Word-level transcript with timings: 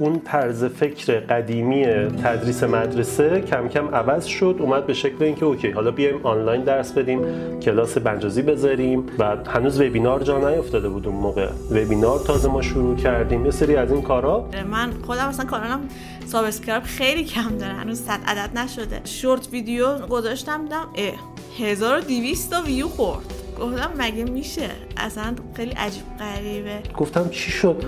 اون 0.00 0.20
طرز 0.24 0.64
فکر 0.64 1.20
قدیمی 1.20 1.86
تدریس 2.24 2.62
مدرسه 2.62 3.40
کم 3.40 3.68
کم 3.68 3.94
عوض 3.94 4.24
شد 4.24 4.56
اومد 4.58 4.86
به 4.86 4.94
شکل 4.94 5.24
اینکه 5.24 5.44
اوکی 5.44 5.70
حالا 5.70 5.90
بیایم 5.90 6.20
آنلاین 6.22 6.64
درس 6.64 6.92
بدیم 6.92 7.20
کلاس 7.60 7.98
بنجازی 7.98 8.42
بذاریم. 8.42 9.06
و 9.18 9.36
هنوز 9.46 9.80
وبینار 9.80 10.22
جا 10.22 10.50
نیافتاده 10.50 10.88
بود 10.88 11.06
اون 11.06 11.16
موقع. 11.16 11.48
وبینار 11.70 12.18
تازه 12.18 12.48
ما 12.48 12.62
شروع 12.62 12.96
کردیم. 12.96 13.44
یه 13.44 13.50
سری 13.50 13.76
از 13.76 13.92
این 13.92 14.02
کارا. 14.02 14.48
من 14.70 14.90
خودم 15.06 15.28
مثلا 15.28 15.46
کانالم 15.46 15.80
subscribe 16.26 16.82
خیلی 16.82 17.24
کم 17.24 17.56
داره 17.58 17.72
هنوز 17.72 18.00
100 18.00 18.20
عدد 18.26 18.58
نشده. 18.58 19.00
short 19.04 19.48
video 19.52 19.98
گذاشتم 19.98 20.62
دیدم 20.62 20.88
اه 20.94 21.14
1200 21.58 22.50
تا 22.50 22.62
ویو 22.62 22.88
خورد. 22.88 23.39
گفتم 23.60 23.90
مگه 23.98 24.24
میشه؟ 24.24 24.68
اصلا 24.96 25.34
خیلی 25.54 25.70
عجیب 25.70 26.02
غریبه. 26.18 26.78
گفتم 26.96 27.28
چی 27.28 27.50
شد؟ 27.50 27.84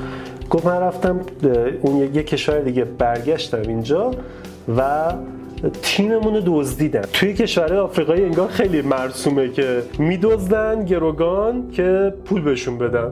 گفت 0.50 0.66
من 0.66 0.76
رفتم 0.80 1.20
اون 1.82 2.14
یه 2.14 2.22
کشور 2.22 2.60
دیگه 2.60 2.84
برگشتم 2.84 3.62
اینجا 3.68 4.10
و 4.78 5.12
تیممون 5.82 6.34
رو 6.34 6.42
دزدیدن. 6.46 7.02
توی 7.12 7.34
کشور 7.34 7.74
آفریقایی 7.74 8.24
انگار 8.24 8.48
خیلی 8.48 8.82
مرسومه 8.82 9.48
که 9.48 9.82
میدزدن 9.98 10.84
گروگان 10.84 11.70
که 11.70 12.14
پول 12.24 12.42
بهشون 12.42 12.78
بدن. 12.78 13.10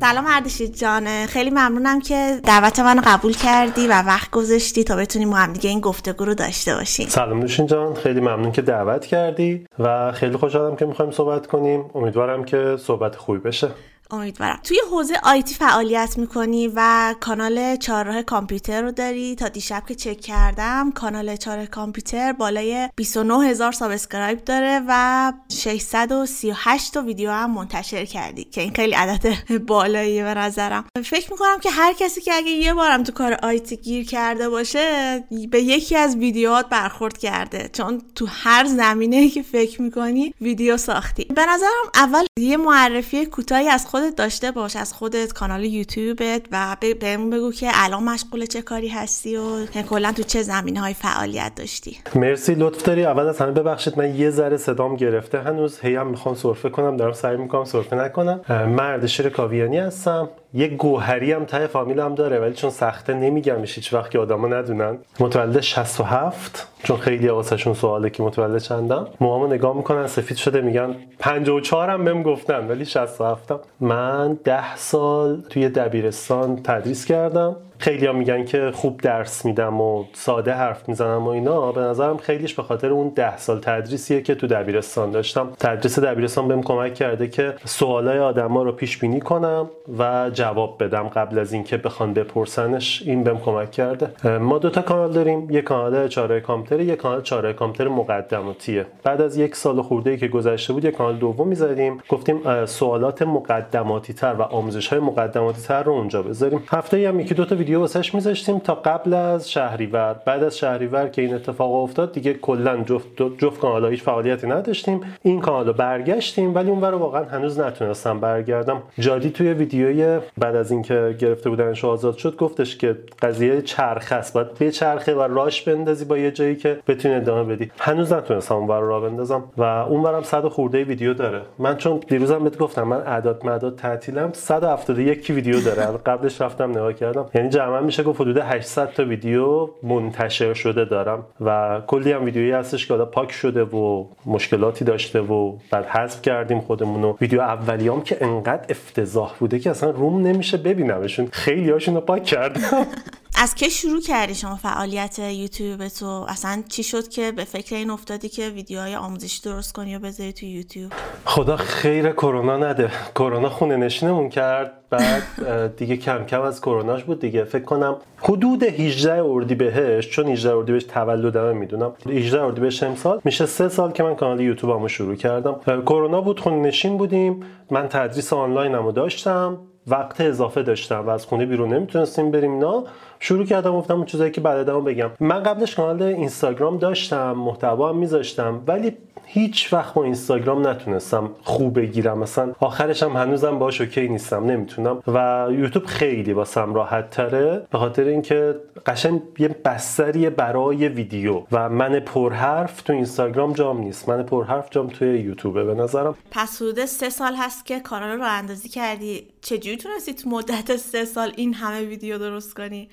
سلام 0.00 0.24
اردشیر 0.28 0.76
جان. 0.76 1.26
خیلی 1.26 1.50
ممنونم 1.50 2.00
که 2.00 2.40
دعوت 2.44 2.80
منو 2.80 3.02
قبول 3.06 3.32
کردی 3.32 3.86
و 3.86 4.02
وقت 4.02 4.30
گذاشتی 4.30 4.84
تا 4.84 4.96
بتونیم 4.96 5.30
با 5.30 5.36
هم 5.36 5.52
دیگه 5.52 5.70
این 5.70 5.80
گفتگو 5.80 6.24
رو 6.24 6.34
داشته 6.34 6.74
باشیم. 6.74 7.08
سلام 7.08 7.38
نوشین 7.38 7.66
جان. 7.66 7.94
خیلی 7.94 8.20
ممنون 8.20 8.52
که 8.52 8.62
دعوت 8.62 9.06
کردی 9.06 9.66
و 9.78 10.12
خیلی 10.12 10.36
خوشحالم 10.36 10.76
که 10.76 10.86
می‌خوایم 10.86 11.12
صحبت 11.12 11.46
کنیم. 11.46 11.84
امیدوارم 11.94 12.44
که 12.44 12.76
صحبت 12.78 13.16
خوبی 13.16 13.38
بشه. 13.38 13.68
امیدوارم. 14.10 14.60
توی 14.64 14.78
حوزه 14.90 15.14
IT 15.22 15.54
فعالیت 15.54 16.18
می‌کنی 16.18 16.72
و 16.74 17.14
کانال 17.20 17.76
چهارراه 17.76 18.22
کامپیوتر 18.22 18.82
رو 18.82 18.92
داری؟ 18.92 19.34
تا 19.34 19.48
دیشب 19.48 19.82
که 19.88 19.94
چک 19.94 20.20
کردم 20.20 20.90
کانال 20.90 21.36
چهارراه 21.36 21.66
کامپیوتر 21.66 22.32
بالای 22.32 22.88
29 22.96 23.48
هزار 23.48 23.72
subscribe 23.72 24.44
داره 24.44 24.82
و 24.88 25.32
638 25.48 26.94
تا 26.94 27.02
ویدیو 27.02 27.30
هم 27.30 27.50
منتشر 27.50 28.04
کردی 28.04 28.44
که 28.44 28.60
این 28.60 28.74
خیلی 28.74 28.94
عدد 28.94 29.34
بالاییه 29.68 30.24
به 30.24 30.34
نظرم. 30.34 30.84
فکر 31.04 31.30
می‌کنم 31.30 31.58
که 31.60 31.70
هر 31.70 31.92
کسی 31.92 32.20
که 32.20 32.34
اگه 32.34 32.50
یه 32.50 32.74
بارم 32.74 33.02
تو 33.02 33.12
کار 33.12 33.38
IT 33.42 33.76
گیر 33.76 34.06
کرده 34.06 34.48
باشه 34.48 35.24
به 35.50 35.62
یکی 35.62 35.96
از 35.96 36.16
ویدیوهات 36.16 36.68
برخورد 36.68 37.18
کرده. 37.18 37.70
چون 37.72 38.02
تو 38.14 38.26
هر 38.30 38.64
زمینه 38.64 39.28
که 39.28 39.42
فکر 39.42 39.82
می‌کنی 39.82 40.34
ویدیو 40.40 40.76
ساختی. 40.76 41.24
به 41.24 41.46
نظرم 41.46 41.90
اول 41.94 42.24
یه 42.38 42.56
معرفی 42.56 43.26
کوتاهی 43.26 43.68
از 43.68 43.86
خودت 43.96 44.16
داشته 44.16 44.50
باش 44.50 44.76
از 44.76 44.92
خودت 44.92 45.32
کانال 45.32 45.64
یوتیوبت 45.64 46.42
و 46.52 46.76
بهمون 47.00 47.30
بگو 47.30 47.52
که 47.52 47.70
الان 47.72 48.04
مشغول 48.04 48.46
چه 48.46 48.62
کاری 48.62 48.88
هستی 48.88 49.36
و 49.36 49.66
کلا 49.66 50.12
تو 50.12 50.22
چه 50.22 50.42
زمینه 50.42 50.80
های 50.80 50.94
فعالیت 50.94 51.52
داشتی. 51.56 51.98
مرسی 52.14 52.54
لطف 52.54 52.82
داری. 52.82 53.04
اول 53.04 53.26
از 53.26 53.38
همه 53.38 53.50
ببخشید 53.50 53.98
من 53.98 54.14
یه 54.14 54.30
ذره 54.30 54.56
صدام 54.56 54.96
گرفته 54.96 55.40
هنوز. 55.40 55.78
هی 55.80 55.94
هم 55.94 56.06
می‌خوام 56.06 56.34
سرفه 56.34 56.68
کنم 56.68 56.96
دارم 56.96 57.12
سعی 57.12 57.36
می‌کنم 57.36 57.64
سرفه 57.64 57.96
نکنم. 57.96 58.40
مرد 58.68 59.06
شیر 59.06 59.28
کاویانی 59.28 59.78
هستم. 59.78 60.28
یه 60.56 60.68
گوهری 60.68 61.32
هم 61.32 61.44
ته 61.44 61.66
فامیلم 61.66 62.14
داره 62.14 62.38
ولی 62.38 62.54
چون 62.54 62.70
سخته 62.70 63.14
نمیگمش 63.14 63.74
هیچ 63.74 63.94
وقت 63.94 64.10
که 64.10 64.18
آدما 64.18 64.48
ندونن. 64.48 64.98
متولد 65.20 65.60
67 65.60 66.68
چون 66.82 66.96
خیلی 66.96 67.28
واسهشون 67.28 67.74
سواله 67.74 68.10
که 68.10 68.22
متولد 68.22 68.60
چندم. 68.60 69.06
موهامو 69.20 69.46
نگاه 69.46 69.76
می‌کنن 69.76 70.06
سفید 70.06 70.36
شده 70.36 70.60
میگن 70.60 70.96
54 71.18 71.90
هم 71.90 72.04
بهم 72.04 72.22
گفتن 72.22 72.68
ولی 72.68 72.84
67 72.84 73.52
م 73.52 73.58
من 73.80 74.38
10 74.44 74.76
سال 74.76 75.42
توی 75.50 75.68
دبیرستان 75.68 76.56
تدریس 76.64 77.04
کردم. 77.04 77.56
خیلی 77.78 78.06
هم 78.06 78.16
میگن 78.16 78.44
که 78.44 78.70
خوب 78.74 79.00
درس 79.00 79.44
میدم 79.44 79.80
و 79.80 80.04
ساده 80.12 80.52
حرف 80.52 80.88
می‌زنم 80.88 81.26
و 81.26 81.28
اینا. 81.28 81.72
به 81.72 81.80
نظرم 81.80 82.16
خیلیش 82.16 82.54
به 82.54 82.62
خاطر 82.62 82.90
اون 82.90 83.08
ده 83.08 83.36
سال 83.36 83.60
تدریسیه 83.60 84.22
که 84.22 84.34
تو 84.34 84.46
دبیرستان 84.46 85.10
داشتم. 85.10 85.48
تدریس 85.60 85.98
دبیرستان 85.98 86.48
بهم 86.48 86.62
کمک 86.62 86.94
کرده 86.94 87.28
که 87.28 87.54
سوالای 87.64 88.18
آدما 88.18 88.62
رو 88.62 88.72
پیش 88.72 88.98
بینی 88.98 89.20
کنم 89.20 89.70
و 89.98 90.30
جواب 90.32 90.84
بدم 90.84 91.02
قبل 91.08 91.38
از 91.38 91.52
اینکه 91.52 91.76
بخوان 91.76 92.14
بپرسنش. 92.14 93.02
این 93.06 93.24
بهم 93.24 93.38
کمک 93.38 93.70
کرده. 93.70 94.38
ما 94.38 94.58
دوتا 94.58 94.82
کانال 94.82 95.12
داریم. 95.12 95.50
یک 95.50 95.64
کانال 95.64 96.08
چاره 96.08 96.40
کامپیوتر 96.40 96.84
یک 96.84 96.96
کانال 96.96 97.22
چاره 97.22 97.52
کامپیوتر 97.52 97.94
مقدماتیه 97.94 98.86
بعد 99.04 99.20
از 99.20 99.36
یک 99.36 99.56
سال 99.56 99.82
خورده 99.82 100.10
ای 100.10 100.16
که 100.16 100.28
گذشته 100.28 100.72
بود 100.72 100.84
یک 100.84 100.96
کانال 100.96 101.16
دوم 101.16 101.48
می‌زدیم. 101.48 101.98
گفتیم 102.08 102.66
سوالات 102.66 103.22
مقدماتی 103.22 104.12
تر 104.12 104.34
و 104.38 104.42
آموزش 104.42 104.88
های 104.88 105.00
مقدماتی 105.00 105.62
تر 105.62 105.82
رو 105.82 105.92
اونجا 105.92 106.22
بذاریم. 106.22 106.62
هفته 106.68 107.08
هم 107.08 107.20
یکی 107.20 107.34
دو 107.34 107.44
تا 107.44 107.56
ویدیو 107.66 107.80
واسش 107.80 108.14
میذاشتیم 108.14 108.58
تا 108.58 108.74
قبل 108.74 109.14
از 109.14 109.50
شهریور. 109.50 110.16
بعد 110.24 110.42
از 110.42 110.58
شهریور 110.58 111.08
که 111.08 111.22
این 111.22 111.34
اتفاق 111.34 111.74
افتاد 111.74 112.12
دیگه 112.12 112.34
کلا 112.34 112.76
جفت 112.76 113.06
جفت 113.38 113.60
کانال 113.60 113.90
هیچ 113.90 114.02
فعالیتی 114.02 114.46
نداشتیم. 114.46 115.00
این 115.22 115.40
کانال 115.40 115.66
رو 115.66 115.72
برگشتیم 115.72 116.54
ولی 116.54 116.70
اون 116.70 116.84
رو 116.84 116.98
واقعا 116.98 117.24
هنوز 117.24 117.60
نتونستم 117.60 118.20
برگردم. 118.20 118.82
جادی 118.98 119.30
توی 119.30 119.52
ویدیوی 119.52 120.18
بعد 120.38 120.56
از 120.56 120.70
اینکه 120.70 121.16
گرفته 121.18 121.50
بودنش 121.50 121.84
آزاد 121.84 122.16
شد 122.16 122.36
گفتش 122.36 122.76
که 122.76 122.96
قضیه 123.22 123.62
چرخ 123.62 124.12
است. 124.12 124.34
باید 124.34 124.54
به 124.54 124.70
چرخه 124.70 125.14
و 125.14 125.22
راش 125.22 125.62
بندازی 125.62 126.04
با 126.04 126.18
یه 126.18 126.30
جایی 126.30 126.56
که 126.56 126.78
بتونی 126.88 127.14
ادامه 127.14 127.54
بدی. 127.54 127.70
هنوز 127.78 128.12
نتونستم 128.12 128.54
اون 128.54 128.68
رو 128.68 128.88
راه 128.88 129.02
بندازم. 129.02 129.44
و 129.56 129.62
اون 129.62 130.02
برم 130.02 130.22
100 130.22 130.48
خورده 130.48 130.84
ویدیو 130.84 131.14
داره. 131.14 131.42
من 131.58 131.76
چون 131.76 132.00
دیروزم 132.08 132.44
بهت 132.44 132.58
گفتم 132.58 132.82
من 132.82 133.00
اعداد 133.00 133.46
مداد 133.46 133.76
تعطیلم 133.76 134.30
171 134.32 135.30
ویدیو 135.30 135.60
داره. 135.60 135.86
قبلش 136.06 136.40
رفتم 136.40 136.70
نگاه 136.70 136.92
کردم. 136.92 137.26
یعنی 137.34 137.48
جمع 137.56 137.80
میشه 137.80 138.02
گفت 138.02 138.20
حدود 138.20 138.38
800 138.38 138.92
تا 138.92 139.04
ویدیو 139.04 139.68
منتشر 139.82 140.54
شده 140.54 140.84
دارم 140.84 141.26
و 141.40 141.80
کلی 141.86 142.12
هم 142.12 142.24
ویدیویی 142.24 142.50
هستش 142.52 142.86
که 142.86 142.94
حالا 142.94 143.04
پاک 143.04 143.32
شده 143.32 143.64
و 143.64 144.06
مشکلاتی 144.26 144.84
داشته 144.84 145.20
و 145.20 145.56
بعد 145.70 145.86
حذف 145.86 146.22
کردیم 146.22 146.60
خودمون 146.60 147.04
و 147.04 147.16
ویدیو 147.20 147.40
اولیام 147.40 148.02
که 148.02 148.24
انقدر 148.24 148.66
افتضاح 148.68 149.34
بوده 149.38 149.58
که 149.58 149.70
اصلا 149.70 149.90
روم 149.90 150.26
نمیشه 150.26 150.56
ببینمشون. 150.56 151.28
خیلی 151.32 151.70
هاشون 151.70 151.94
رو 151.94 152.00
پاک 152.00 152.24
کردم. 152.24 152.60
از 153.38 153.54
که 153.54 153.68
شروع 153.68 154.00
کردی 154.00 154.34
شما 154.34 154.56
فعالیت 154.56 155.18
یوتیوب 155.18 155.88
تو؟ 155.88 156.26
اصلا 156.28 156.62
چی 156.68 156.82
شد 156.82 157.08
که 157.08 157.32
به 157.32 157.44
فکر 157.44 157.76
این 157.76 157.90
افتادی 157.90 158.28
که 158.28 158.48
ویدیوهای 158.48 158.96
آموزشی 158.96 159.42
درست 159.42 159.72
کنی 159.72 159.96
و 159.96 159.98
بذاری 159.98 160.32
تو 160.32 160.46
یوتیوب؟ 160.46 160.92
خدا 161.24 161.56
خیر 161.56 162.10
کرونا 162.10 162.56
نده. 162.56 162.90
کرونا 163.14 163.48
خونه 163.48 163.76
نشینمون 163.76 164.28
کرد. 164.28 164.72
بعد 164.90 165.76
دیگه 165.76 165.96
کم 165.96 166.24
کم 166.24 166.42
از 166.42 166.60
کروناش 166.60 167.04
بود 167.04 167.20
دیگه. 167.20 167.44
فکر 167.44 167.64
کنم 167.64 167.96
حدود 168.18 168.62
18 168.62 169.22
اردیبهشت 169.24 170.10
چون 170.10 170.28
18 170.28 170.56
اردیبهشت 170.56 170.88
تولدمه 170.88 171.52
می‌دونم. 171.52 171.92
18 172.06 172.42
اردیبهشت 172.42 172.82
امسال. 172.82 173.20
میشه 173.24 173.46
سه 173.46 173.68
سال 173.68 173.92
که 173.92 174.02
من 174.02 174.14
کانال 174.14 174.40
یوتیوبمو 174.40 174.88
شروع 174.88 175.14
کردم. 175.14 175.60
کرونا 175.66 176.20
بود 176.20 176.40
خونه 176.40 176.56
نشین 176.56 176.96
بودیم. 176.96 177.40
من 177.70 177.88
تدریس 177.88 178.32
آنلاینمو 178.32 178.92
داشتم. 178.92 179.58
وقت 179.88 180.20
اضافه 180.20 180.62
داشتم 180.62 181.06
و 181.06 181.10
از 181.10 181.26
خونه 181.26 181.46
بیرون 181.46 181.74
نمی‌تونستیم 181.74 182.30
بریم 182.30 182.58
نه 182.58 182.84
شروع 183.20 183.46
کردم 183.46 183.72
گفتم 183.72 183.94
اون 183.96 184.04
چیزایی 184.06 184.30
که 184.30 184.40
بعد 184.40 184.66
بگم. 184.66 185.10
من 185.20 185.42
قبلش 185.42 185.74
کانال 185.74 186.02
اینستاگرام 186.02 186.78
داشتم 186.78 187.32
محتوا 187.32 187.88
هم 187.88 187.96
میذاشتم 187.96 188.62
ولی 188.66 188.96
هیچ 189.28 189.72
وقت 189.72 189.94
با 189.94 190.04
اینستاگرام 190.04 190.66
نتونستم 190.66 191.30
خوب 191.42 191.78
بگیرم. 191.78 192.18
مثلا 192.18 192.52
آخرش 192.60 193.02
هم 193.02 193.12
هنوزم 193.12 193.58
باش 193.58 193.80
اوکی 193.80 194.08
نیستم 194.08 194.44
نمی‌تونم. 194.44 195.02
و 195.06 195.48
یوتیوب 195.50 195.86
خیلی 195.86 196.32
واسم 196.32 196.74
راحت 196.74 197.10
تره 197.10 197.66
به 197.70 197.78
خاطر 197.78 198.04
اینکه 198.04 198.54
قشنگ 198.86 199.22
یه 199.38 199.48
بستری 199.48 200.30
برای 200.30 200.88
ویدیو 200.88 201.42
و 201.52 201.68
من 201.68 202.00
پرحرف 202.00 202.82
تو 202.82 202.92
اینستاگرام 202.92 203.52
جام 203.52 203.78
نیست. 203.78 204.08
من 204.08 204.22
پرحرف 204.22 204.70
جام 204.70 204.86
توی 204.86 205.18
یوتیوبه 205.18 205.64
به 205.64 205.74
نظرم. 205.74 206.14
پس 206.30 206.62
حدود 206.62 206.84
سه 206.84 207.10
سال 207.10 207.34
هست 207.34 207.66
که 207.66 207.80
کانال 207.80 208.18
رو 208.18 208.24
راه‌اندازی 208.26 208.68
کردی. 208.68 209.26
چجوری 209.40 209.76
تونستی 209.76 210.14
تو 210.14 210.28
مدت 210.28 210.76
سه 210.76 211.04
سال 211.04 211.32
این 211.36 211.54
همه 211.54 211.80
ویدیو 211.80 212.18
درست 212.18 212.54
کنی؟ 212.54 212.88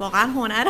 واقعا 0.00 0.26
هنر 0.26 0.64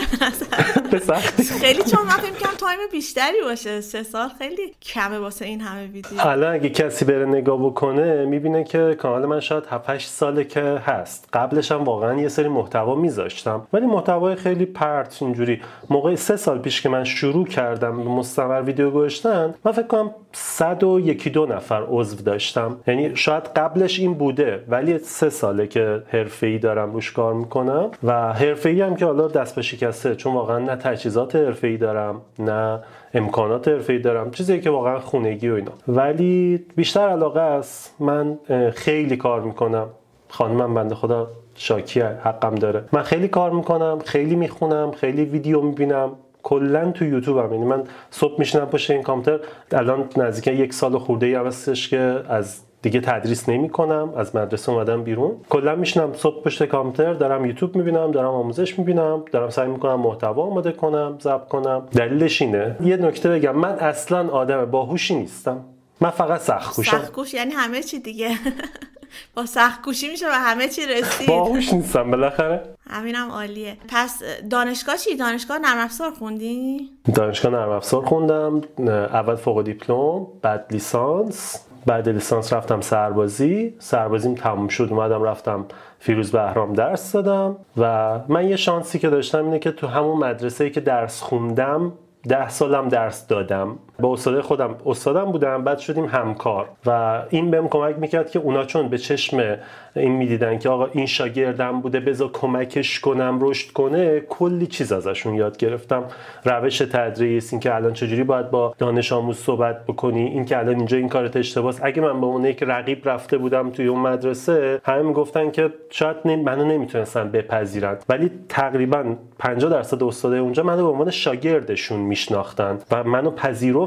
خیلی 1.60 1.82
چون 1.82 2.02
من 2.06 2.16
فکر 2.16 2.30
کنم 2.30 2.56
تایم 2.58 2.78
بیشتری 2.92 3.40
باشه. 3.44 3.80
سه 3.80 4.02
سال 4.02 4.28
خیلی 4.38 4.62
کمه 4.82 5.18
واسه 5.18 5.44
این 5.44 5.60
همه 5.60 5.86
ویدیو. 5.86 6.20
حالا 6.20 6.50
اگه 6.50 6.68
کسی 6.68 7.04
بره 7.04 7.26
نگاه 7.26 7.66
بکنه 7.66 8.24
می‌بینه 8.24 8.64
که 8.64 8.96
کانال 8.98 9.26
من 9.26 9.40
شاید 9.40 9.64
7 9.66 9.98
ساله 9.98 10.44
که 10.44 10.62
هست. 10.62 11.28
قبلش 11.32 11.72
هم 11.72 11.84
واقعا 11.84 12.20
یه 12.20 12.28
سری 12.28 12.48
محتوا 12.48 12.94
میذاشتم. 12.94 13.66
ولی 13.72 13.86
محتوای 13.86 14.36
خیلی 14.36 14.66
پرت 14.66 15.18
اینجوری. 15.20 15.62
موقع 15.90 16.14
سه 16.14 16.36
سال 16.36 16.58
پیش 16.58 16.82
که 16.82 16.88
من 16.88 17.04
شروع 17.04 17.46
کردم 17.46 17.94
مستمر 17.94 18.62
ویدیو 18.62 18.90
گذاشتن 18.90 19.54
من 19.64 19.72
فکر 19.72 19.86
کنم 19.86 20.10
صد 20.32 20.84
و 20.84 21.00
یکی 21.00 21.30
دو 21.30 21.46
نفر 21.46 21.82
عضو 21.88 22.22
داشتم. 22.22 22.76
یعنی 22.86 23.16
شاید 23.16 23.44
قبلش 23.56 24.00
این 24.00 24.14
بوده 24.14 24.64
ولی 24.68 24.98
سه 24.98 25.30
ساله 25.30 25.66
که 25.66 26.02
حرفه‌ای 26.08 26.58
دارم 26.58 26.92
روش 26.92 27.12
کار 27.12 27.34
می‌کنم. 27.34 27.90
و 28.02 28.32
حرفه‌ای 28.32 28.80
هم 28.80 28.96
که 28.96 29.06
حالا 29.06 29.28
دست 29.28 29.56
و 29.56 29.59
پا 29.59 29.62
شکسته 29.62 30.16
چون 30.16 30.34
واقعا 30.34 30.58
نه 30.58 30.76
تجهیزات 30.76 31.36
حرفه‌ای 31.36 31.76
دارم 31.76 32.20
نه 32.38 32.80
امکانات 33.14 33.68
حرفه‌ای 33.68 33.98
دارم 33.98 34.30
چیزی 34.30 34.60
که 34.60 34.70
واقعا 34.70 34.98
خونگی 34.98 35.48
و 35.48 35.54
اینا. 35.54 35.72
ولی 35.88 36.64
بیشتر 36.76 37.08
علاقه 37.08 37.40
است 37.40 37.94
من 37.98 38.38
خیلی 38.74 39.16
کار 39.16 39.40
می‌کنم. 39.40 39.86
خانمم 40.28 40.74
بنده 40.74 40.94
خدا 40.94 41.30
شاکی 41.54 42.00
حقم 42.00 42.54
داره. 42.54 42.84
من 42.92 43.02
خیلی 43.02 43.28
کار 43.28 43.50
می‌کنم 43.50 43.98
خیلی 44.04 44.36
می‌خونم 44.36 44.90
خیلی 44.90 45.24
ویدیو 45.24 45.60
می‌بینم. 45.60 46.10
کلا 46.42 46.90
تو 46.90 47.04
یوتیوب 47.04 47.52
یعنی 47.52 47.64
من 47.64 47.84
صبح 48.10 48.38
میشینم 48.38 48.66
پشت 48.66 48.90
این 48.90 49.02
کامپیوتر. 49.02 49.44
الان 49.72 50.08
نزدیک 50.16 50.46
یک 50.60 50.74
سال 50.74 50.98
خورده 50.98 51.26
ای 51.26 51.34
هستش 51.34 51.88
که 51.88 52.20
از 52.28 52.60
دیگه 52.82 53.00
تدریس 53.00 53.48
نمی 53.48 53.68
کنم 53.68 54.12
از 54.16 54.36
مدرسه 54.36 54.72
اومدم 54.72 55.02
بیرون. 55.02 55.36
کلا 55.50 55.76
میشینم 55.76 56.12
صبح 56.12 56.42
پشت 56.42 56.64
کامپیوتر. 56.64 57.12
دارم 57.12 57.46
یوتیوب 57.46 57.76
می‌بینم 57.76 58.10
دارم 58.10 58.28
آموزش 58.30 58.78
می‌بینم 58.78 59.24
دارم 59.32 59.50
سعی 59.50 59.68
می‌کنم 59.68 60.00
محتوا 60.00 60.42
آماده 60.42 60.72
کنم 60.72 61.18
ضبط 61.20 61.48
کنم. 61.48 61.88
دلیلش 61.92 62.42
اینه. 62.42 62.76
یه 62.84 62.96
نکته 62.96 63.28
بگم. 63.28 63.56
من 63.56 63.78
اصلا 63.78 64.28
آدم 64.28 64.64
باهوشی 64.64 65.14
نیستم. 65.14 65.64
من 66.00 66.10
فقط 66.10 66.40
سخت 66.40 66.74
کوشم 66.76 66.98
سخت 66.98 67.34
یعنی 67.34 67.52
همه 67.52 67.82
چی 67.82 67.98
دیگه. 67.98 68.30
با 69.34 69.46
سخت 69.46 69.82
کوشی 69.82 70.10
میشه 70.10 70.26
و 70.26 70.32
همه 70.32 70.68
چی 70.68 70.86
رسید. 70.86 71.28
باهوش 71.28 71.72
نیستم 71.72 72.10
بالاخره. 72.10 72.62
همینم 72.90 73.30
عالیه. 73.30 73.76
پس 73.88 74.22
دانشگاه 74.50 74.96
چی؟ 74.96 75.16
دانشگاه 75.16 75.58
نرم 75.58 75.78
افزار 75.78 76.10
خوندی؟ 76.10 76.90
دانشگاه 77.14 77.52
نرم 77.52 77.70
افزار 77.70 78.04
خوندم 78.04 78.60
اول 78.88 79.34
فوق 79.34 79.62
دیپلم 79.62 80.26
بعد 80.42 80.66
لیسانس. 80.70 81.66
بعد 81.86 82.08
لیسانس 82.08 82.52
رفتم 82.52 82.80
سربازی. 82.80 83.74
سربازیم 83.78 84.34
تموم 84.34 84.68
شد 84.68 84.88
اومدم 84.90 85.22
رفتم 85.22 85.66
فیروز 85.98 86.32
بهرام 86.32 86.72
درس 86.72 87.12
دادم. 87.12 87.56
و 87.76 88.18
من 88.28 88.48
یه 88.48 88.56
شانسی 88.56 88.98
که 88.98 89.10
داشتم 89.10 89.44
اینه 89.44 89.58
که 89.58 89.70
تو 89.70 89.86
همون 89.86 90.18
مدرسه 90.18 90.70
که 90.70 90.80
درس 90.80 91.20
خوندم 91.20 91.92
ده 92.28 92.48
سالم 92.48 92.88
درس 92.88 93.26
دادم. 93.26 93.78
با 94.00 94.12
استاد 94.12 94.40
خودم 94.40 94.74
استادم 94.86 95.32
بودم 95.32 95.64
بعد 95.64 95.78
شدیم 95.78 96.04
همکار. 96.04 96.68
و 96.86 97.22
این 97.30 97.50
بهم 97.50 97.68
کمک 97.68 97.98
می‌کرد 97.98 98.30
که 98.30 98.38
اونا 98.38 98.64
چون 98.64 98.88
به 98.88 98.98
چشم 98.98 99.56
این 99.96 100.12
می‌دیدن 100.12 100.58
که 100.58 100.68
آقا 100.68 100.86
این 100.92 101.06
شاگردم 101.06 101.80
بوده 101.80 102.00
بذار 102.00 102.30
کمکش 102.32 103.00
کنم 103.00 103.38
رشد 103.40 103.72
کنه 103.72 104.20
کلی 104.20 104.66
چیز 104.66 104.92
ازشون 104.92 105.34
یاد 105.34 105.56
گرفتم. 105.56 106.04
روش 106.44 106.78
تدریس 106.78 107.52
اینکه 107.52 107.74
الان 107.74 107.92
چجوری 107.92 108.24
باید 108.24 108.50
با 108.50 108.74
دانش 108.78 109.12
آموز 109.12 109.38
صحبت 109.38 109.86
بکنی 109.86 110.22
اینکه 110.22 110.58
الان 110.58 110.76
اینجا 110.76 110.96
این 110.96 111.08
کارت 111.08 111.36
اشتباس. 111.36 111.80
اگه 111.82 112.02
من 112.02 112.20
به 112.20 112.26
اون 112.26 112.44
یک 112.44 112.62
رقیب 112.62 113.08
رفته 113.08 113.38
بودم 113.38 113.70
توی 113.70 113.86
اون 113.86 114.00
مدرسه 114.00 114.80
همه 114.84 115.02
می‌گفتن 115.02 115.50
که 115.50 115.70
شاید 115.90 116.16
منو 116.26 116.64
نمی‌تونستن 116.64 117.30
بپذیرن. 117.30 117.98
ولی 118.08 118.30
تقریبا 118.48 119.16
50 119.38 119.70
درصد 119.70 120.02
استادای 120.02 120.38
اونجا 120.38 120.62
منو 120.62 120.82
به 120.82 120.92
عنوان 120.92 121.10
شاگردشون 121.10 122.00
میشناختن 122.00 122.78
و 122.90 123.04
منو 123.04 123.30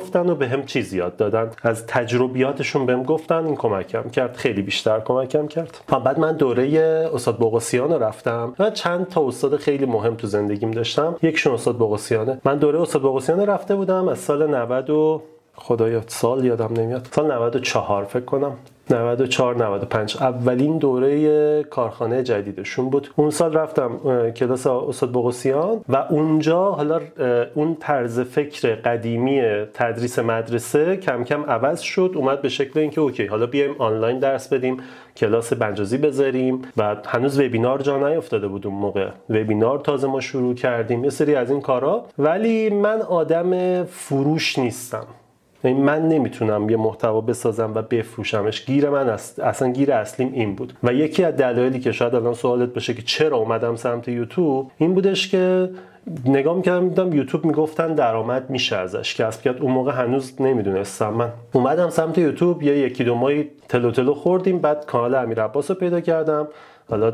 پذیرفتن 0.03 0.29
و 0.29 0.35
به 0.35 0.63
چیز 0.65 0.94
یاد 0.94 1.15
دادن. 1.15 1.51
از 1.63 1.88
تجربیاتشون 1.88 2.85
بهم 2.85 3.03
گفتن 3.03 3.45
این 3.45 3.55
کمکم 3.55 4.09
کرد. 4.09 4.35
خیلی 4.35 4.61
بیشتر 4.61 5.00
کمکم 5.00 5.47
کرد. 5.47 5.77
بعد 6.05 6.19
من 6.19 6.38
دوره 6.38 6.63
استاد 7.13 7.38
بوقسیان 7.38 7.94
رو 7.94 8.03
رفتم. 8.03 8.53
من 8.59 8.71
چند 8.71 9.07
تا 9.07 9.27
استاد 9.27 9.57
خیلی 9.57 9.85
مهم 9.85 10.15
تو 10.15 10.27
زندگیم 10.27 10.71
داشتم. 10.71 11.15
یکشون 11.21 11.53
استاد 11.53 11.77
بوقسیانه 11.77 12.41
من 12.45 12.57
دوره 12.57 12.81
استاد 12.81 13.01
بوقسیان 13.01 13.39
رفته 13.39 13.75
بودم. 13.75 14.07
از 14.07 14.19
سال 14.19 14.55
90 14.55 14.89
و 14.89 15.21
خدایا 15.55 16.01
سال 16.07 16.45
یادم 16.45 16.73
نمیاد. 16.73 17.07
سال 17.11 17.31
94 17.31 18.03
فکر 18.03 18.25
کنم. 18.25 18.55
94 18.89 19.56
95 19.56 20.18
اولین 20.19 20.77
دوره 20.77 21.63
کارخانه 21.63 22.24
جدیدشون 22.24 22.89
بود. 22.89 23.09
اون 23.15 23.30
سال 23.30 23.53
رفتم 23.53 24.00
کلاس 24.31 24.68
استاد 24.68 25.12
بوقسیان 25.12 25.81
و 25.89 25.95
اونجا 26.09 26.71
حالا 26.71 27.00
اون 27.53 27.77
طرز 27.80 28.19
فکر 28.19 28.75
قدیمی 28.75 29.41
تدریس 29.74 30.19
مدرسه 30.19 30.97
کم 30.97 31.24
کم 31.24 31.44
عوض 31.44 31.81
شد. 31.81 32.12
اومد 32.15 32.41
به 32.41 32.50
شکل 32.50 32.80
اینکه 32.80 33.01
اوکی 33.01 33.25
حالا 33.25 33.45
بیایم 33.45 33.75
آنلاین 33.80 34.19
درس 34.19 34.53
بدیم 34.53 34.77
کلاس 35.18 35.53
بنجازی 35.53 35.97
بذاریم 35.97 36.62
و 36.77 36.95
هنوز 37.06 37.39
وبینار 37.39 37.81
جا 37.81 38.09
نیافتاده 38.09 38.47
بود 38.47 38.68
اون 38.68 38.75
موقع. 38.75 39.09
وبینار 39.29 39.79
تازه 39.79 40.07
ما 40.07 40.19
شروع 40.19 40.53
کردیم 40.53 41.03
یه 41.03 41.09
سری 41.09 41.36
از 41.36 41.51
این 41.51 41.62
کارا. 41.62 42.06
ولی 42.19 42.69
من 42.69 43.01
آدم 43.01 43.83
فروش 43.83 44.59
نیستم. 44.59 45.06
من 45.63 46.07
نمی‌تونم 46.07 46.69
یه 46.69 46.77
محتوا 46.77 47.21
بسازم 47.21 47.71
و 47.75 47.81
بفروشمش. 47.81 48.65
گیر 48.65 48.89
من 48.89 49.10
است 49.10 49.39
اصلا 49.39 49.71
گیر 49.71 49.94
اصلیم 49.94 50.31
این 50.33 50.56
بود. 50.56 50.74
و 50.83 50.94
یکی 50.94 51.24
از 51.24 51.36
دلایلی 51.36 51.80
که 51.80 51.92
شاید 51.92 52.15
الان 52.15 52.33
سوالت 52.33 52.74
باشه 52.74 52.94
که 52.94 53.01
چرا 53.01 53.38
اومدم 53.38 53.75
سمت 53.75 54.07
یوتیوب 54.07 54.71
این 54.77 54.94
بودش 54.94 55.27
که 55.27 55.69
نگاه 56.25 56.56
می‌کردم 56.56 56.89
دیدم 56.89 57.13
یوتیوب 57.13 57.45
می‌گفتن 57.45 57.94
درآمد 57.94 58.50
میشه 58.50 58.75
ازش. 58.75 59.15
کسب 59.15 59.42
کرد. 59.42 59.62
اون 59.62 59.71
موقع 59.71 59.92
هنوز 59.92 60.42
نمی‌دونستم. 60.42 61.13
من 61.13 61.30
اومدم 61.54 61.89
سمت 61.89 62.17
یوتیوب 62.17 62.63
یه 62.63 62.77
یکی 62.77 63.03
دو 63.03 63.15
ماهی 63.15 63.50
تلو 63.70 63.91
تلو 63.91 64.13
خوردیم. 64.13 64.60
بعد 64.60 64.86
کانال 64.86 65.15
امیر 65.15 65.43
عباس 65.43 65.72
رو 65.72 65.77
پیدا 65.77 66.01
کردم. 66.01 66.48
حالا 66.90 67.13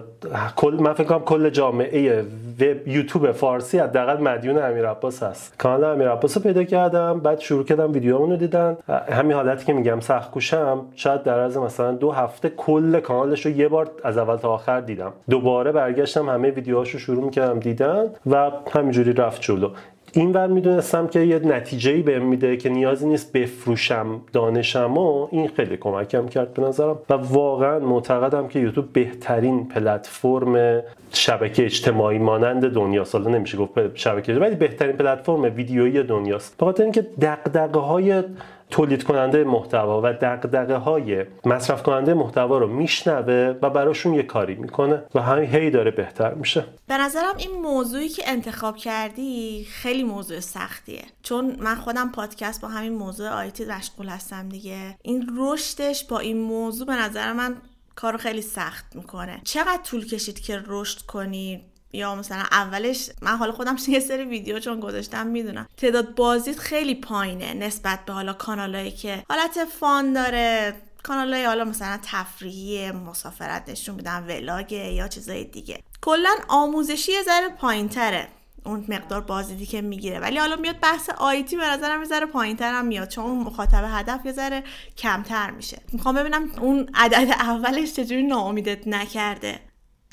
کل 0.55 0.77
من 0.79 0.93
فکر 0.93 1.03
کنم 1.03 1.19
کل 1.19 1.49
جامعه 1.49 2.21
وب 2.59 2.87
یوتیوب 2.87 3.31
فارسی 3.31 3.79
حداقل 3.79 4.21
مدیون 4.21 4.57
امیر 4.57 4.87
عباس 4.89 5.23
هست. 5.23 5.57
کانال 5.57 5.83
امیر 5.83 6.09
عباس 6.09 6.37
رو 6.37 6.43
پیدا 6.43 6.63
کردم 6.63 7.19
بعد 7.19 7.39
شروع 7.39 7.63
کردم 7.63 7.91
ویدیوامونو 7.93 8.35
دیدن. 8.35 8.77
همین 9.11 9.31
حالتی 9.31 9.65
که 9.65 9.73
میگم 9.73 9.99
سخت 9.99 10.31
کوشم 10.31 10.81
شاید 10.95 11.23
در 11.23 11.39
از 11.39 11.57
مثلا 11.57 11.91
دو 11.91 12.11
هفته 12.11 12.49
کل 12.49 12.99
کانالش 12.99 13.45
رو 13.45 13.51
یه 13.51 13.67
بار 13.67 13.91
از 14.03 14.17
اول 14.17 14.35
تا 14.35 14.49
آخر 14.49 14.81
دیدم. 14.81 15.13
دوباره 15.29 15.71
برگشتم 15.71 16.29
همه 16.29 16.51
ویدیوهاشو 16.51 16.97
شروع 16.97 17.23
می‌کردم 17.25 17.59
دیدن 17.59 18.05
و 18.31 18.51
همینجوری 18.71 19.13
رفت 19.13 19.41
جلو. 19.41 19.69
این 20.13 20.31
ور 20.31 20.47
می‌دونستم 20.47 21.07
که 21.07 21.19
یه 21.19 21.39
نتیجه 21.39 21.91
ای 21.91 22.01
بهم 22.01 22.25
میده 22.25 22.57
که 22.57 22.69
نیازی 22.69 23.07
نیست 23.07 23.33
بفروشم 23.33 24.21
دانشم 24.33 24.97
و 24.97 25.27
این 25.31 25.47
خیلی 25.47 25.77
کمکم 25.77 26.27
کرد 26.27 26.53
به 26.53 26.61
نظرم. 26.61 26.99
و 27.09 27.13
واقعا 27.13 27.79
معتقدم 27.79 28.47
که 28.47 28.59
یوتیوب 28.59 28.93
بهترین 28.93 29.67
پلتفرم 29.67 30.81
شبکه 31.13 31.65
اجتماعی 31.65 32.17
مانند 32.17 32.73
دنیاست 32.73 33.15
حالا 33.15 33.29
نمیشه 33.29 33.57
گفت 33.57 33.95
شبکه 33.95 34.33
ولی 34.33 34.55
بهترین 34.55 34.95
پلتفرم 34.95 35.41
ویدیویی 35.41 36.03
دنیاست. 36.03 36.57
به 36.57 36.65
خاطر 36.65 36.83
اینکه 36.83 37.07
دغدغه 37.21 37.79
های 37.79 38.23
تولید 38.69 39.03
کننده 39.03 39.43
محتوا 39.43 40.01
و 40.01 40.13
دقدقه 40.13 40.75
های 40.75 41.25
مصرف 41.45 41.83
کننده 41.83 42.13
محتوا 42.13 42.57
رو 42.57 42.67
میشنوه 42.67 43.55
و 43.61 43.69
براشون 43.69 44.13
یه 44.13 44.23
کاری 44.23 44.55
می‌کنه 44.55 45.03
و 45.15 45.21
همین 45.21 45.49
هی 45.49 45.69
داره 45.69 45.91
بهتر 45.91 46.33
میشه. 46.33 46.65
به 46.87 46.97
نظرم 46.97 47.37
این 47.37 47.61
موضوعی 47.61 48.09
که 48.09 48.23
انتخاب 48.25 48.77
کردی 48.77 49.67
خیلی 49.69 50.03
موضوع 50.03 50.39
سختیه. 50.39 51.03
چون 51.23 51.55
من 51.59 51.75
خودم 51.75 52.11
پادکست 52.11 52.61
با 52.61 52.67
همین 52.67 52.93
موضوع 52.93 53.29
آیتی 53.29 53.65
مشغول 53.65 54.09
هستم 54.09 54.49
دیگه. 54.49 54.97
این 55.01 55.29
رشدش 55.37 56.03
با 56.03 56.19
این 56.19 56.37
موضوع 56.37 56.87
به 56.87 56.95
نظر 56.95 57.33
من 57.33 57.55
کارو 57.95 58.17
خیلی 58.17 58.41
سخت 58.41 58.95
می‌کنه. 58.95 59.41
چقدر 59.43 59.81
طول 59.83 60.05
کشید 60.05 60.39
که 60.39 60.63
رشد 60.67 61.01
کنی؟ 61.01 61.65
یا 61.93 62.15
مثلا 62.15 62.43
اولش 62.51 63.09
من 63.21 63.37
حالا 63.37 63.51
خودم 63.51 63.77
یه 63.87 63.99
سری 63.99 64.23
ویدیو 64.25 64.59
چون 64.59 64.79
گذاشتم 64.79 65.27
می‌دونم. 65.27 65.67
تعداد 65.77 66.15
بازدید 66.15 66.57
خیلی 66.57 66.95
پایینه 66.95 67.53
نسبت 67.53 68.05
به 68.05 68.13
حالا 68.13 68.33
کانالایی 68.33 68.91
که 68.91 69.23
حالت 69.29 69.65
فان 69.65 70.13
داره. 70.13 70.75
کانال 71.03 71.35
حالا 71.35 71.63
مثلا 71.63 71.99
تفریحی 72.03 72.91
مسافرت 72.91 73.69
نشون 73.69 73.95
میدن 73.95 74.23
ولاگ 74.27 74.71
یا 74.71 75.07
چیزای 75.07 75.43
دیگه. 75.43 75.79
کلا 76.01 76.29
آموزشی 76.47 77.11
یه 77.11 77.23
ذره 77.23 77.49
پایین 77.49 77.89
تره 77.89 78.27
اون 78.63 78.85
مقدار 78.87 79.21
بازدیدی 79.21 79.65
که 79.65 79.81
می‌گیره. 79.81 80.19
ولی 80.19 80.37
حالا 80.37 80.55
میاد 80.55 80.79
بحث 80.79 81.09
IT 81.09 81.57
به 81.57 81.67
نظرم 81.67 81.99
یه 82.01 82.07
ذره 82.07 82.25
پایینتر 82.25 82.73
هم 82.73 82.85
میاد 82.85 83.07
چون 83.07 83.31
مخاطب 83.31 83.83
هدف 83.87 84.25
یه 84.25 84.31
ذره 84.31 84.63
کمتر 84.97 85.51
میشه. 85.51 85.81
می‌خوام 85.93 86.15
ببینم 86.15 86.51
اون 86.61 86.89
عدد 86.93 87.31
اولش 87.31 87.93
چجوری 87.93 88.23
ناامیدت 88.23 88.87
نکرده. 88.87 89.59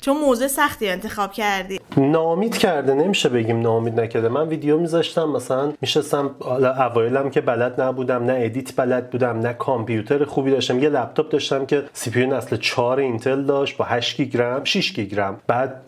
چون 0.01 0.17
موضوع 0.17 0.47
سختی 0.47 0.89
انتخاب 0.89 1.31
کردی. 1.33 1.79
ناامید 1.97 2.57
کرده 2.57 2.93
نمیشه 2.93 3.29
بگیم 3.29 3.61
ناامید 3.61 3.99
نکرده. 3.99 4.29
من 4.29 4.47
ویدیو 4.47 4.77
میذاشتم 4.77 5.29
مثلا 5.29 5.73
میشستم 5.81 6.35
اوایلم 6.79 7.29
که 7.29 7.41
بلد 7.41 7.81
نبودم 7.81 8.23
نه 8.23 8.39
edit 8.41 8.75
بلد 8.75 9.09
بودم 9.09 9.39
نه 9.39 9.53
کامپیوتر 9.53 10.25
خوبی 10.25 10.51
داشتم. 10.51 10.79
یه 10.79 10.89
لپتاپ 10.89 11.29
داشتم 11.29 11.65
که 11.65 11.83
CPU 11.93 12.25
نسل 12.25 12.57
4 12.57 12.99
اینتل 12.99 13.43
داشت 13.43 13.77
با 13.77 13.85
8 13.85 14.17
گیگرم 14.17 14.63
6 14.63 14.93
گیگرم 14.93 15.39
بعد 15.47 15.81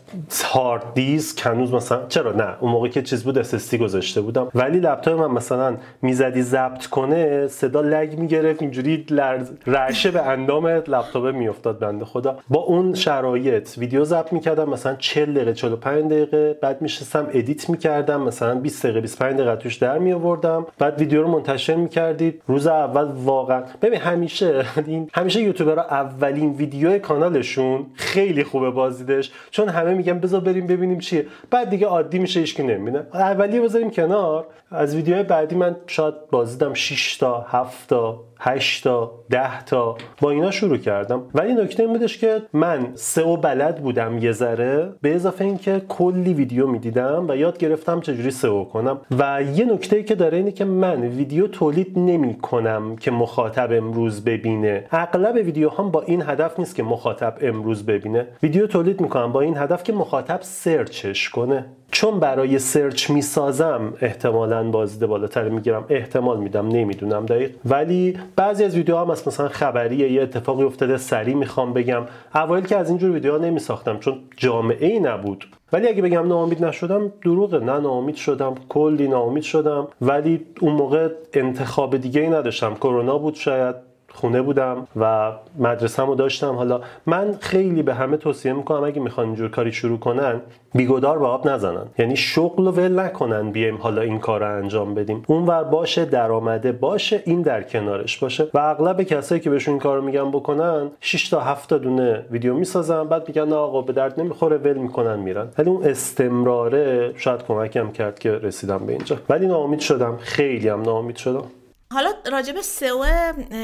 هارد 0.44 0.84
دیسک 0.94 1.46
هنوز 1.46 1.74
مثلا 1.74 2.06
چرا؟ 2.08 2.32
نه 2.32 2.56
اون 2.60 2.72
موقع 2.72 2.88
که 2.88 3.02
چیز 3.02 3.24
بود 3.24 3.38
SSD 3.38 3.76
گذاشته 3.76 4.22
بودم. 4.22 4.48
ولی 4.56 4.80
لپتاپ 4.80 5.20
من 5.20 5.32
مثلا 5.32 5.78
می‌زدی 6.02 6.42
ضبط 6.42 6.86
کنه 6.86 7.48
صدا 7.48 7.82
lag 7.82 8.16
می‌گرفت 8.18 8.62
اینجوری 8.62 9.06
لرز 9.10 9.52
رعشه 9.68 10.12
به 10.12 10.22
اندام 10.22 10.68
لپتاپ 10.68 11.26
میافتاد 11.26 11.80
بنده 11.80 12.06
خدا. 12.06 12.40
با 12.50 12.60
اون 12.60 12.94
شرایط 12.94 13.78
ویدیو 13.78 14.06
ضبط 14.06 14.34
می‌کردم 14.34 14.70
مثلا 14.70 14.96
40 14.96 15.34
دقیقه 15.34 15.54
45 15.54 16.06
دقیقه. 16.12 16.58
بعد 16.62 16.82
میشستم 16.82 17.28
edit 17.34 17.70
می‌کردم 17.70 18.22
مثلا 18.22 18.56
20 18.56 18.84
دقیقه 18.84 19.02
25 19.02 19.34
دقیقه 19.36 19.56
توش 19.56 19.76
در 19.76 19.98
می 19.98 20.14
آوردم 20.14 20.66
بعد 20.80 21.00
ویدیو 21.00 21.22
رو 21.22 21.28
منتشر 21.28 21.76
می‌کردید. 21.76 22.42
روز 22.48 22.68
اول 22.68 23.04
واقعا 23.04 23.64
ببین 23.82 24.00
همیشه 24.00 24.66
این 24.88 25.10
همیشه 25.14 25.42
یوتیوبرها 25.42 25.84
اولین 25.84 26.54
ویدیو 26.54 27.00
کانالشون 27.00 27.86
خیلی 27.94 28.44
خوبه 28.44 28.72
بازدیدش 28.72 29.32
چون 29.52 29.70
همه 29.70 29.94
میگن 30.00 30.20
بذار 30.20 30.42
بریم 30.42 30.68
ببینیم 30.68 31.00
چیه. 31.00 31.26
بعد 31.52 31.70
دیگه 31.70 31.88
عادی 31.88 32.20
میشه 32.20 32.40
هیچ 32.40 32.56
کی 32.56 32.64
نمی‌بینه. 32.64 33.04
اولی 33.14 33.60
بذاریم 33.60 33.90
کنار. 33.90 34.46
از 34.72 34.96
ویدیوهای 34.96 35.24
بعدی 35.24 35.56
من 35.56 35.76
شاید 35.88 36.14
بازدیدم 36.32 36.74
6 36.74 37.18
تا 37.18 37.46
7 37.50 37.90
تا 37.90 38.24
8 38.40 38.84
تا 38.84 39.12
10 39.30 39.64
تا. 39.64 39.98
با 40.22 40.32
اینا 40.32 40.52
شروع 40.52 40.78
کردم. 40.78 41.22
ولی 41.36 41.54
نکته 41.54 41.84
این 41.84 41.94
بودش 41.94 42.18
که 42.18 42.42
من 42.54 42.88
سئو 42.96 43.38
بلد 43.38 43.82
بودم 43.82 44.18
یه 44.18 44.32
ذره 44.32 44.90
به 45.02 45.16
اضافه 45.16 45.46
اینکه 45.46 45.82
کلی 45.88 46.34
ویدیو 46.34 46.68
می‌دیدم 46.68 47.26
و 47.30 47.36
یاد 47.36 47.58
گرفتم 47.58 48.00
چجوری 48.02 48.32
سئو 48.32 48.64
کنم. 48.64 49.02
و 49.20 49.44
یه 49.56 49.66
نکته 49.66 50.04
که 50.04 50.16
داره 50.16 50.38
اینه 50.38 50.52
که 50.52 50.66
من 50.66 51.02
ویدیو 51.02 51.48
تولید 51.48 52.00
نمی 52.00 52.34
کنم 52.34 52.96
که 52.96 53.12
مخاطب 53.12 53.70
امروز 53.72 54.24
ببینه. 54.24 54.86
اغلب 54.92 55.36
ویدیوهام 55.36 55.92
با 55.92 56.02
این 56.02 56.22
هدف 56.22 56.60
نیست 56.60 56.76
که 56.76 56.84
مخاطب 56.84 57.38
امروز 57.42 57.86
ببینه. 57.86 58.28
ویدیو 58.44 58.68
تولید 58.68 59.02
می‌کنم 59.02 59.32
با 59.32 59.42
این 59.42 59.58
هدف 59.58 59.84
که 59.90 59.96
مخاطب 59.96 60.40
سرچش 60.42 61.30
کنه. 61.30 61.66
چون 61.92 62.20
برای 62.20 62.60
سرچ 62.60 63.10
می‌سازم 63.10 63.94
احتمالا 64.02 64.72
بازدید 64.72 65.10
بالاتر 65.10 65.50
می‌گیرم. 65.50 65.86
احتمال 65.90 66.40
میدم 66.40 66.68
نمی‌دونم 66.68 67.26
دقیق. 67.26 67.52
ولی 67.66 68.18
بعضی 68.36 68.64
از 68.64 68.76
ویدیوها 68.76 69.06
هم 69.06 69.12
مثلا 69.12 69.48
خبریه 69.48 70.12
یه 70.12 70.22
اتفاقی 70.22 70.64
افتاده 70.64 70.98
سریع 70.98 71.36
می‌خوام 71.36 71.74
بگم. 71.74 72.04
اوایل 72.36 72.66
که 72.66 72.78
از 72.78 72.90
اینجور 72.90 73.12
ویدیوها 73.12 73.38
نمیساختم 73.38 74.00
چون 74.00 74.18
جامعه 74.38 74.88
ای 74.88 75.00
نبود. 75.00 75.46
ولی 75.74 75.88
اگه 75.88 76.02
بگم 76.02 76.28
ناامید 76.28 76.66
نشدم 76.66 77.12
دروغه. 77.24 77.60
نه 77.60 77.80
ناامید 77.80 78.16
شدم 78.16 78.56
کلی 78.70 79.08
ناامید 79.08 79.44
شدم. 79.44 79.88
ولی 80.02 80.46
اون 80.62 80.74
موقع 80.74 81.10
انتخاب 81.34 81.98
دیگه 81.98 82.22
ای 82.22 82.30
نداشتم. 82.30 82.76
کرونا 82.76 83.18
بود 83.18 83.36
شاید. 83.36 83.89
خونه 84.14 84.42
بودم 84.42 84.88
و 85.00 85.32
مدرسه‌مو 85.60 86.16
داشتم. 86.16 86.56
حالا 86.56 86.82
من 87.06 87.38
خیلی 87.40 87.84
به 87.84 87.94
همه 87.94 88.18
توصیه 88.18 88.54
می‌کنم 88.54 88.84
اگه 88.84 89.02
می‌خوان 89.02 89.26
اینجور 89.26 89.50
کاری 89.50 89.72
شروع 89.72 90.00
کنن 90.00 90.42
بیگدار 90.76 91.20
به 91.20 91.26
آب 91.26 91.48
نزنن. 91.48 91.86
یعنی 91.98 92.16
شغل 92.16 92.66
رو 92.66 92.72
ول 92.72 93.00
نکنن 93.00 93.52
بیایم 93.52 93.78
حالا 93.78 94.02
این 94.02 94.20
کار 94.20 94.40
رو 94.40 94.58
انجام 94.58 94.94
بدیم. 94.94 95.24
اونور 95.28 95.64
باشه 95.64 96.06
درآمده 96.06 96.72
باشه 96.72 97.24
این 97.26 97.42
در 97.42 97.64
کنارش 97.64 98.18
باشه. 98.18 98.48
و 98.54 98.58
اغلب 98.58 99.04
کسایی 99.04 99.42
که 99.42 99.50
بهشون 99.50 99.74
این 99.74 99.82
کارو 99.82 100.02
میگن 100.02 100.32
بکنن 100.32 100.92
6 101.00 101.30
تا 101.30 101.40
7 101.40 101.70
تا 101.70 101.78
دونه 101.78 102.26
ویدیو 102.32 102.54
می‌سازن 102.54 103.04
بعد 103.04 103.28
میگن 103.28 103.48
نه 103.48 103.56
آقا 103.56 103.82
به 103.82 103.94
درد 103.94 104.20
نمی‌خوره 104.20 104.58
ول 104.58 104.78
می‌کنن 104.78 105.20
میرن. 105.20 105.48
ولی 105.58 105.70
اون 105.70 105.84
استمراره 105.84 107.14
شاید 107.16 107.44
کمکم 107.44 107.92
کرد 107.92 108.20
که 108.20 108.32
رسیدم 108.32 108.78
به 108.78 108.94
اینجا. 108.94 109.18
ولی 109.30 109.48
ناامید 109.48 109.80
شدم. 109.80 110.18
خیلی 110.18 110.70
هم 110.70 110.82
ناامید 110.82 111.16
شدم. 111.16 111.44
حالا 111.94 112.10
راجع 112.32 112.54
به 112.54 112.62
سئو 112.62 113.06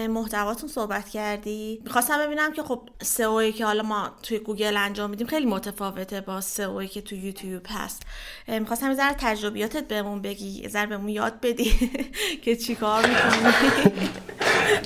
محتواتون 0.10 0.70
صحبت 0.70 1.10
کردی؟ 1.10 1.82
می‌خواستم 1.84 2.26
ببینم 2.26 2.52
که 2.52 2.64
خب 2.64 2.82
سئویی 3.02 3.52
که 3.52 3.66
حالا 3.66 3.84
ما 3.84 4.10
توی 4.24 4.40
گوگل 4.40 4.78
انجام 4.78 5.10
میدیم 5.10 5.28
خیلی 5.28 5.46
متفاوته 5.46 6.22
با 6.22 6.42
سئویی 6.42 6.88
که 6.88 7.02
توی 7.02 7.18
یوتیوب 7.18 7.62
هست. 7.70 8.04
می‌خواستم 8.48 8.90
یه 8.90 8.96
ذره 8.96 9.16
تجربیاتت 9.20 9.88
بهمون 9.88 10.22
بگی 10.22 10.48
یه 10.48 10.70
ذره 10.70 10.86
بهمون 10.86 11.10
یاد 11.10 11.34
بدی 11.42 11.72
که 12.44 12.56
چی 12.56 12.76
کار 12.76 13.06
می‌کنی. 13.06 14.10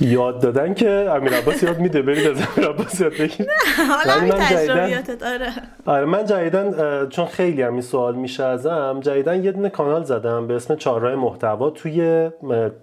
یاد 0.00 0.42
دادن 0.42 0.74
که 0.74 0.90
امیر 0.90 1.34
عباس 1.34 1.62
یاد 1.62 1.78
میده 1.78 2.02
برید 2.02 2.26
از 2.26 2.36
امیر 2.56 2.68
عباس 2.68 3.00
یاد 3.00 3.12
بگیر 3.12 3.46
حالا 4.04 4.38
تجربیاتت 4.38 5.22
آره. 5.22 5.52
آره 5.86 6.04
من 6.04 6.26
جدیدن 6.26 7.08
چون 7.08 7.26
خیلی 7.26 7.62
هم 7.62 7.72
این 7.72 7.82
سوال 7.82 8.14
میشه 8.14 8.44
ازم 8.44 9.00
جدیدن 9.02 9.44
یه 9.44 9.52
دونه 9.52 9.68
کانال 9.68 10.04
زدم 10.04 10.46
به 10.46 10.54
اسم 10.54 10.76
چهارراه 10.76 11.14
محتوا 11.14 11.70
توی 11.70 12.30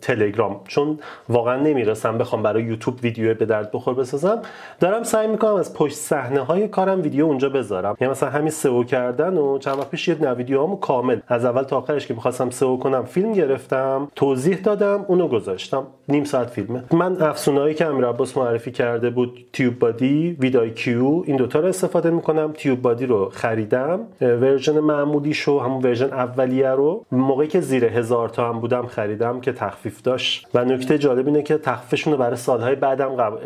تلگرام. 0.01 0.46
چون 0.67 0.99
واقعا 1.29 1.55
نمی‌رسم 1.55 2.17
بخوام 2.17 2.43
برای 2.43 2.63
یوتیوب 2.63 2.99
ویدیو 3.03 3.33
به 3.33 3.45
درد 3.45 3.71
بخور 3.71 3.93
بسازم. 3.93 4.41
دارم 4.79 5.03
سعی 5.03 5.27
می‌کنم 5.27 5.53
از 5.53 5.73
پشت 5.73 5.95
صحنه 5.95 6.39
های 6.39 6.67
کارم 6.67 7.01
ویدیو 7.01 7.25
اونجا 7.25 7.49
بذارم. 7.49 7.97
یعنی 8.01 8.11
مثلا 8.11 8.29
همین 8.29 8.49
سئو 8.49 8.83
کردن 8.83 9.37
و 9.37 9.57
چند 9.57 9.77
وقت 9.77 9.89
پیش 9.89 10.07
یه 10.07 10.15
ویدیوهامو 10.15 10.75
کامل 10.75 11.19
از 11.27 11.45
اول 11.45 11.63
تا 11.63 11.77
آخرش 11.77 12.07
که 12.07 12.13
می‌خواستم 12.13 12.49
سئو 12.49 12.77
کنم 12.77 13.05
فیلم 13.05 13.33
گرفتم 13.33 14.07
توضیح 14.15 14.57
دادم 14.57 15.05
اونو 15.07 15.27
گذاشتم. 15.27 15.83
نیم 16.09 16.23
ساعت 16.23 16.49
فیلمه. 16.49 16.83
من 16.91 17.21
افزونه‌هایی 17.21 17.75
که 17.75 17.85
امیر 17.85 18.05
عباس 18.05 18.37
معرفی 18.37 18.71
کرده 18.71 19.09
بود 19.09 19.45
TubeBuddy 19.53 19.79
vidIQ 19.79 21.23
این 21.25 21.35
دوتا 21.35 21.59
رو 21.59 21.67
استفاده 21.67 22.09
می‌کنم. 22.09 22.53
TubeBuddy 22.53 23.05
رو 23.05 23.29
خریدم. 23.29 23.99
version 24.21 24.79
معمولی 24.79 25.33
شو 25.33 25.59
همون 25.59 25.83
version 25.83 26.13
اولیه 26.13 26.69
رو 26.69 27.05
موقعی 27.11 27.47
که 27.47 27.61
زیر 27.61 27.85
هزار 27.85 28.29
تا 28.29 28.49
هم 28.49 28.59
بودم 28.59 28.85
خریدم 28.85 29.41
که 29.41 29.51
تخفیف 29.51 30.01
داشت. 30.01 30.36
و 30.53 30.65
نکته 30.65 30.97
جالب 30.97 31.27
اینه 31.27 31.41
که 31.41 31.57
تخفیفشون 31.57 32.13
رو 32.13 32.19
برای 32.19 32.35
سالهای 32.35 32.75
بعدم 32.75 33.15
قبل 33.15 33.37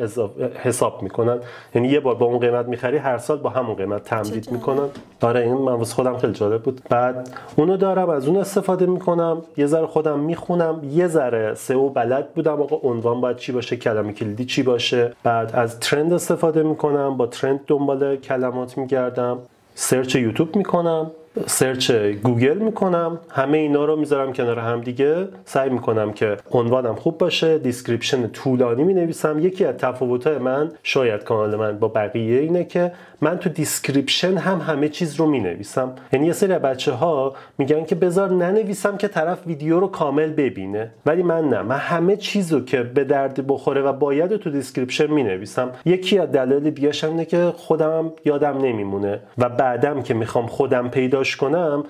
حساب 0.56 1.04
می‌کنن. 1.04 1.40
یعنی 1.76 1.88
یه 1.88 2.00
بار 2.00 2.16
با 2.16 2.26
اون 2.26 2.40
قیمت 2.40 2.66
می‌خری 2.66 2.98
هر 2.98 3.18
سال 3.18 3.38
با 3.38 3.50
همون 3.50 3.76
قیمت 3.76 4.04
تمدید 4.04 4.52
می‌کنن. 4.52 4.88
آره 5.22 5.40
این 5.40 5.54
من 5.54 5.74
واسه 5.74 5.96
خودم 5.96 6.18
خیلی 6.18 6.34
جالب 6.34 6.62
بود. 6.62 6.82
بعد 6.90 7.30
اونو 7.56 7.78
دارم 7.78 8.10
از 8.10 8.28
اون 8.28 8.38
استفاده 8.38 8.86
می‌کنم. 8.86 9.42
یه 9.58 9.66
ذره 9.66 9.86
خودم 9.86 10.20
می‌خونم. 10.20 10.82
یه 10.92 11.08
ذره 11.08 11.54
SEO 11.54 11.90
بلد 11.90 12.34
بودم. 12.34 12.62
آقا 12.62 12.90
عنوان 12.90 13.22
باید 13.22 13.38
چی 13.38 13.52
باشه؟ 13.52 13.78
کلمه 13.78 14.14
کلیدی 14.14 14.46
چی 14.46 14.64
باشه؟ 14.64 15.14
بعد 15.24 15.56
از 15.56 15.80
trend 15.80 16.14
استفاده 16.14 16.64
می‌کنم. 16.64 17.18
با 17.18 17.28
trend 17.28 17.60
دنبال 17.68 18.16
کلمات 18.16 18.78
میگردم. 18.78 19.38
search 19.76 20.16
یوتیوب 20.16 20.56
می‌کنم. 20.56 21.12
search 21.46 21.92
گوگل 22.24 22.58
می‌کنم 22.58 23.20
همه 23.30 23.58
اینا 23.58 23.86
رو 23.86 23.96
می‌ذارم 23.96 24.34
کنار 24.34 24.60
هم 24.60 24.82
دیگه. 24.82 25.28
سعی 25.46 25.70
می‌کنم 25.70 26.14
که 26.14 26.38
عنوانم 26.52 26.96
خوب 26.96 27.18
باشه 27.18 27.58
description 27.58 28.28
طولانی 28.28 28.84
می 28.84 28.94
نویسم 28.94 29.40
یکی 29.40 29.66
از 29.66 29.76
تفاوت 29.76 30.28
من 30.28 30.72
شاید 30.84 31.24
کانال 31.24 31.56
من 31.56 31.80
با 31.80 31.88
بقیه 31.88 32.40
اینه 32.40 32.64
که 32.64 32.92
من 33.24 33.38
تو 33.38 33.50
description 33.50 34.38
هم 34.38 34.62
همه 34.62 34.90
چیز 34.90 35.16
رو 35.16 35.26
می 35.26 35.40
نویسم 35.40 35.94
یعنی 36.14 36.26
یه 36.26 36.34
سری 36.34 36.60
بچه 36.60 36.92
ها 36.92 37.34
میگن 37.58 37.86
که 37.86 37.96
بذار 37.96 38.30
ننویسم 38.30 38.98
که 38.98 39.08
طرف 39.08 39.48
ویدیو 39.48 39.80
رو 39.80 39.88
کامل 39.88 40.30
ببینه. 40.30 40.92
ولی 41.06 41.24
من 41.24 41.50
نه. 41.50 41.62
من 41.62 41.76
همه 41.78 42.16
چیز 42.16 42.54
رو 42.54 42.66
که 42.66 42.84
به 42.84 43.04
درد 43.04 43.48
بخوره 43.48 43.82
و 43.82 43.94
باید 43.94 44.36
تو 44.36 44.50
description 44.50 45.08
می 45.08 45.24
نویسم 45.24 45.72
یکی 45.86 46.20
از 46.20 46.32
دلایل 46.32 46.70
دیگه 46.70 46.92
اینه 47.04 47.26
که 47.26 47.54
خودم 47.58 48.14
یادم 48.26 48.58
نمیمونه 48.58 49.20
و 49.38 49.50
بعدم 49.50 50.02
که 50.02 50.14
می‌خوام 50.14 50.48
خودم 50.48 50.90
پیداش 50.90 51.36
کنم 51.36 51.84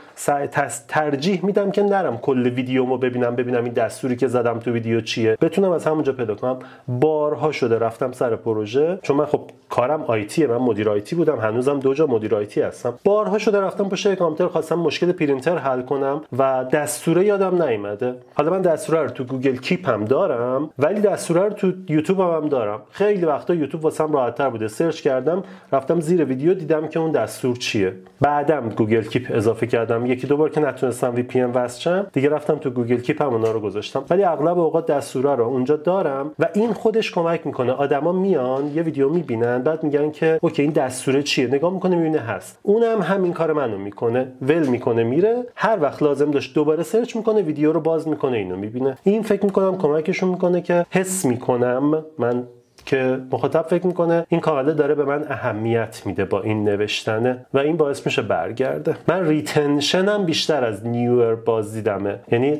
ترجیح 0.87 1.45
میدم 1.45 1.71
که 1.71 1.83
نرم 1.83 2.17
کل 2.17 2.47
ویدیومو 2.47 2.97
ببینم 2.97 3.35
ببینم 3.35 3.63
این 3.63 3.73
دستوری 3.73 4.15
که 4.15 4.27
زدم 4.27 4.59
تو 4.59 4.71
ویدیو 4.71 5.01
چیه. 5.01 5.37
بتونم 5.41 5.71
از 5.71 5.85
همونجا 5.85 6.13
پیدا 6.13 6.35
کنم. 6.35 6.59
بارها 6.87 7.51
شده 7.51 7.79
رفتم 7.79 8.11
سر 8.11 8.35
پروژه. 8.35 8.99
چون 9.01 9.17
من 9.17 9.25
خب 9.25 9.41
کارم 9.69 10.03
IT 10.03 10.33
ـه 10.33 10.47
من 10.47 10.57
مدیر 10.57 10.89
IT 10.89 11.20
بودم 11.21 11.39
هنوزم 11.39 11.79
دو 11.79 11.93
جا 11.93 12.07
مدیر 12.07 12.35
IT 12.35 12.61
هستم. 12.61 12.93
بارها 13.03 13.37
شده 13.37 13.61
رفتم 13.61 13.89
پشت 13.89 14.15
کامپیوتر 14.15 14.53
خواستم 14.53 14.75
مشکل 14.75 15.11
پرینتر 15.11 15.57
حل 15.57 15.81
کنم 15.81 16.21
و 16.37 16.65
دستوره 16.71 17.25
یادم 17.25 17.63
نیومده. 17.63 18.15
حالا 18.33 18.51
من 18.51 18.61
دستوره 18.61 19.01
رو 19.01 19.09
تو 19.09 19.23
Google 19.23 19.55
Keep 19.55 19.89
هم 19.89 20.05
دارم 20.05 20.69
ولی 20.79 21.01
دستوره 21.01 21.41
رو 21.41 21.49
تو 21.49 21.71
یوتیوب 21.89 22.19
هم, 22.19 22.29
هم 22.29 22.49
دارم. 22.49 22.81
خیلی 22.91 23.25
وقتا 23.25 23.53
یوتیوب 23.53 23.83
واسم 23.83 24.13
راحتتر 24.13 24.49
بوده. 24.49 24.67
search 24.67 25.01
کردم 25.01 25.43
رفتم 25.71 25.99
زیر 25.99 26.25
ویدیو 26.25 26.53
دیدم 26.53 26.87
که 26.87 26.99
اون 26.99 27.11
دستور 27.11 27.55
چیه. 27.55 27.93
بعدم 28.21 28.69
Google 28.69 29.01
Keep 29.01 29.31
اضافه 29.33 29.67
کردم. 29.67 30.05
یکی 30.05 30.27
دو 30.27 30.37
بار 30.37 30.49
که 30.49 30.61
نتونستم 30.61 31.15
VPN 31.15 31.51
وصل 31.51 32.03
دیگه 32.13 32.29
رفتم 32.29 32.55
تو 32.55 32.69
Google 32.69 32.97
Keep 32.97 33.21
هم 33.21 33.33
اونا 33.33 33.51
رو 33.51 33.59
گذاشتم. 33.59 34.03
ولی 34.09 34.23
اغلب 34.23 34.59
اوقات 34.59 34.85
دستورا 34.85 35.35
رو 35.35 35.43
اونجا 35.43 35.75
دارم 35.75 36.31
و 36.39 36.49
این 36.53 36.73
خودش 36.73 37.11
کمک 37.11 37.47
می‌کنه. 37.47 37.71
آدما 37.71 38.11
میان 38.11 38.71
یه 38.75 38.83
ویدیو 38.83 39.09
می‌بینن 39.09 39.61
بعد 39.63 39.83
میگن 39.83 40.11
که 40.11 40.39
OK 40.41 40.61
این 40.61 40.71
دستوره 41.11 41.23
چیه؟ 41.23 41.47
نگاه 41.47 41.73
می‌کنه 41.73 41.95
می‌بینه 41.95 42.19
هست. 42.19 42.59
اونم 42.63 43.01
همین 43.01 43.33
کار 43.33 43.53
منو 43.53 43.77
می‌کنه. 43.77 44.31
ول 44.41 44.67
می‌کنه 44.67 45.03
میره. 45.03 45.45
هر 45.55 45.77
وقت 45.81 46.03
لازم 46.03 46.31
داشت 46.31 46.55
دوباره 46.55 46.83
search 46.83 47.15
می‌کنه 47.15 47.41
ویدیو 47.41 47.71
رو 47.73 47.79
باز 47.79 48.07
می‌کنه 48.07 48.37
اینو 48.37 48.55
می‌بینه. 48.55 48.97
این 49.03 49.21
فکر 49.21 49.45
می‌کنم 49.45 49.77
کمکشون 49.77 50.29
می‌کنه 50.29 50.61
که 50.61 50.85
حس 50.89 51.25
می‌کنم 51.25 52.05
من 52.17 52.43
که 52.85 53.19
مخاطب 53.31 53.61
فکر 53.61 53.87
می‌کنه 53.87 54.25
این 54.29 54.41
کانال 54.41 54.73
داره 54.73 54.95
به 54.95 55.05
من 55.05 55.25
اهمیت 55.29 56.01
میده 56.05 56.25
با 56.25 56.41
این 56.41 56.63
نوشتنه 56.63 57.45
و 57.53 57.59
این 57.59 57.77
باعث 57.77 58.05
میشه 58.05 58.21
برگرده. 58.21 58.95
من 59.07 59.27
retention 59.27 60.15
م 60.15 60.25
بیشتر 60.25 60.63
از 60.63 60.87
new 60.87 61.03
viewer 61.03 61.35
بازدیدمه 61.35 62.19
یعنی 62.31 62.59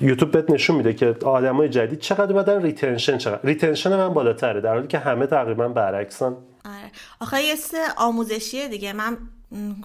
یوتیوب 0.00 0.30
بهت 0.30 0.50
نشون 0.50 0.76
میده 0.76 0.92
که 0.92 1.14
آدمای 1.24 1.68
جدید 1.68 1.98
چقدر 1.98 2.32
بودن 2.32 2.62
retention 2.62 3.18
چقدر. 3.18 3.40
retention 3.44 3.96
من 3.96 4.08
بالاتره 4.08 4.60
در 4.60 4.74
حالی 4.74 4.86
که 4.86 4.98
همه 4.98 5.26
تقریبا 5.26 5.68
برعکسن. 5.68 6.32
آره. 6.64 6.90
آخه 7.20 7.42
یه 7.42 7.56
آموزشیه 7.96 8.68
دیگه. 8.68 8.92
من 8.92 9.18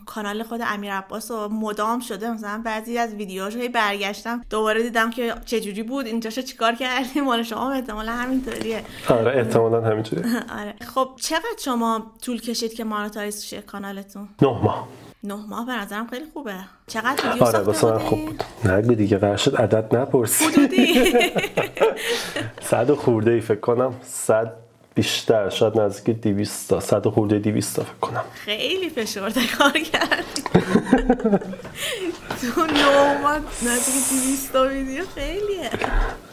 کانال 0.05 0.43
خود 0.43 0.61
امیر 0.63 0.93
عباس 0.93 1.31
و 1.31 1.49
مدام 1.49 1.99
شده. 1.99 2.31
مثلا 2.31 2.61
بعضی 2.65 2.97
از 2.97 3.13
ویدیوهاش 3.13 3.55
برگشتم. 3.55 4.41
دوباره 4.49 4.83
دیدم 4.83 5.09
که 5.09 5.33
چجوری 5.45 5.83
بود. 5.83 6.05
اینجاشو 6.05 6.41
چیکار 6.41 6.75
کردیم؟ 6.75 7.23
مال 7.23 7.43
شما 7.43 7.71
احتمالا 7.71 8.11
همینطوریه. 8.11 8.83
آره 9.09 9.37
احتمالا 9.37 9.81
همینطوریه. 9.81 10.25
آره. 10.59 10.75
خب 10.95 11.09
چقدر 11.15 11.43
شما 11.59 12.11
طول 12.21 12.41
کشید 12.41 12.73
که 12.73 12.83
monetize 12.83 13.43
شه 13.43 13.61
کانالتون؟ 13.61 14.29
نه 14.41 14.47
ماه. 14.47 14.87
نه 15.23 15.35
ماه 15.49 15.65
به 15.65 15.71
نظرم 15.71 16.07
خیلی 16.07 16.25
خوبه. 16.33 16.55
چقدر 16.87 17.29
ویدیو 17.29 17.43
آره 17.43 17.59
واسه 17.59 17.99
خوب 17.99 18.25
بود. 18.25 18.43
نگو 18.65 18.93
دیگه 18.93 19.17
قرار 19.17 19.37
شد 19.37 19.55
عدد 19.55 19.95
نپرسی. 19.95 20.45
حدودی. 20.45 21.03
صد 22.69 22.93
خورده 22.93 23.31
ای 23.31 23.41
فکر 23.41 23.59
کنم. 23.59 23.93
صد 24.03 24.53
بیشتر 24.97 25.49
شاید 25.49 25.79
نزدیک 25.79 26.21
200 26.21 26.69
تا 26.69 26.79
100 26.79 27.07
خورده 27.07 27.39
200 27.39 27.75
تا 27.75 27.83
فکر 27.83 27.93
کنم. 28.01 28.23
خیلی 28.33 28.89
فشرده 28.89 29.41
کار 29.57 29.71
کردی. 29.71 30.41
تو 32.55 32.61
نومات 32.61 33.41
نزدیک 33.63 33.95
200 34.25 34.53
تا 34.53 34.67
ویدیو 34.67 35.03
خیلیه. 35.15 35.69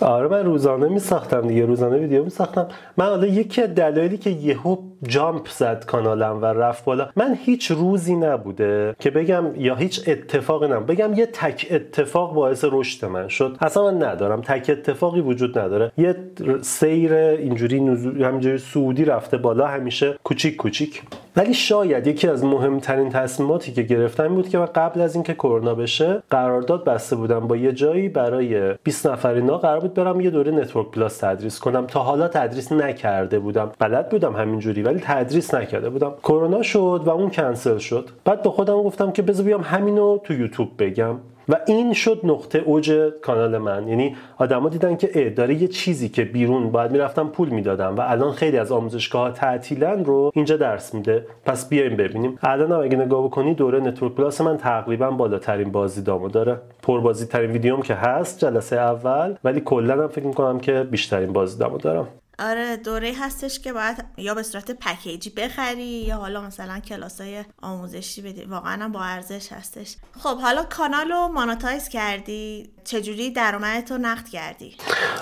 آره 0.01 0.29
من 0.29 0.45
روزانه 0.45 0.89
می 0.89 0.99
ساختم 0.99 1.49
دیگه 1.49 1.67
روزانه 1.67 1.99
ویدیو 1.99 2.25
می 2.25 2.31
ساختم 2.31 2.69
من 2.97 3.07
حالا 3.07 3.27
یکی 3.27 3.63
از 3.63 3.75
دلایلی 3.75 4.19
که 4.19 4.31
یهو 4.31 4.77
jump 5.03 5.49
زد 5.49 5.85
کانالم 5.85 6.43
و 6.43 6.45
رفت 6.45 6.85
بالا 6.85 7.09
من 7.17 7.39
هیچ 7.45 7.71
روزی 7.71 8.17
نبوده 8.17 8.97
که 8.99 9.11
بگم 9.11 9.45
یا 9.57 9.75
هیچ 9.75 10.09
اتفاقی 10.09 10.69
نم 10.69 10.87
بگم 10.87 11.15
یه 11.15 11.27
تک 11.27 11.67
اتفاق 11.71 12.35
باعث 12.35 12.65
رشد 12.73 13.05
من 13.05 13.29
شد. 13.29 13.57
اصلا 13.61 13.91
من 13.91 14.03
ندارم 14.03 14.41
تک 14.41 14.71
اتفاقی 14.71 15.21
وجود 15.21 15.59
نداره. 15.59 15.93
یه 15.99 16.17
سیر 16.63 17.15
اینجوری 17.15 17.81
نزول 17.81 18.23
همینجوری 18.23 18.54
صعودی 18.59 19.05
رفته 19.05 19.37
بالا 19.37 19.67
همیشه 19.67 20.15
کوچیک 20.25 20.57
کوچیک. 20.57 21.03
ولی 21.37 21.55
شاید 21.55 22.07
یکی 22.07 22.29
از 22.29 22.45
مهمترین 22.45 23.11
تصمیماتی 23.11 23.73
که 23.73 23.83
گرفتم 23.83 24.29
بود 24.29 24.49
که 24.49 24.59
من 24.59 24.67
قبل 24.67 25.01
از 25.01 25.15
اینکه 25.15 25.35
کرونا 25.35 25.75
بشه 25.75 26.23
قرارداد 26.31 26.85
بسته 26.85 27.17
بودم 27.17 27.41
با 27.41 27.57
یه 27.57 27.73
جایی 27.73 28.09
برای 28.09 28.75
20 28.75 29.07
نفر 29.07 29.38
اینا 29.38 29.59
قرار 29.59 29.81
بود 29.81 29.95
برم 29.95 30.21
یه 30.21 30.31
دوره 30.31 30.53
Network 30.53 30.91
Plus 30.91 31.19
تدریس 31.19 31.59
کنم. 31.59 31.87
تا 31.87 32.01
حالا 32.01 32.29
تدریس 32.29 32.73
نکرده 32.73 33.39
بودم. 33.39 33.73
بلد 33.79 34.09
بودم 34.09 34.37
همینجوری 34.37 34.83
ولی 34.83 35.01
تدریس 35.01 35.55
نکرده 35.55 35.91
بودم. 35.91 36.13
کرونا 36.23 36.63
شد 36.63 37.03
و 37.05 37.11
اون 37.11 37.31
کنسل 37.31 37.79
شد. 37.79 38.11
بعد 38.25 38.43
به 38.43 38.51
خودم 38.51 38.83
گفتم 38.83 39.13
که 39.13 39.23
بذار 39.23 39.47
بیام 39.47 39.63
همینو 39.63 40.19
تو 40.19 40.33
یوتیوب 40.35 40.69
بگم. 40.79 41.17
و 41.49 41.57
این 41.67 41.93
شد 41.93 42.21
نقطه 42.25 42.59
اوج 42.59 42.93
کانال 43.23 43.59
من. 43.59 43.89
یعنی 43.89 44.17
آدما 44.39 44.69
دیدن 44.69 44.97
که 44.97 45.11
اه 45.15 45.31
داره 45.31 45.55
یه 45.55 45.69
چیزی 45.69 46.09
که 46.09 46.25
بیرون 46.25 46.71
باید 46.71 46.91
می‌رفتم 46.91 47.29
پول 47.29 47.49
می‌دادم 47.49 47.97
و 47.97 48.01
الان 48.01 48.33
خیلی 48.33 48.59
از 48.59 48.73
آموزشگاه 48.73 49.33
تعطیلن 49.33 50.05
رو 50.05 50.31
اینجا 50.35 50.57
درس 50.57 50.95
میده. 50.95 51.27
پس 51.45 51.69
بیایم 51.69 51.97
ببینیم. 51.97 52.39
الان 52.43 52.73
هم 52.73 52.81
اگه 52.81 52.97
نگاه 52.97 53.25
بکنی 53.25 53.55
دوره 53.55 53.81
Network 53.81 54.15
Plus 54.15 54.41
من 54.41 54.57
تقریبا 54.57 55.11
بالاترین 55.11 55.73
بازدیدامو 55.73 56.29
داره. 56.29 56.57
پربازدید 56.83 57.27
ترین 57.27 57.51
ویدیوم 57.51 57.83
که 57.83 57.95
هست 57.95 58.39
جلسه 58.39 58.77
اول 58.77 59.35
ولی 59.45 59.61
کلا 59.61 60.03
هم 60.03 60.09
فکر 60.09 60.27
می‌کنم 60.27 60.61
که 60.61 60.87
بیشترین 60.91 61.33
بازدیدامو 61.33 61.79
دارم. 61.79 62.09
آره 62.39 62.77
دوره 62.77 63.13
هستش 63.21 63.61
که 63.61 63.73
باید 63.73 64.05
یا 64.17 64.35
به 64.35 64.43
صورت 64.43 64.71
پکیجی 64.71 65.31
بخری 65.31 65.83
یا 65.83 66.17
حالا 66.17 66.41
مثلا 66.41 66.79
کلاس 66.79 67.21
های 67.21 67.45
آموزشی 67.63 68.23
بدی. 68.23 68.45
واقعا 68.45 68.89
با 68.89 69.01
ارزش 69.03 69.53
هستش. 69.53 69.97
خب 70.19 70.39
حالا 70.39 70.63
کانال 70.63 71.09
رو 71.09 71.29
monetize 71.29 71.89
کردی. 71.89 72.69
چجوری 72.85 73.31
درآمدتو 73.31 73.99
نقد 73.99 74.29
کردی؟ 74.29 74.75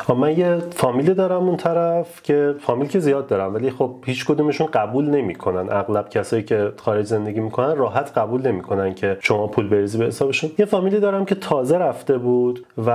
من 0.09 0.39
یه 0.39 0.59
فامیلی 0.59 1.15
دارم 1.15 1.49
اون 1.49 1.57
طرف 1.57 2.23
که 2.23 2.55
فامیل 2.61 2.89
که 2.89 3.01
زیاد 3.01 3.27
دارم 3.27 3.55
ولی 3.55 3.71
خب 3.71 4.05
هیچ 4.07 4.25
کدومشون 4.27 4.67
قبول 4.67 5.05
نمی‌کنن. 5.05 5.73
اغلب 5.73 6.09
کسایی 6.09 6.43
که 6.43 6.73
خارج 6.77 7.07
زندگی 7.07 7.41
می‌کنن 7.41 7.77
راحت 7.77 8.19
قبول 8.19 8.47
نمی‌کنن 8.47 8.95
که 8.95 9.19
شما 9.21 9.47
پول 9.47 9.69
بریزی 9.69 9.99
به 9.99 10.07
حسابشون 10.07 10.51
یه 10.59 10.65
فامیلی 10.65 11.01
دارم 11.01 11.25
که 11.25 11.35
تازه 11.35 11.79
رفته 11.79 12.19
بود 12.19 12.67
و 12.87 12.91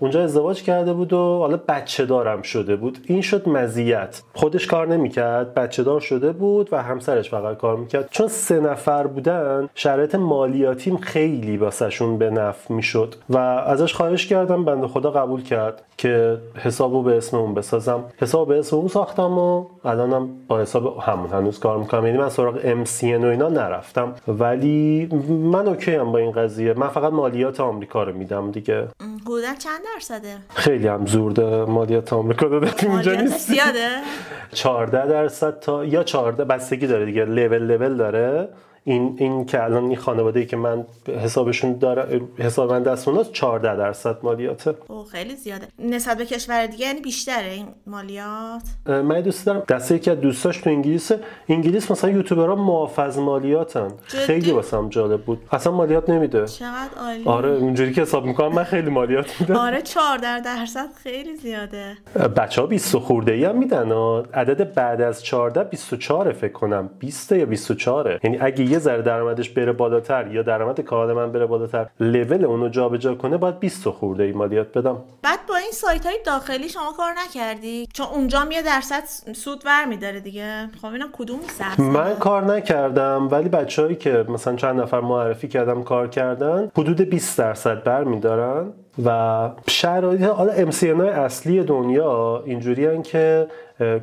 اونجا 0.00 0.24
ازدواج 0.24 0.62
کرده 0.62 0.92
بود 0.92 1.12
و 1.12 1.38
حالا 1.38 1.56
بچه 1.68 2.06
دارم 2.06 2.42
شده 2.42 2.76
بود. 2.76 2.98
این 3.04 3.20
شد 3.20 3.48
مزیت. 3.60 4.22
خودش 4.34 4.66
کار 4.66 4.88
نمی‌کرد 4.88 5.54
بچه 5.54 5.82
دار 5.82 6.00
شده 6.00 6.32
بود 6.32 6.68
و 6.72 6.82
همسرش 6.82 7.30
فقط 7.30 7.56
کار 7.56 7.76
می‌کرد. 7.76 8.08
چون 8.10 8.28
سه 8.28 8.60
نفر 8.60 9.06
بودن 9.06 9.68
شرایط 9.74 10.14
مالیاتیم 10.14 10.96
خیلی 10.96 11.56
واسهشون 11.56 12.18
به 12.18 12.30
نفع 12.30 12.74
می‌شد 12.74 13.14
و 13.30 13.38
ازش 13.38 13.94
خواهش 13.94 14.26
کردم 14.26 14.64
بنده 14.64 14.86
خدا 14.86 15.10
قبول 15.10 15.42
کرد 15.42 15.82
که 15.96 16.38
حسابو 16.56 17.02
به 17.02 17.16
اسم 17.16 17.54
بسازم. 17.54 18.04
حساب 18.18 18.48
به 18.48 18.58
اسم 18.58 18.76
اون 18.76 18.88
ساختم 18.88 19.38
و 19.38 19.64
الانم 19.84 20.28
با 20.48 20.60
حساب 20.60 20.98
همون 20.98 21.30
هنوز 21.30 21.58
کار 21.58 21.78
می‌کنم. 21.78 22.06
یعنی 22.06 22.18
من 22.18 22.28
سراغ 22.28 22.84
MCN 22.84 23.02
و 23.24 23.26
اینا 23.26 23.48
نرفتم. 23.48 24.14
ولی 24.28 25.06
من 25.28 25.68
اوکی 25.68 25.94
هم 25.94 26.12
با 26.12 26.18
این 26.18 26.30
قضیه. 26.32 26.74
من 26.74 26.88
فقط 26.88 27.12
مالیات 27.12 27.60
آمریکا 27.60 28.02
رو 28.02 28.12
میدم 28.12 28.50
دیگه. 28.50 28.88
حدودا 29.22 29.54
چند 29.58 29.80
درصده؟ 29.94 30.36
خیلی 30.54 30.88
هم 30.88 31.06
زورده 31.06 31.64
مالیات 31.64 32.12
آمریکا 32.12 32.48
داده 32.48 32.70
اینجا 32.82 33.12
نیست. 33.14 33.50
زیاده؟ 33.50 33.88
14 34.52 35.06
درصد 35.06 35.58
تا 35.58 35.84
یا 35.84 36.02
14 36.02 36.44
بستگی 36.44 36.86
داره 36.86 37.04
دیگه. 37.04 37.24
لول 37.24 37.58
لول 37.58 37.96
داره. 37.96 38.48
این 38.84 39.16
این 39.18 39.46
که 39.46 39.64
الان 39.64 39.84
این 39.84 39.96
خانواده 39.96 40.40
ای 40.40 40.46
که 40.46 40.56
من 40.56 40.84
حسابشون 41.22 41.78
داره 41.78 42.20
حساب 42.38 42.72
من 42.72 42.82
دست 42.82 43.08
اوناست 43.08 43.32
14 43.32 43.76
درصد 43.76 44.16
مالیاته 44.22 44.74
او 44.88 45.04
خیلی 45.04 45.36
زیاده. 45.36 45.66
نسبت 45.78 46.16
به 46.16 46.26
کشور 46.26 46.66
دیگه 46.66 46.86
یعنی 46.86 47.00
بیشتره 47.00 47.50
این 47.50 47.66
مالیات؟ 47.86 48.62
من 48.86 49.20
دوست 49.20 49.46
دارم. 49.46 49.62
دسته 49.68 49.94
یکی 49.94 50.10
از 50.10 50.20
دوستاش 50.20 50.58
تو 50.58 50.70
انگلیس 50.70 51.12
انگلیس 51.48 51.90
مثلا 51.90 52.10
یوتیوبرها 52.10 52.54
محافظ 52.54 53.18
مالیاتن. 53.18 53.88
خیلی 54.06 54.50
واسم 54.50 54.88
جالب 54.88 55.22
بود. 55.22 55.42
اصلا 55.52 55.72
مالیات 55.72 56.10
نمیده. 56.10 56.46
چقدر 56.46 56.90
عالی. 57.00 57.24
آره 57.24 57.50
اونجوری 57.50 57.92
که 57.92 58.02
حساب 58.02 58.24
می‌کنم 58.26 58.52
من 58.52 58.64
خیلی 58.64 58.90
مالیات 58.90 59.40
میدم. 59.40 59.56
آره 59.56 59.82
14 59.82 60.40
درصد 60.40 60.88
خیلی 61.02 61.36
زیاده. 61.36 61.96
بچه 62.36 62.60
ها 62.60 62.66
20 62.66 62.96
خورده 62.96 63.32
ای 63.32 63.44
هم 63.44 63.58
میدن. 63.58 63.92
عدد 64.34 64.74
بعد 64.74 65.00
از 65.00 65.24
14 65.24 65.64
24 65.64 66.32
فکر 66.32 66.52
کنم. 66.52 66.90
20 66.98 67.32
یا 67.32 67.46
24 67.46 68.20
یعنی 68.24 68.38
اگه 68.40 68.64
یه 68.70 68.78
ذره 68.78 69.02
درآمدش 69.02 69.50
بره 69.50 69.72
بالاتر 69.72 70.26
یا 70.26 70.42
درآمد 70.42 70.80
کار 70.80 71.12
من 71.12 71.32
بره 71.32 71.46
بالاتر 71.46 71.86
لول 72.00 72.44
اونو 72.44 72.68
جابجا 72.68 73.14
کنه 73.14 73.36
باید 73.36 73.58
20 73.58 73.88
خورده 73.88 74.24
ای 74.24 74.32
مالیات 74.32 74.78
بدم. 74.78 74.96
بعد 75.22 75.38
با 75.48 75.56
این 75.56 75.72
سایت 75.72 76.06
های 76.06 76.18
داخلی 76.26 76.68
شما 76.68 76.92
کار 76.96 77.12
نکردی؟ 77.26 77.88
چون 77.92 78.06
اونجا 78.06 78.46
یه 78.50 78.62
درصد 78.62 79.02
سود 79.32 79.62
ور 79.66 79.84
میداره 79.84 80.20
دیگه. 80.20 80.68
خب 80.82 80.88
اینا 80.88 81.06
کدوم 81.12 81.40
سخت 81.58 81.80
من 81.80 82.14
کار 82.14 82.44
نکردم 82.44 83.28
ولی 83.30 83.48
بچههایی 83.48 83.96
که 83.96 84.24
مثلا 84.28 84.56
چند 84.56 84.80
نفر 84.80 85.00
معرفی 85.00 85.48
کردم 85.48 85.82
کار 85.82 86.08
کردن 86.08 86.70
حدود 86.78 87.00
20 87.00 87.38
درصد 87.38 87.84
بر 87.84 88.04
میدارن 88.04 88.72
و 89.04 89.50
شرایط 89.68 90.22
حالا 90.22 90.52
ام 90.52 91.00
اصلی 91.00 91.62
دنیا 91.62 92.42
اینجوری 92.46 93.02
که 93.02 93.46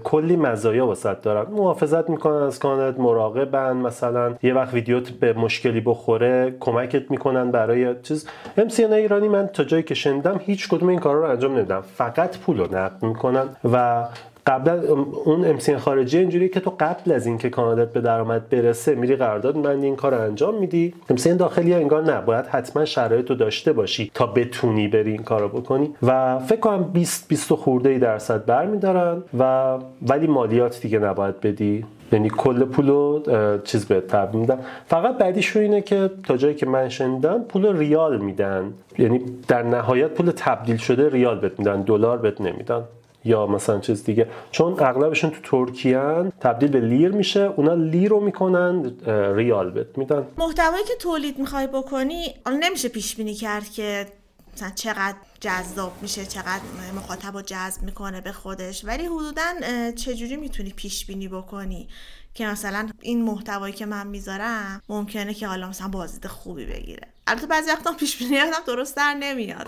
کلی 0.04 0.36
مزایا 0.36 0.88
واسط 0.88 1.22
دارن. 1.22 1.52
محافظت 1.52 2.10
می‌کنن 2.10 2.44
از 2.44 2.60
کانت 2.60 3.00
مراقبن 3.00 3.78
مثلا 3.78 4.36
یه 4.44 4.54
وقت 4.54 4.74
ویدیوت 4.74 5.10
به 5.10 5.34
مشکلی 5.34 5.82
بخوره 5.82 6.56
کمکت 6.60 7.12
می‌کنن 7.12 7.52
برای 7.52 7.96
چیز. 8.04 8.28
ام 8.58 8.94
ایرانی 8.94 9.28
من 9.28 9.48
تا 9.48 9.64
جایی 9.64 9.84
که 9.84 9.94
شنیدم 9.94 10.40
هیچ 10.44 10.70
کدوم 10.70 10.90
این 10.90 11.00
کارا 11.00 11.20
رو 11.20 11.30
انجام 11.30 11.56
نمیدم. 11.56 11.82
فقط 11.96 12.38
پول 12.38 12.58
رو 12.58 12.76
نقد 12.76 13.04
می‌کنن 13.04 13.44
و 13.74 14.06
قبلا 14.48 14.82
اون 15.26 15.46
امسین 15.46 15.78
خارجی 15.78 16.18
اینجوری 16.18 16.50
که 16.50 16.60
تو 16.60 16.74
قبل 16.80 17.12
از 17.12 17.26
اینکه 17.26 17.50
کانالت 17.50 17.94
به 17.94 18.02
درآمد 18.02 18.50
برسه 18.50 18.96
میری 18.96 19.16
قرارداد 19.16 19.58
من 19.58 19.82
این 19.82 19.96
کار 19.96 20.14
انجام 20.14 20.60
میدی. 20.60 20.94
امسین 21.10 21.38
داخلی 21.38 21.74
انگار 21.74 22.04
نه 22.04 22.22
باید 22.22 22.46
حتما 22.46 22.86
شرایط 22.86 23.30
رو 23.30 23.36
داشته 23.36 23.74
باشی 23.74 24.12
تا 24.14 24.26
بتونی 24.26 24.88
بری 24.88 25.12
این 25.12 25.24
کارو 25.24 25.48
بکنی. 25.50 25.94
و 26.04 26.40
فکر 26.40 26.60
کنم 26.60 26.84
20 26.84 27.28
20 27.28 27.54
خورده 27.54 27.90
ای 27.90 28.00
درصد 28.00 28.46
برمیدارن 28.46 29.24
و 29.40 29.74
ولی 30.08 30.28
مالیات 30.28 30.82
دیگه 30.82 31.00
نباید 31.00 31.42
بدی. 31.42 31.86
یعنی 32.12 32.30
کل 32.30 32.66
پولو 32.66 33.22
چیز 33.64 33.86
به 33.86 34.02
تبدیل 34.02 34.42
میدن. 34.42 34.60
فقط 34.86 35.18
بعدیش 35.18 35.58
اینه 35.58 35.82
که 35.82 36.10
تا 36.28 36.38
جایی 36.38 36.56
که 36.56 36.66
من 36.66 36.90
شنیدم 36.90 37.44
پول 37.44 37.78
ریال 37.78 38.18
میدن. 38.18 38.74
یعنی 39.00 39.22
در 39.48 39.64
نهایت 39.64 40.12
پول 40.12 40.32
تبدیل 40.36 40.78
شده 40.78 41.10
ریال 41.10 41.40
بهت 41.40 41.60
میدن 41.60 41.82
دلار 41.82 42.18
بهت 42.18 42.42
نمیدن. 42.42 42.84
یا 43.26 43.48
مثلا 43.48 43.80
چیز 43.80 44.04
دیگه. 44.04 44.30
چون 44.52 44.74
اغلبشون 44.74 45.30
تو 45.30 45.66
ترکیه 45.66 46.32
تبدیل 46.40 46.70
به 46.70 46.80
لیر 46.80 47.12
میشه 47.12 47.40
اونا 47.40 47.74
لیر 47.74 48.10
رو 48.10 48.20
می‌کنن 48.20 48.94
ریال 49.36 49.72
بهت 49.72 49.98
میدن. 49.98 50.28
محتوایی 50.38 50.84
که 50.84 50.96
تولید 51.00 51.40
می‌خوای 51.40 51.68
بکنی 51.68 52.34
نمیشه 52.60 52.90
پیش 52.90 53.16
بینی 53.16 53.34
کرد 53.34 53.70
که 53.70 54.06
مثلا 54.54 54.70
چقدر 54.76 55.16
جذاب 55.40 55.92
میشه 56.02 56.26
چقدر 56.26 56.62
مخاطب 56.96 57.36
رو 57.36 57.42
جذب 57.42 57.84
می‌کنه 57.84 58.22
به 58.22 58.32
خودش. 58.32 58.86
ولی 58.86 59.06
حدودا 59.06 59.44
چجوری 59.96 60.36
می‌تونی 60.36 60.74
پیش 60.76 61.06
بینی 61.06 61.28
بکنی؟ 61.28 61.88
که 62.38 62.48
مثلا 62.48 62.88
این 63.02 63.24
محتوایی 63.24 63.74
که 63.74 63.86
من 63.86 64.08
می‌ذارم 64.08 64.82
ممکنه 64.90 65.34
که 65.34 65.48
حالا 65.48 65.70
مثلا 65.70 65.88
بازدید 65.88 66.28
خوبی 66.28 66.66
بگیره. 66.66 67.08
البته 67.30 67.48
بعضی 67.48 67.72
وقتا 67.72 67.92
پیش 68.00 68.18
بینی 68.18 68.36
هم 68.36 68.48
درست 68.68 68.98
در 68.98 69.14
نمیاد. 69.20 69.68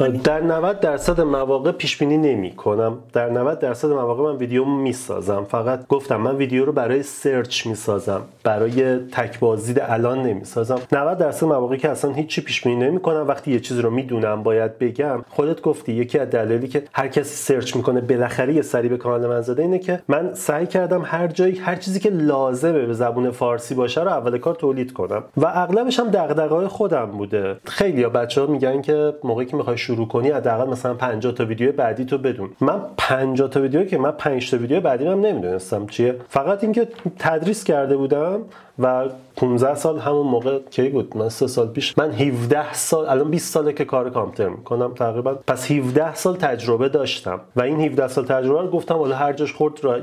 یعنی 0.00 0.18
در 0.18 0.40
90 0.40 0.80
درصد 0.80 1.20
مواقع 1.20 1.72
پیش 1.72 1.96
بینی 1.96 2.16
نمی 2.16 2.56
کنم 2.56 2.98
در 3.12 3.30
90 3.30 3.58
درصد 3.58 3.88
مواقع 3.88 4.22
من 4.22 4.36
ویدیو 4.36 4.64
می‌سازم. 4.64 5.44
فقط 5.44 5.86
گفتم 5.86 6.16
من 6.16 6.36
ویدیو 6.36 6.64
رو 6.64 6.72
برای 6.72 7.02
سرچ 7.02 7.66
می‌سازم. 7.66 8.22
برای 8.44 8.96
تک 8.98 9.38
بازدید 9.38 9.80
الان 9.80 10.22
نمی‌سازم. 10.22 10.80
90 10.92 11.18
درصد 11.18 11.46
مواقع 11.46 11.76
که 11.76 11.88
اصلا 11.88 12.12
هیچی 12.12 12.40
پیش 12.40 12.62
بینی 12.62 12.76
نمی 12.76 13.00
کنم 13.00 13.28
وقتی 13.28 13.50
یه 13.52 13.60
چیزی 13.60 13.82
رو 13.82 13.90
می‌دونم 13.90 14.42
باید 14.42 14.78
بگم. 14.78 15.24
خودت 15.28 15.60
گفتی 15.60 15.92
یکی 15.92 16.18
از 16.18 16.30
دلایلی 16.30 16.68
که 16.68 16.84
هر 16.92 17.08
کسی 17.08 17.36
سرچ 17.36 17.76
می‌کنه 17.76 18.00
بالاخره 18.00 18.54
یه 18.54 18.62
سری 18.62 18.88
به 18.88 18.96
کانال 18.96 19.26
من 19.26 19.40
زده 19.40 19.62
اینه 19.62 19.78
که 19.78 20.02
من 20.08 20.34
سعی 20.34 20.66
کردم 20.66 21.02
هر 21.04 21.26
جایی 21.26 21.58
هر 21.58 21.76
که 22.00 22.10
لازمه 22.10 22.86
به 22.86 22.92
زبون 22.92 23.30
فارسی 23.30 23.74
باشه 23.74 24.02
رو 24.02 24.08
اول 24.08 24.38
کار 24.38 24.54
تولید 24.54 24.92
کنم. 24.92 25.24
و 25.36 25.46
اغلبش 25.54 26.00
هم 26.00 26.08
دغدغه‌های 26.08 26.66
خودم 26.66 27.04
بوده. 27.06 27.56
خیلی 27.64 28.02
ها 28.02 28.08
بچه 28.08 28.40
ها 28.40 28.46
میگن 28.46 28.82
که 28.82 29.14
موقعی 29.24 29.46
که 29.46 29.56
می‌خوای 29.56 29.78
شروع 29.78 30.08
کنی 30.08 30.30
حداقل 30.30 30.70
مثلا 30.70 30.94
50 30.94 31.32
تا 31.32 31.44
ویدیو 31.44 31.72
بعدی 31.72 32.04
تو 32.04 32.18
بدون. 32.18 32.50
من 32.60 32.80
50 32.96 33.48
تا 33.48 33.60
ویدیو 33.60 33.84
که 33.84 33.98
من 33.98 34.10
5 34.10 34.50
تا 34.50 34.56
ویدیو 34.56 34.80
بعدی 34.80 35.06
هم 35.06 35.20
نمی‌دونستم. 35.20 35.86
چیه؟ 35.86 36.16
فقط 36.28 36.64
اینکه 36.64 36.88
تدریس 37.18 37.64
کرده 37.64 37.96
بودم 37.96 38.40
و 38.78 39.04
15 39.36 39.74
سال 39.74 39.98
همون 39.98 40.26
موقع 40.26 40.58
کی 40.70 40.88
بود؟ 40.88 41.16
من 41.16 41.28
3 41.28 41.46
سال 41.46 41.68
پیش. 41.68 41.98
من 41.98 42.10
17 42.12 42.72
سال 42.72 43.06
الان 43.06 43.30
20 43.30 43.52
ساله 43.52 43.72
که 43.72 43.84
کار 43.84 44.10
کامپیوتر 44.10 44.48
می‌کنم. 44.48 44.94
تقریبا 44.94 45.34
پس 45.46 45.70
17 45.70 46.14
سال 46.14 46.36
تجربه 46.36 46.88
داشتم. 46.88 47.40
و 47.56 47.62
این 47.62 47.80
17 47.80 48.08
سال 48.08 48.24
تجربه 48.24 48.60
رو 48.60 48.70
گفتم 48.70 48.94
حالا 48.94 49.16
هر 49.16 49.32
جاش 49.32 49.52
خورد 49.52 49.84
رو 49.84 49.94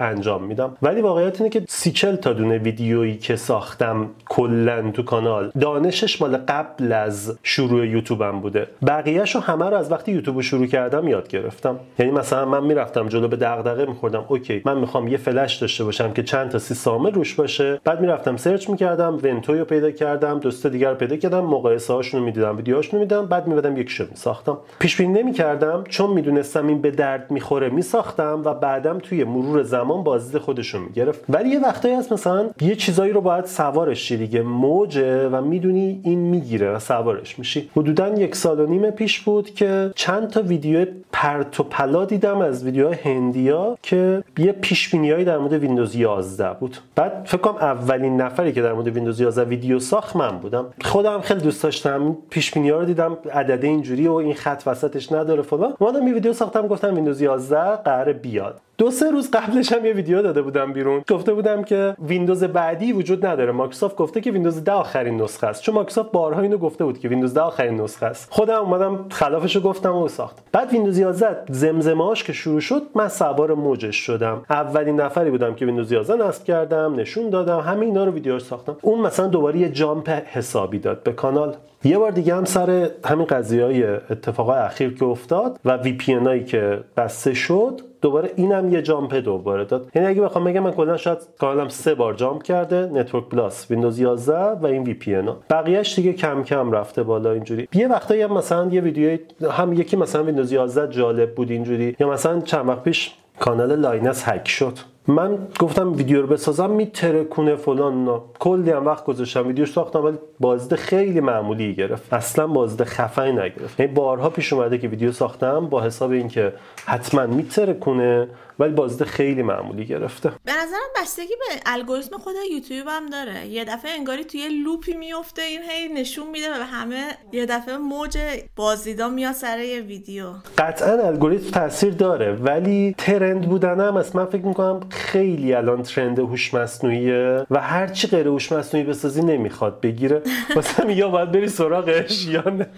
انجام 0.00 0.44
میدم. 0.44 0.76
ولی 0.82 1.00
واقعیت 1.00 1.40
اینه 1.40 1.50
که 1.50 1.64
30 1.68 2.16
تا 2.16 2.32
دونه 2.32 2.58
ویدیویی 2.58 3.18
که 3.18 3.36
ساختم 3.36 4.08
کلا 4.28 4.90
تو 4.90 5.02
کانال 5.02 5.52
دانشش 5.60 6.22
مال 6.22 6.36
قبل 6.36 6.92
از 6.92 7.38
شروع 7.42 7.86
یوتیوبم 7.86 8.40
بوده. 8.40 8.66
بقیه‌شو 8.86 9.40
همه 9.40 9.70
رو 9.70 9.76
از 9.76 9.92
وقتی 9.92 10.12
یوتیوب 10.12 10.40
شروع 10.40 10.66
کردم 10.66 11.08
یاد 11.08 11.28
گرفتم. 11.28 11.76
یعنی 11.98 12.12
مثلا 12.12 12.44
من 12.44 12.64
می‌رفتم 12.64 13.08
جلو 13.08 13.28
به 13.28 13.36
دغدغه 13.36 13.86
میخوردم 13.86 14.24
اوکی 14.28 14.62
من 14.64 14.78
می‌خوام 14.78 15.08
یه 15.08 15.16
فلش 15.16 15.54
داشته 15.54 15.84
باشم 15.84 16.12
که 16.12 16.22
چند 16.22 16.50
تا 16.50 16.58
سیستم 16.58 17.06
روش 17.06 17.34
باشه. 17.34 17.80
بعد 17.84 18.00
می‌رفتم 18.12 18.36
search 18.36 18.70
می‌کردم 18.70 19.18
Ventoy 19.22 19.58
رو 19.58 19.64
پیدا 19.64 19.90
کردم 19.90 20.38
دوست 20.38 20.66
دیگر 20.66 20.90
رو 20.90 20.94
پیدا 20.94 21.16
کردم 21.16 21.40
مقایسه 21.40 21.92
هاشون 21.92 22.20
رو 22.20 22.26
می‌دیدم 22.26 22.56
ویدیوهاشون 22.56 22.92
رو 22.92 22.98
می‌دیدم 22.98 23.26
بعد 23.26 23.46
میومدم 23.46 23.76
یکیشو 23.76 24.04
میساختم. 24.10 24.58
پیش 24.78 24.96
بینی 24.96 25.22
نمی‌کردم 25.22 25.84
چون 25.88 26.10
می‌دونستم 26.10 26.66
این 26.66 26.80
به 26.80 26.90
درد 26.90 27.30
می‌خوره 27.30 27.68
میساختم 27.68 28.42
و 28.44 28.54
بعدم 28.54 28.98
توی 28.98 29.24
مرور 29.24 29.62
زمان 29.62 30.04
بازدید 30.04 30.40
خودشون 30.40 30.82
می‌گرفت. 30.82 31.24
ولی 31.28 31.48
یه 31.48 31.60
وقتایی 31.60 31.94
هست 31.94 32.12
مثلا 32.12 32.50
یه 32.60 32.74
چیزایی 32.74 33.12
رو 33.12 33.20
باید 33.20 33.44
سوارش 33.44 34.12
دیگه؟ 34.12 34.42
موجه 34.42 35.28
و 35.28 35.40
می‌دونی 35.40 36.00
این 36.04 36.18
می‌گیره 36.18 36.70
و 36.70 36.78
سوارش 36.78 37.38
میشی. 37.38 37.70
حدودا 37.76 38.08
یک 38.08 38.36
سال 38.36 38.60
و 38.60 38.66
نیم 38.66 38.90
پیش 38.90 39.20
بود 39.20 39.54
که 39.54 39.90
چند 39.94 40.28
تا 40.28 40.42
ویدیو 40.42 40.86
پرت 41.12 41.60
و 41.60 41.62
پلا 41.62 42.04
دیدم 42.04 42.40
از 42.40 42.64
ویدیوهای 42.64 42.96
هندیا 43.04 43.78
که 43.82 44.24
یه 44.38 44.52
پیش 44.52 44.90
بینیایی 44.90 45.24
در 45.24 45.38
مورد 45.38 45.52
ویندوز 45.52 45.96
11 45.96 46.48
بود. 46.60 46.76
بعد 46.94 47.22
فکر 47.24 47.38
کنم 47.38 47.56
اولین 48.02 48.20
نفری 48.20 48.52
که 48.52 48.62
در 48.62 48.72
مورد 48.72 48.88
ویندوز 48.88 49.20
11 49.20 49.44
ویدیو 49.44 49.78
ساخت 49.78 50.16
من 50.16 50.38
بودم. 50.38 50.66
خودم 50.84 51.20
خیلی 51.20 51.40
دوست 51.40 51.62
داشتم 51.62 52.16
پیش 52.30 52.50
بینی 52.50 52.70
رو 52.70 52.84
دیدم 52.84 53.18
عدده 53.32 53.66
اینجوری 53.66 54.08
و 54.08 54.12
این 54.12 54.34
خط 54.34 54.62
وسطش 54.66 55.12
نداره 55.12 55.42
فلان. 55.42 55.74
اومدم 55.78 56.08
یه 56.08 56.14
ویدیو 56.14 56.32
ساختم 56.32 56.66
گفتم 56.66 56.94
ویندوز 56.94 57.20
11 57.20 57.76
قرار 57.76 58.12
بیاد. 58.12 58.60
دو 58.82 58.90
سه 58.90 59.10
روز 59.10 59.30
قبلش 59.30 59.72
هم 59.72 59.86
یه 59.86 59.92
ویدیو 59.92 60.22
داده 60.22 60.42
بودم 60.42 60.72
بیرون. 60.72 61.02
گفته 61.10 61.34
بودم 61.34 61.62
که 61.62 61.96
ویندوز 62.06 62.44
بعدی 62.44 62.92
وجود 62.92 63.26
نداره. 63.26 63.52
مایکروسافت 63.52 63.96
گفته 63.96 64.20
که 64.20 64.30
ویندوز 64.30 64.64
10 64.64 64.72
آخرین 64.72 65.22
نسخه 65.22 65.46
است. 65.46 65.62
چون 65.62 65.74
مایکروسافت 65.74 66.12
بارها 66.12 66.40
اینو 66.40 66.58
گفته 66.58 66.84
بود 66.84 66.98
که 66.98 67.08
ویندوز 67.08 67.34
10 67.34 67.40
آخرین 67.40 67.80
نسخه 67.80 68.06
است. 68.06 68.28
خودم 68.30 68.60
اومدم 68.60 69.06
خلافشو 69.10 69.60
گفتم 69.60 69.96
و 69.96 70.08
ساخت. 70.08 70.38
بعد 70.52 70.72
ویندوز 70.72 70.98
11 70.98 71.36
زمزمه‌اش 71.48 72.24
که 72.24 72.32
شروع 72.32 72.60
شد 72.60 72.82
من 72.94 73.08
سوار 73.08 73.54
موجش 73.54 73.96
شدم. 73.96 74.42
اولین 74.50 75.00
نفری 75.00 75.30
بودم 75.30 75.54
که 75.54 75.66
ویندوز 75.66 75.92
11 75.92 76.26
نصب 76.26 76.44
کردم 76.44 76.94
نشون 76.94 77.30
دادم 77.30 77.60
همه 77.60 77.86
اینا 77.86 78.04
رو 78.04 78.12
ویدیو 78.12 78.38
ساختم. 78.38 78.76
اون 78.82 79.00
مثلا 79.00 79.26
دوباره 79.26 79.58
یه 79.58 79.68
jump 79.68 80.08
حسابی 80.08 80.78
داد 80.78 81.02
به 81.02 81.12
کانال. 81.12 81.56
یه 81.84 81.98
بار 81.98 82.10
دیگه 82.10 82.34
هم 82.34 82.44
سر 82.44 82.90
همین 83.04 83.26
قضیه 83.26 83.64
های 83.64 83.84
اتفاقای 83.84 84.58
اخیر 84.58 84.94
که 84.94 85.04
افتاد 85.04 85.60
و 85.64 85.76
VPN 85.76 86.12
هایی 86.12 86.44
که 86.44 86.80
بسته 86.96 87.34
شد 87.34 87.80
دوباره 88.02 88.30
اینم 88.36 88.72
یه 88.72 88.82
jump 88.82 89.14
دوباره 89.14 89.64
داد. 89.64 89.90
یعنی 89.94 90.08
اگه 90.08 90.20
بخوام 90.20 90.44
بگم 90.44 90.60
من 90.60 90.70
کلا 90.70 90.96
شاید 90.96 91.18
کانالم 91.38 91.68
سه 91.68 91.94
بار 91.94 92.14
jump 92.14 92.42
کرده 92.42 92.90
Network 92.92 93.28
Plus 93.28 93.70
ویندوز 93.70 93.98
11 93.98 94.34
و 94.34 94.66
این 94.66 94.82
VPN 94.82 95.28
بقیه‌اش 95.50 95.94
دیگه 95.94 96.12
کم 96.12 96.42
کم 96.42 96.72
رفته 96.72 97.02
بالا 97.02 97.32
اینجوری. 97.32 97.68
یه 97.74 97.88
وقتایی 97.88 98.22
هم 98.22 98.32
مثلا 98.32 98.68
یه 98.70 98.80
ویدیو 98.80 99.18
هم 99.50 99.72
یکی 99.72 99.96
مثلا 99.96 100.24
ویندوز 100.24 100.52
11 100.52 100.92
جالب 100.92 101.34
بود 101.34 101.50
اینجوری 101.50 101.96
یا 102.00 102.10
مثلا 102.10 102.40
چند 102.40 102.68
وقت 102.68 102.82
پیش 102.82 103.14
کانال 103.40 103.76
Linus 103.76 104.28
هک 104.28 104.48
شد. 104.48 104.78
من 105.06 105.38
گفتم 105.58 105.92
ویدیو 105.92 106.20
رو 106.22 106.26
بسازم 106.26 106.70
میترکونه 106.70 107.56
فلان 107.56 108.04
نه 108.04 108.20
کلی 108.38 108.70
هم 108.70 108.86
وقت 108.86 109.04
گذاشتم 109.04 109.46
ویدیو 109.46 109.66
ساختم 109.66 110.04
ولی 110.04 110.18
بازده 110.40 110.76
خیلی 110.76 111.20
معمولی 111.20 111.74
گرفت. 111.74 112.12
اصلا 112.12 112.46
بازده 112.46 112.84
خفنی 112.84 113.32
نگرفت. 113.32 113.80
یعنی 113.80 113.92
بارها 113.92 114.30
پیش 114.30 114.52
اومده 114.52 114.78
که 114.78 114.88
ویدیو 114.88 115.12
ساختم 115.12 115.66
با 115.66 115.82
حساب 115.82 116.10
اینکه 116.10 116.52
حتما 116.86 117.26
میترکونه. 117.26 118.28
ولی 118.58 118.72
بازده 118.72 119.04
خیلی 119.04 119.42
معمولی 119.42 119.84
گرفته. 119.86 120.32
به 120.44 120.52
نظرم 120.52 121.02
بستگی 121.02 121.34
به 121.48 121.60
الگوریتم 121.66 122.18
خود 122.18 122.34
یوتیوب 122.52 122.86
هم 122.88 123.06
داره. 123.06 123.46
یه 123.46 123.64
دفعه 123.64 123.90
انگاری 123.90 124.24
توی 124.24 124.48
loop 124.64 124.88
ی 124.88 124.94
میفته 124.94 125.42
این 125.42 125.60
هی 125.62 125.88
نشون 125.88 126.30
میده 126.30 126.50
و 126.50 126.62
همه 126.62 127.04
یه 127.32 127.46
دفعه 127.46 127.76
موج 127.76 128.18
بازدیدا 128.56 129.08
میاد 129.08 129.32
سر 129.32 129.58
یه 129.58 129.80
ویدیو. 129.80 130.32
قطعا 130.58 131.06
الگوریتم 131.06 131.50
تاثیر 131.50 131.94
داره 131.94 132.32
ولی 132.32 132.94
ترند 132.98 133.48
بودن 133.48 133.80
هم 133.80 133.96
از 133.96 134.16
من 134.16 134.24
فکر 134.24 134.46
می‌کنم 134.46 134.80
خیلی 134.90 135.54
الان 135.54 135.82
ترند 135.82 136.18
هوش 136.18 136.54
مصنوعیه 136.54 137.46
و 137.50 137.60
هر 137.60 137.86
چی 137.86 138.08
غیر 138.08 138.28
هوش 138.28 138.52
مصنوعی 138.52 138.86
بسازی 138.86 139.22
نمی‌خواد 139.22 139.80
بگیره. 139.80 140.22
واسه 140.56 140.92
یا 140.92 141.08
باید 141.08 141.32
بری 141.32 141.48
سراغش 141.48 142.26
یا 142.26 142.44
نه. 142.50 142.66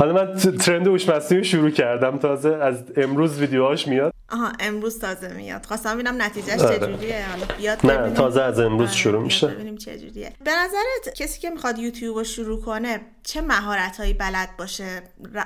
حالا 0.00 0.12
من 0.12 0.34
ترند 0.34 0.86
هوش 0.86 1.08
مصنوعی 1.08 1.44
شروع 1.44 1.70
کردم. 1.70 2.18
تازه 2.18 2.54
از 2.54 2.84
امروز 2.96 3.40
ویدیوهاش 3.40 3.88
میاد. 3.88 4.12
آها 4.32 4.52
امروز 4.60 4.98
تازه 4.98 5.34
میاد. 5.34 5.66
خواستم 5.66 5.94
ببینم 5.94 6.22
نتیجهش 6.22 6.60
آره. 6.60 6.78
چجوریه. 6.78 7.24
حالا 7.30 7.44
بیاد 7.58 7.86
نه 7.86 8.14
تازه 8.14 8.42
از 8.42 8.60
امروز 8.60 8.88
آره، 8.88 8.96
شروع 8.96 9.22
میشه. 9.22 9.46
ببینیم 9.46 9.76
چجوریه. 9.76 10.32
به 10.44 10.50
نظرت 10.50 11.14
کسی 11.16 11.40
که 11.40 11.50
می‌خواد 11.50 11.78
یوتیوب 11.78 12.16
رو 12.16 12.24
شروع 12.24 12.60
کنه 12.60 13.00
چه 13.22 13.40
مهارت 13.40 13.96
هایی 14.00 14.14
بلد 14.14 14.48
باشه 14.58 14.84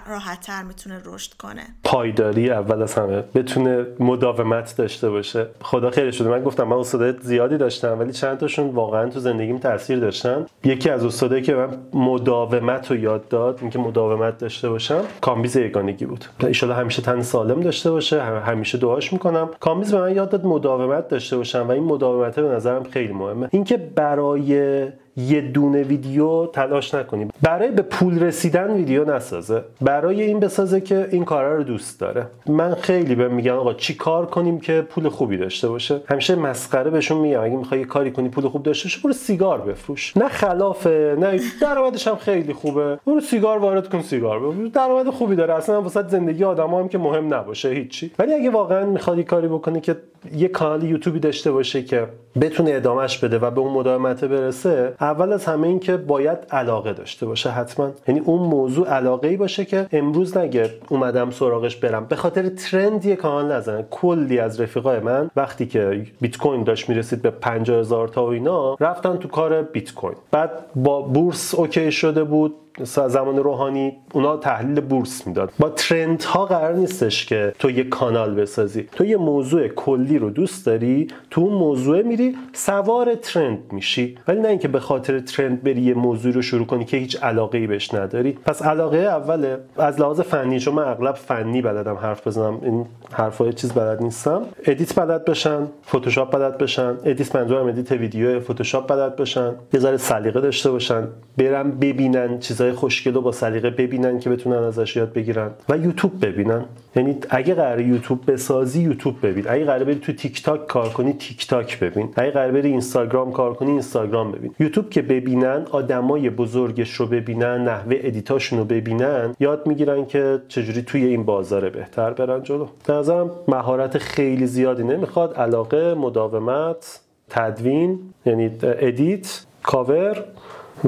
راحت 0.06 0.40
تر 0.40 0.62
می‌تونه 0.62 1.00
رشد 1.04 1.34
کنه؟ 1.34 1.62
پایداری 1.84 2.50
اول 2.50 2.82
از 2.82 2.94
همه 2.94 3.24
بتونه 3.34 3.86
مداومت 4.00 4.76
داشته 4.76 5.10
باشه. 5.10 5.46
خدا 5.62 5.90
خیلی 5.90 6.12
شده 6.12 6.28
من 6.28 6.42
گفتم 6.42 6.64
من 6.64 6.76
استادای 6.76 7.14
زیادی 7.20 7.56
داشتم 7.56 7.98
ولی 8.00 8.12
چند 8.12 8.38
تاشون 8.38 8.70
واقعا 8.70 9.10
تو 9.10 9.20
زندگیم 9.20 9.58
تاثیر 9.58 9.98
داشتن. 9.98 10.46
یکی 10.64 10.90
از 10.90 11.04
استادایی 11.04 11.42
که 11.42 11.54
من 11.54 11.78
مداومت 11.92 12.90
رو 12.90 12.96
یاد 12.96 13.28
داد 13.28 13.58
اینکه 13.60 13.78
مداومت 13.78 14.38
داشته 14.44 14.68
باشم. 14.68 15.00
کامبیز 15.20 15.56
یگانگی 15.56 16.06
بود. 16.06 16.24
ان‌شاءالله 16.40 16.70
همیشه 16.70 17.02
تن 17.02 17.22
سالم 17.22 17.60
داشته 17.60 17.90
باشه 17.90 18.22
همیشه 18.22 18.78
دعاش 18.78 19.12
می‌کنم. 19.12 19.48
کامبیز 19.60 19.94
به 19.94 20.00
من 20.00 20.14
یاد 20.16 20.30
داد 20.30 20.46
مداومت 20.46 21.08
داشته 21.08 21.36
باشم 21.36 21.68
و 21.68 21.70
این 21.70 21.84
مداومت 21.84 22.40
به 22.40 22.48
نظرم 22.48 22.82
خیلی 22.82 23.12
مهمه. 23.12 23.48
اینکه 23.50 23.76
برای 23.76 24.86
یه 25.16 25.40
دونه 25.40 25.82
ویدیو 25.82 26.46
تلاش 26.46 26.94
نکنی. 26.94 27.28
برای 27.42 27.70
به 27.70 27.82
پول 27.82 28.18
رسیدن 28.18 28.70
ویدیو 28.70 29.14
نسازه. 29.14 29.64
برای 29.80 30.22
این 30.22 30.40
بسازه 30.40 30.80
که 30.80 31.08
این 31.10 31.24
کارا 31.24 31.56
رو 31.56 31.62
دوست 31.62 32.00
داره. 32.00 32.26
من 32.46 32.74
خیلی 32.74 33.14
به 33.14 33.28
میگم 33.28 33.54
آقا 33.54 33.74
چی 33.74 33.94
کار 33.94 34.26
کنیم 34.26 34.60
که 34.60 34.80
پول 34.80 35.08
خوبی 35.08 35.36
داشته 35.36 35.68
باشه؟ 35.68 36.00
همیشه 36.08 36.34
مسخره 36.34 36.90
بهشون 36.90 37.18
میگم. 37.18 37.40
اگه 37.40 37.56
می‌خوای 37.56 37.84
کاری 37.84 38.10
کنی 38.10 38.28
پول 38.28 38.48
خوب 38.48 38.62
داشته 38.62 38.86
باشه 38.86 39.00
برو 39.04 39.12
سیگار 39.12 39.60
بفروش. 39.60 40.16
نه 40.16 40.28
خلافه 40.28 41.16
نه 41.20 41.40
درآمدش 41.60 42.08
هم 42.08 42.16
خیلی 42.16 42.52
خوبه. 42.52 42.98
برو 43.06 43.20
سیگار 43.20 43.58
وارد 43.58 43.88
کن 43.88 44.02
سیگار 44.02 44.40
بفروش. 44.40 44.70
درآمد 44.70 45.10
خوبی 45.10 45.36
داره. 45.36 45.54
اصلا 45.54 45.82
واسه 45.82 46.08
زندگی 46.08 46.44
آدما 46.44 46.80
هم 46.80 46.88
که 46.88 46.98
مهم 46.98 47.34
نباشه 47.34 47.68
هیچی. 47.68 48.10
ولی 48.18 48.34
اگه 48.34 48.50
واقعا 48.50 48.86
می‌خواد 48.86 49.20
کاری 49.20 49.48
بکنه 49.48 49.80
که 49.80 49.96
یه 50.32 50.48
کانال 50.48 50.82
یوتیوبی 50.82 51.20
داشته 51.20 51.52
باشه 51.52 51.82
که 51.82 52.06
بتونه 52.40 52.74
ادامهش 52.74 53.18
بده 53.18 53.38
و 53.38 53.50
به 53.50 53.60
اون 53.60 53.72
مداومت 53.72 54.24
برسه 54.24 54.94
اول 55.00 55.32
از 55.32 55.44
همه 55.44 55.68
این 55.68 55.78
که 55.78 55.96
باید 55.96 56.38
علاقه 56.50 56.92
داشته 56.92 57.26
باشه 57.26 57.50
حتما. 57.50 57.90
یعنی 58.08 58.20
اون 58.20 58.48
موضوع 58.48 58.88
علاقه 58.88 59.28
ای 59.28 59.36
باشه 59.36 59.64
که 59.64 59.86
امروز 59.92 60.36
نگه 60.36 60.70
اومدم 60.88 61.30
سراغش 61.30 61.76
برم. 61.76 62.04
به 62.04 62.16
خاطر 62.16 62.48
trend 62.48 63.06
یه 63.06 63.16
کانال 63.16 63.52
نزنه 63.52 63.86
کلی 63.90 64.38
از 64.38 64.60
رفیقای 64.60 65.00
من 65.00 65.30
وقتی 65.36 65.66
که 65.66 66.06
بیت 66.20 66.36
کوین 66.36 66.64
داشت 66.64 66.88
می‌رسید 66.88 67.22
به 67.22 67.30
50 67.30 67.78
هزار 67.78 68.08
تا 68.08 68.26
و 68.26 68.28
اینا 68.28 68.74
رفتن 68.80 69.16
تو 69.16 69.28
کار 69.28 69.62
بیت 69.62 69.94
کوین. 69.94 70.16
بعد 70.30 70.50
با 70.76 71.02
بورس 71.02 71.54
اوکی 71.54 71.92
شده 71.92 72.24
بود 72.24 72.54
زمان 72.82 73.36
روحانی 73.36 73.96
اونا 74.12 74.36
تحلیل 74.36 74.80
بورس 74.80 75.26
می‌داد. 75.26 75.52
با 75.58 75.68
trend 75.68 76.22
ها 76.22 76.46
قرار 76.46 76.74
نیستش 76.74 77.26
که 77.26 77.52
تو 77.58 77.70
یه 77.70 77.84
کانال 77.84 78.34
بسازی. 78.34 78.88
تو 78.92 79.04
یه 79.04 79.16
موضوع 79.16 79.68
کلی 79.68 80.18
رو 80.18 80.30
دوست 80.30 80.66
داری 80.66 81.08
تو 81.30 81.40
اون 81.40 81.52
موضوع 81.52 82.02
میری 82.02 82.36
سوار 82.52 83.14
trend 83.14 83.58
میشی. 83.72 84.18
ولی 84.28 84.40
نه 84.40 84.48
اینکه 84.48 84.68
به 84.68 84.80
خاطر 84.80 85.20
trend 85.20 85.62
بری 85.62 85.80
یه 85.80 85.94
موضوع 85.94 86.32
رو 86.32 86.42
شروع 86.42 86.66
کنی 86.66 86.84
که 86.84 86.96
هیچ 86.96 87.22
علاقه 87.22 87.58
ای 87.58 87.66
بهش 87.66 87.94
نداری. 87.94 88.32
پس 88.32 88.62
علاقه 88.62 88.98
اوله 88.98 89.58
از 89.76 90.00
لحاظ 90.00 90.20
فنی 90.20 90.60
چون 90.60 90.74
من 90.74 90.84
اغلب 90.84 91.14
فنی 91.14 91.62
بلدم 91.62 91.94
حرف 91.94 92.26
بزنم 92.26 92.58
این 92.62 92.86
حرفای 93.12 93.52
چیز 93.52 93.72
بلد 93.72 94.02
نیستم. 94.02 94.42
edit 94.66 94.98
بلد 94.98 95.24
بشن 95.24 95.66
فتوشاپ 95.86 96.32
بلد 96.32 96.58
بشن. 96.58 96.96
edit 97.04 97.36
منظورم 97.36 97.66
edit 97.66 97.92
ویدیو 97.92 98.40
فتوشاپ 98.40 98.88
بلد 98.88 99.16
بشن. 99.16 99.52
یه 99.72 99.80
ذره 99.80 99.96
سلیقه 99.96 100.40
داشته 100.40 100.70
باشن 100.70 101.08
برم 101.38 101.70
ببینن 101.70 102.38
چیز 102.38 102.63
چیزای 102.64 102.76
خوشگل 102.76 103.16
و 103.16 103.20
با 103.20 103.32
سلیقه 103.32 103.70
ببینن 103.70 104.18
که 104.18 104.30
بتونن 104.30 104.56
ازش 104.56 104.96
یاد 104.96 105.12
بگیرن 105.12 105.50
و 105.68 105.76
یوتیوب 105.76 106.26
ببینن. 106.26 106.64
یعنی 106.96 107.16
اگه 107.30 107.54
قرار 107.54 107.80
یوتیوب 107.80 108.30
بسازی 108.30 108.82
یوتیوب 108.82 109.26
ببین. 109.26 109.44
اگه 109.48 109.64
قرار 109.64 109.84
بری 109.84 109.94
تو 109.94 110.12
تیک 110.12 110.42
تاک 110.42 110.66
کار 110.66 110.88
کنی 110.88 111.12
تیک 111.12 111.46
تاک 111.46 111.80
ببین. 111.80 112.08
اگه 112.16 112.30
قرار 112.30 112.52
بری 112.52 112.68
اینستاگرام 112.68 113.32
کار 113.32 113.54
کنی 113.54 113.70
اینستاگرام 113.70 114.32
ببین. 114.32 114.54
یوتیوب 114.60 114.90
که 114.90 115.02
ببینن 115.02 115.66
آدمای 115.70 116.30
بزرگش 116.30 116.94
رو 116.94 117.06
ببینن 117.06 117.64
نحوه 117.64 117.96
edit 118.00 118.29
اشون 118.29 118.58
رو 118.58 118.64
ببینن 118.64 119.36
یاد 119.40 119.66
می‌گیرن 119.66 120.06
که 120.06 120.38
چجوری 120.48 120.82
توی 120.82 121.04
این 121.04 121.24
بازار 121.24 121.70
بهتر 121.70 122.10
برن 122.10 122.42
جلو. 122.42 122.66
نظرم 122.88 123.30
مهارت 123.48 123.98
خیلی 123.98 124.46
زیادی 124.46 124.82
نمی‌خواد. 124.82 125.34
علاقه 125.34 125.94
مداومت 125.94 127.00
تدوین 127.28 127.98
یعنی 128.26 128.50
edit، 128.62 129.44
cover. 129.62 130.24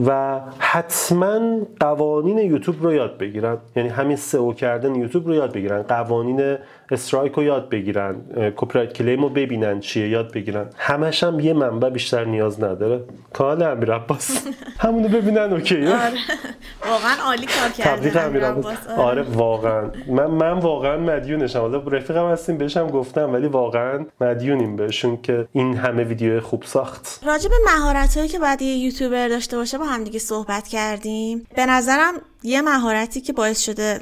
و 0.06 0.40
حتما 0.58 1.40
قوانین 1.80 2.38
یوتیوب 2.38 2.82
رو 2.82 2.92
یاد 2.92 3.18
بگیرن. 3.18 3.58
یعنی 3.76 3.88
همین 3.88 4.16
سئو 4.16 4.52
کردن 4.52 4.94
یوتیوب 4.94 5.26
رو 5.26 5.34
یاد 5.34 5.52
بگیرن. 5.52 5.82
قوانین 5.82 6.56
strike 6.90 7.32
رو 7.32 7.42
یاد 7.42 7.68
بگیرن 7.68 8.16
copy 8.56 8.86
claim 8.86 9.22
رو 9.22 9.28
ببینن 9.28 9.80
چیه 9.80 10.08
یاد 10.08 10.32
بگیرن. 10.32 10.66
همش 10.76 11.24
هم 11.24 11.40
یه 11.40 11.52
منبع 11.52 11.90
بیشتر 11.90 12.24
نیاز 12.24 12.64
نداره. 12.64 13.04
کانال 13.32 13.62
امیر 13.62 13.92
عباس. 13.92 14.46
همونو 14.78 15.08
ببینن 15.08 15.52
اوکی. 15.52 15.86
آره. 15.86 16.12
واقعا 16.88 17.14
عالی 17.26 17.46
کار 17.46 17.86
عباس. 18.44 18.86
آره. 18.88 19.02
آره 19.02 19.22
واقعا. 19.22 19.90
من 20.08 20.26
من 20.26 20.52
واقعا 20.52 20.96
مدیونشم. 20.96 21.60
حالا 21.60 21.78
رفیقم 21.78 22.30
هستیم 22.32 22.58
بهشم 22.58 22.86
گفتم 22.86 23.32
ولی 23.32 23.46
واقعا 23.46 24.06
مدیونیم 24.20 24.76
بهشون 24.76 25.22
که 25.22 25.48
این 25.52 25.76
همه 25.76 26.04
ویدیو 26.04 26.40
خوب 26.40 26.62
ساخت. 26.62 27.20
راجع 27.26 27.48
به 27.48 27.54
مهارتایی 27.66 28.28
که 28.28 28.38
باید 28.38 28.62
یه 28.62 28.76
یوتیوبر 28.76 29.28
داشته 29.28 29.56
باشه 29.56 29.78
با 29.78 29.84
هم 29.84 30.04
دیگه 30.04 30.18
صحبت 30.18 30.68
کردیم. 30.68 31.46
به 31.56 31.66
نظرم 31.66 32.14
یه 32.46 32.62
مهارتی 32.62 33.20
که 33.20 33.32
باعث 33.32 33.60
شده 33.60 34.00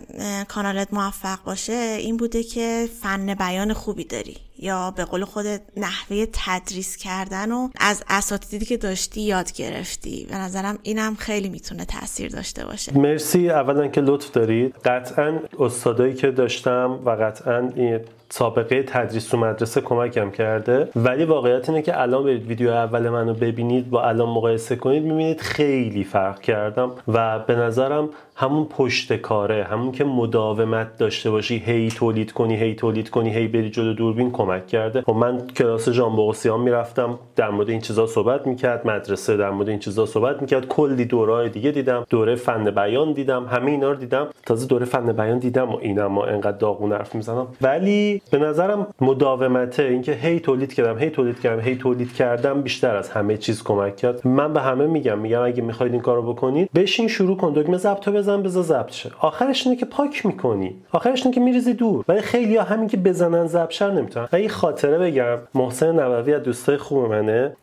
کانالت 0.48 0.94
موفق 0.94 1.44
باشه 1.44 1.96
این 2.00 2.16
بوده 2.16 2.42
که 2.42 2.88
فن 3.02 3.34
بیان 3.34 3.72
خوبی 3.72 4.04
داری. 4.04 4.36
یا 4.58 4.90
به 4.90 5.04
قول 5.04 5.24
خودت 5.24 5.60
نحوه 5.76 6.26
تدریس 6.32 6.96
کردن 6.96 7.52
و 7.52 7.68
از 7.80 8.04
اساتیدی 8.08 8.64
که 8.64 8.76
داشتی 8.76 9.20
یاد 9.20 9.52
گرفتی. 9.52 10.26
به 10.30 10.36
نظرم 10.36 10.78
اینم 10.82 11.14
خیلی 11.14 11.48
می‌تونه 11.48 11.84
تاثیر 11.84 12.30
داشته 12.30 12.64
باشه. 12.64 12.98
مرسی. 12.98 13.50
اولا 13.50 13.88
که 13.88 14.00
لطف 14.00 14.30
دارید. 14.30 14.74
قطعا 14.84 15.38
استادایی 15.58 16.14
که 16.14 16.30
داشتم 16.30 16.98
و 17.04 17.10
قطعا 17.10 17.70
سابقه 18.30 18.82
تدریس 18.82 19.26
تو 19.26 19.36
مدرسه 19.36 19.80
کمکم 19.80 20.30
کرده. 20.30 20.88
ولی 20.96 21.24
واقعیت 21.24 21.68
اینه 21.68 21.82
که 21.82 22.00
الان 22.00 22.24
برید 22.24 22.46
ویدیو 22.46 22.70
اول 22.70 23.08
منو 23.08 23.34
ببینید 23.34 23.90
با 23.90 24.02
الان 24.08 24.28
مقایسه 24.28 24.76
کنید 24.76 25.02
می‌بینید 25.02 25.40
خیلی 25.40 26.04
فرق 26.04 26.40
کردم. 26.40 26.92
و 27.08 27.38
به 27.38 27.54
نظرم 27.54 28.08
همون 28.36 28.64
پشت 28.64 29.16
کاره 29.16 29.64
همون 29.64 29.92
که 29.92 30.04
مداومت 30.04 30.98
داشته 30.98 31.30
باشی 31.30 31.58
هی 31.58 31.90
تولید 31.90 32.32
کنی 32.32 32.56
هی 32.56 32.74
تولید 32.74 33.10
کنی 33.10 33.34
هی 33.34 33.48
بری 33.48 33.70
جلو 33.70 33.94
دوربین 33.94 34.30
کمک 34.44 34.66
کرده. 34.66 35.02
خب 35.02 35.12
من 35.12 35.46
کلاس 35.46 35.88
ژان 35.88 36.16
بوغسیان 36.16 36.60
می‌رفتم 36.60 37.18
در 37.36 37.50
مورد 37.50 37.70
این 37.70 37.80
چیزا 37.80 38.06
صحبت 38.06 38.46
می‌کرد 38.46 38.86
مدرسه 38.86 39.36
در 39.36 39.50
مورد 39.50 39.68
این 39.68 39.78
چیزا 39.78 40.06
صحبت 40.06 40.42
می‌کرد. 40.42 40.68
کلی 40.68 41.04
دورهای 41.04 41.48
دیگه 41.48 41.70
دیدم 41.70 42.06
دوره 42.10 42.34
فن 42.34 42.70
بیان 42.70 43.12
دیدم 43.12 43.44
همه 43.44 43.70
اینا 43.70 43.90
رو 43.90 43.96
دیدم. 43.96 44.26
تازه 44.46 44.66
دوره 44.66 44.86
فن 44.86 45.12
بیان 45.12 45.38
دیدم 45.38 45.70
و 45.70 45.76
اینم 45.80 46.06
ما 46.06 46.24
انقدر 46.24 46.56
داغون 46.56 46.92
حرف 46.92 47.14
می‌زنم. 47.14 47.46
ولی 47.62 48.22
به 48.30 48.38
نظرم 48.38 48.86
مداومته 49.00 49.82
اینکه 49.82 50.12
هی 50.12 50.40
تولید 50.40 50.72
کردم 50.72 50.98
هی 50.98 51.10
تولید 51.10 51.40
کردم 51.40 51.62
هی 51.62 51.76
تولید 51.76 52.12
کردم 52.12 52.62
بیشتر 52.62 52.96
از 52.96 53.10
همه 53.10 53.36
چیز 53.36 53.62
کمک 53.62 53.96
کرد. 53.96 54.26
من 54.26 54.52
به 54.52 54.60
همه 54.60 54.86
میگم 54.86 55.18
میگم 55.18 55.42
اگه 55.42 55.62
می‌خواید 55.62 55.92
این 55.92 56.02
کارو 56.02 56.32
بکنید 56.32 56.70
بشین 56.74 57.08
شروع 57.08 57.36
کن. 57.36 57.52
دکمه 57.52 57.76
ضبط 57.76 58.08
بزن 58.08 58.42
بذار 58.42 58.62
ضبط 58.62 58.92
شه. 58.92 59.10
آخرش 59.20 59.66
اینه 59.66 59.78
که 59.78 59.86
پاک 59.86 60.26
می‌کنی. 60.26 60.74
آخرش 60.92 61.22
اینه 61.22 61.34
که 61.34 61.40
میریزی 61.40 61.74
دور. 61.74 62.04
ولی 62.08 62.20
خیلی 62.20 62.56
همین 62.56 62.88
که 62.88 62.96
بزنن 62.96 63.46
ضبط 63.46 63.82
نمی‌تونن. 63.82 64.26
و 64.34 64.48
خاطره 64.48 64.98
بگم 64.98 65.38
محسن 65.54 65.92
نووی 65.92 66.34
از 66.34 66.42
دوستای 66.42 66.76
خوب 66.76 67.12
منه. 67.12 67.56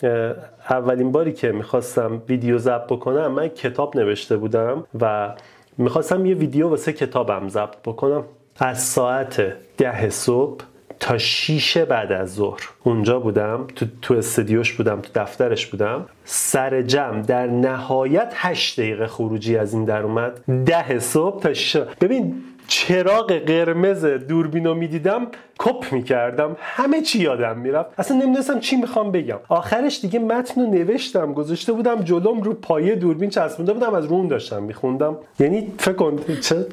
اولین 0.70 1.12
باری 1.12 1.34
که 1.34 1.52
می‌خواستم 1.52 2.22
ویدیو 2.30 2.58
ضبط 2.58 2.88
بکنم 2.88 3.28
من 3.32 3.48
کتاب 3.48 3.98
نوشته 3.98 4.38
بودم 4.38 4.84
و 5.00 5.34
می‌خواستم 5.78 6.26
یه 6.26 6.36
ویدیو 6.36 6.70
واسه 6.70 6.94
کتابم 6.94 7.50
ضبط 7.50 7.76
بکنم. 7.86 8.24
از 8.60 8.84
ساعت 8.84 9.54
ده 9.78 10.10
صبح 10.10 10.62
تا 11.00 11.18
شیش 11.18 11.78
بعد 11.78 12.12
از 12.12 12.36
ظهر. 12.36 12.70
اونجا 12.84 13.20
بودم 13.20 13.68
تو, 13.76 13.86
تو 14.02 14.14
استدیوش 14.14 14.74
بودم 14.74 15.02
تو 15.02 15.10
دفترش 15.16 15.68
بودم. 15.68 16.06
سر 16.26 16.82
جمع 16.82 17.22
در 17.22 17.48
نهایت 17.48 18.34
هشت 18.36 18.80
دقیقه 18.80 19.08
خروجی 19.08 19.58
از 19.58 19.74
این 19.74 19.86
در 19.86 20.02
اومد. 20.02 20.64
ده 20.66 21.00
صبح 21.00 21.42
تا 21.42 21.54
شیش. 21.54 21.82
ببین 22.02 22.36
چراغ 22.68 23.34
قرمز 23.34 24.06
دوربینو 24.06 24.74
می‌دیدم 24.74 25.28
کپ 25.60 25.94
می‌کردم 25.94 26.56
همه 26.60 27.02
چی 27.02 27.20
یادم 27.20 27.58
می‌رفت. 27.58 27.90
اصلا 27.98 28.18
نمی‌دونستم 28.18 28.60
چی 28.60 28.76
می‌خوام 28.76 29.12
بگم. 29.12 29.40
آخرش 29.50 30.02
دیگه 30.02 30.20
متن 30.20 30.62
رو 30.62 30.68
نوشتم 30.68 31.34
گذاشته 31.34 31.74
بودم 31.74 32.02
جلوم 32.02 32.42
رو 32.42 32.54
پایه 32.54 32.96
دوربین 32.96 33.30
چسبونده 33.30 33.74
بودم 33.74 33.94
از 33.94 34.06
رون 34.06 34.28
داشتم 34.28 34.64
میخوندم. 34.64 35.18
یعنی 35.40 35.74
فکر 35.78 35.94
کن 35.94 36.20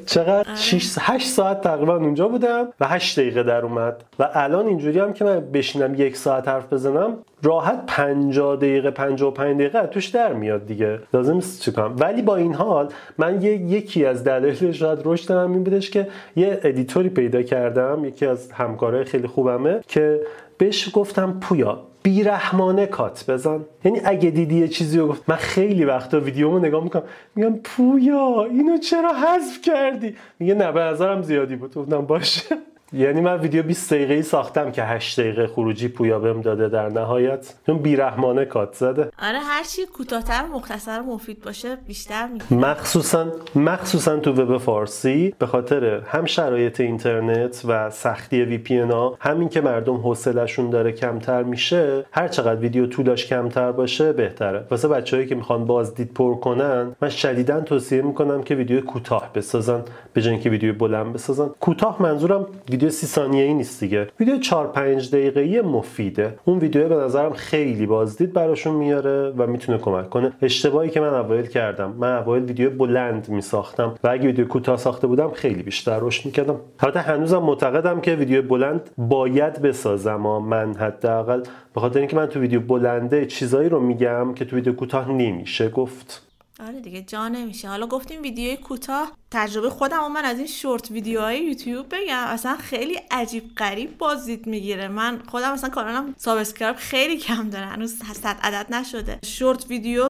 چقدر 0.05 0.55
6 0.55 0.95
8 0.99 1.27
ساعت 1.27 1.61
تقریبا 1.61 1.95
اونجا 1.95 2.27
بودم 2.27 2.67
و 2.79 2.87
8 2.87 3.19
دقیقه 3.19 3.43
در 3.43 3.61
اومد. 3.61 4.03
و 4.19 4.29
الان 4.33 4.67
اینجوری 4.67 4.99
هم 4.99 5.13
که 5.13 5.25
من 5.25 5.39
بشینم 5.39 5.95
یک 5.95 6.17
ساعت 6.17 6.47
حرف 6.47 6.73
بزنم 6.73 7.17
راحت 7.43 7.83
50 7.87 8.55
دقیقه 8.55 8.91
55 8.91 9.55
دقیقه 9.55 9.87
توش 9.87 10.07
در 10.07 10.33
میاد 10.33 10.65
دیگه. 10.65 10.99
لازم 11.13 11.33
نیست 11.33 11.61
چیکار 11.61 11.93
ولی 11.97 12.21
با 12.21 12.35
این 12.35 12.53
حال 12.53 12.89
من 13.17 13.41
یه 13.41 13.51
یکی 13.51 14.05
از 14.05 14.23
دلایل 14.23 14.71
شاید 14.71 14.99
رشدم 15.05 15.51
این 15.51 15.63
بودش 15.63 15.89
که 15.89 16.07
یه 16.35 16.59
ادیتوری 16.63 17.09
پیدا 17.09 17.41
کردم 17.41 18.05
یکی 18.05 18.25
از 18.25 18.51
همکارای 18.51 19.03
خیلی 19.03 19.27
خوبمه 19.27 19.79
که 19.87 20.21
بهش 20.57 20.89
گفتم 20.93 21.39
پویا 21.41 21.79
بیرحمانه 22.03 22.85
کات 22.85 23.31
بزن. 23.31 23.65
یعنی 23.85 24.01
اگه 24.05 24.29
دیدی 24.29 24.59
یه 24.59 24.67
چیزی 24.67 24.99
رو 24.99 25.07
گفت 25.07 25.23
من 25.27 25.35
خیلی 25.35 25.85
وقتا 25.85 26.19
ویدیومو 26.19 26.59
نگاه 26.59 26.83
می‌کنم 26.83 27.03
میگم 27.35 27.55
پویا 27.63 28.43
اینو 28.43 28.77
چرا 28.77 29.13
حذف 29.13 29.61
کردی؟ 29.61 30.15
میگه 30.39 30.53
نه 30.53 30.71
به 30.71 30.79
نظرم 30.79 31.21
زیادی 31.21 31.55
بود. 31.55 31.75
گفتم 31.75 32.01
باشه. 32.01 32.55
یعنی 32.93 33.21
من 33.21 33.39
ویدیو 33.39 33.63
20 33.63 33.93
دقیقه 33.93 34.13
ای 34.13 34.21
ساختم 34.21 34.71
که 34.71 34.83
8 34.83 35.19
دقیقه 35.19 35.47
خروجی 35.47 35.87
پویا 35.87 36.19
بهم 36.19 36.41
داده 36.41 36.69
در 36.69 36.89
نهایت. 36.89 37.53
چون 37.65 37.77
بیرحمانه 37.77 38.45
کات 38.45 38.73
زده. 38.73 39.01
آره 39.01 39.39
هر 39.39 39.63
چی 39.63 39.85
کوتاه‌تر 39.85 40.45
مختصر 40.53 41.01
و 41.01 41.03
مفید 41.03 41.41
باشه 41.41 41.75
بیشتر 41.87 42.27
میگه 42.27 42.53
مخصوصا 42.53 43.27
مخصوصا 43.55 44.17
تو 44.17 44.33
وب 44.33 44.57
فارسی 44.57 45.35
به 45.39 45.45
خاطر 45.45 46.01
هم 46.05 46.25
شرایط 46.25 46.81
اینترنت 46.81 47.61
و 47.67 47.89
سختی 47.89 48.41
وی 48.41 48.57
پی 48.57 48.77
ها 48.79 49.17
همین 49.19 49.49
که 49.49 49.61
مردم 49.61 49.95
حوصلهشون 49.95 50.69
داره 50.69 50.91
کمتر 50.91 51.43
میشه 51.43 52.05
هر 52.11 52.27
چقدر 52.27 52.59
ویدیو 52.59 52.87
طولش 52.87 53.25
کمتر 53.25 53.71
باشه 53.71 54.13
بهتره. 54.13 54.65
واسه 54.71 54.87
بچههایی 54.87 55.29
که 55.29 55.35
می‌خوان 55.35 55.65
بازدید 55.65 56.13
پر 56.13 56.35
کنن 56.35 56.95
من 57.01 57.09
شدیدا 57.09 57.61
توصیه 57.61 58.01
می‌کنم 58.01 58.43
که 58.43 58.55
ویدیو 58.55 58.81
کوتاه 58.81 59.33
بسازن 59.35 59.83
به 60.13 60.21
جای 60.21 60.33
اینکه 60.33 60.49
ویدیو 60.49 60.73
بلند 60.73 61.13
بسازن. 61.13 61.49
کوتاه 61.59 62.01
منظورم 62.01 62.45
ویدیو 62.79 62.89
سی 62.89 63.07
ثانیه 63.07 63.43
ای 63.43 63.53
نیست 63.53 63.79
دیگه. 63.79 64.07
ویدیو 64.19 64.37
4 64.37 64.67
5 64.67 65.09
دقیقه‌ای 65.11 65.61
مفیده. 65.61 66.35
اون 66.45 66.59
ویدیو 66.59 66.89
به 66.89 66.95
نظرم 66.95 67.33
خیلی 67.33 67.85
بازدید 67.85 68.33
براشون 68.33 68.75
میاره 68.75 69.33
و 69.37 69.47
می‌تونه 69.47 69.77
کمک 69.77 70.09
کنه. 70.09 70.31
اشتباهی 70.41 70.89
که 70.89 70.99
من 70.99 71.13
اوایل 71.13 71.45
کردم. 71.45 71.95
من 71.97 72.17
اوایل 72.17 72.43
ویدیو 72.43 72.69
بلند 72.69 73.29
میساختم 73.29 73.95
و 74.03 74.07
اگه 74.07 74.23
ویدیو 74.23 74.47
کوتاه 74.47 74.77
ساخته 74.77 75.07
بودم 75.07 75.31
خیلی 75.31 75.63
بیشتر 75.63 75.99
رشد 75.99 76.25
می‌کردم. 76.25 76.59
البته 76.79 76.99
هنوزم 76.99 77.37
معتقدم 77.37 78.01
که 78.01 78.15
ویدیو 78.15 78.41
بلند 78.41 78.89
باید 78.97 79.61
بسازم. 79.61 80.25
و 80.25 80.39
من 80.39 80.73
حداقل 80.73 81.43
به 81.75 81.81
خاطر 81.81 81.99
اینکه 81.99 82.15
من 82.15 82.25
تو 82.25 82.39
ویدیو 82.39 82.59
بلنده 82.59 83.25
چیزایی 83.25 83.69
رو 83.69 83.79
میگم 83.79 84.33
که 84.33 84.45
تو 84.45 84.55
ویدیو 84.55 84.73
کوتاه 84.73 85.11
نمیشه 85.11 85.69
گفت. 85.69 86.28
آره 86.59 86.81
دیگه 86.81 87.01
جا 87.01 87.27
نمیشه. 87.27 87.69
حالا 87.69 87.87
گفتیم 87.87 88.21
ویدیوی 88.21 88.57
کوتاه. 88.57 89.17
تجربه 89.31 89.69
خودم 89.69 90.03
و 90.03 90.09
من 90.09 90.25
از 90.25 90.37
این 90.37 90.47
short 90.47 90.91
video 90.91 91.28
های 91.28 91.43
یوتیوب 91.45 91.95
بگم. 91.95 92.23
اصلا 92.27 92.57
خیلی 92.57 92.99
عجیب 93.11 93.55
غریب 93.57 93.97
بازدید 93.97 94.47
می‌گیره. 94.47 94.87
من 94.87 95.21
خودم 95.27 95.51
اصلا 95.51 95.69
کانالم 95.69 96.15
subscribe 96.17 96.75
خیلی 96.75 97.17
کم 97.17 97.49
داره. 97.49 97.65
هنوز 97.65 97.95
100 98.13 98.37
عدد 98.41 98.73
نشده. 98.73 99.19
short 99.25 99.65
video. 99.69 100.07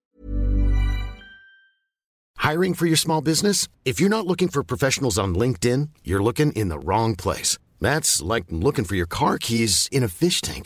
Hiring 2.39 2.73
for 2.73 2.87
your 2.91 3.01
small 3.05 3.21
business? 3.31 3.67
If 3.85 3.95
you're 3.99 4.15
not 4.17 4.25
looking 4.25 4.49
for 4.53 4.61
professionals 4.63 5.17
on 5.23 5.29
LinkedIn, 5.43 5.81
you're 6.07 6.23
looking 6.29 6.51
in 6.61 6.67
the 6.73 6.79
wrong 6.87 7.11
place. 7.25 7.51
That's 7.87 8.11
like 8.31 8.45
looking 8.65 8.85
for 8.89 8.95
your 9.01 9.09
car 9.19 9.37
keys 9.37 9.73
in 9.95 10.01
a 10.03 10.11
fish 10.21 10.37
tank. 10.47 10.65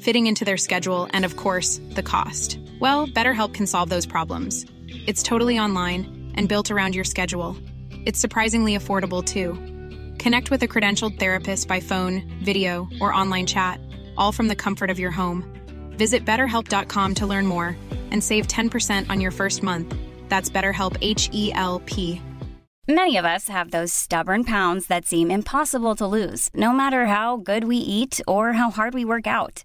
fitting 0.00 0.26
into 0.26 0.44
their 0.44 0.56
schedule, 0.56 1.08
and 1.12 1.24
of 1.24 1.36
course, 1.36 1.80
the 1.90 2.02
cost. 2.02 2.58
Well, 2.80 3.06
BetterHelp 3.06 3.54
can 3.54 3.66
solve 3.66 3.88
those 3.88 4.06
problems. 4.06 4.66
It's 5.06 5.22
totally 5.22 5.58
online 5.58 6.32
and 6.34 6.48
built 6.48 6.70
around 6.70 6.94
your 6.94 7.04
schedule. 7.04 7.56
It's 8.06 8.18
surprisingly 8.18 8.76
affordable 8.76 9.24
too. 9.24 9.54
Connect 10.18 10.50
with 10.50 10.62
a 10.62 10.68
credentialed 10.68 11.18
therapist 11.18 11.68
by 11.68 11.80
phone, 11.80 12.22
video, 12.42 12.88
or 13.00 13.14
online 13.14 13.46
chat, 13.46 13.80
all 14.16 14.32
from 14.32 14.48
the 14.48 14.56
comfort 14.56 14.90
of 14.90 14.98
your 14.98 15.10
home. 15.10 15.44
Visit 15.96 16.24
betterhelp.com 16.24 17.14
to 17.14 17.26
learn 17.26 17.46
more 17.46 17.76
and 18.10 18.22
save 18.22 18.48
10% 18.48 19.08
on 19.10 19.20
your 19.20 19.30
first 19.30 19.62
month. 19.62 19.94
That's 20.28 20.50
BetterHelp 20.50 20.96
H 21.00 21.28
E 21.32 21.52
L 21.54 21.80
P. 21.86 22.20
Many 22.88 23.18
of 23.18 23.24
us 23.24 23.48
have 23.48 23.70
those 23.70 23.92
stubborn 23.92 24.42
pounds 24.42 24.88
that 24.88 25.06
seem 25.06 25.30
impossible 25.30 25.94
to 25.96 26.06
lose, 26.06 26.48
no 26.54 26.72
matter 26.72 27.06
how 27.06 27.36
good 27.36 27.64
we 27.64 27.76
eat 27.76 28.20
or 28.26 28.54
how 28.54 28.70
hard 28.70 28.94
we 28.94 29.04
work 29.04 29.28
out. 29.28 29.64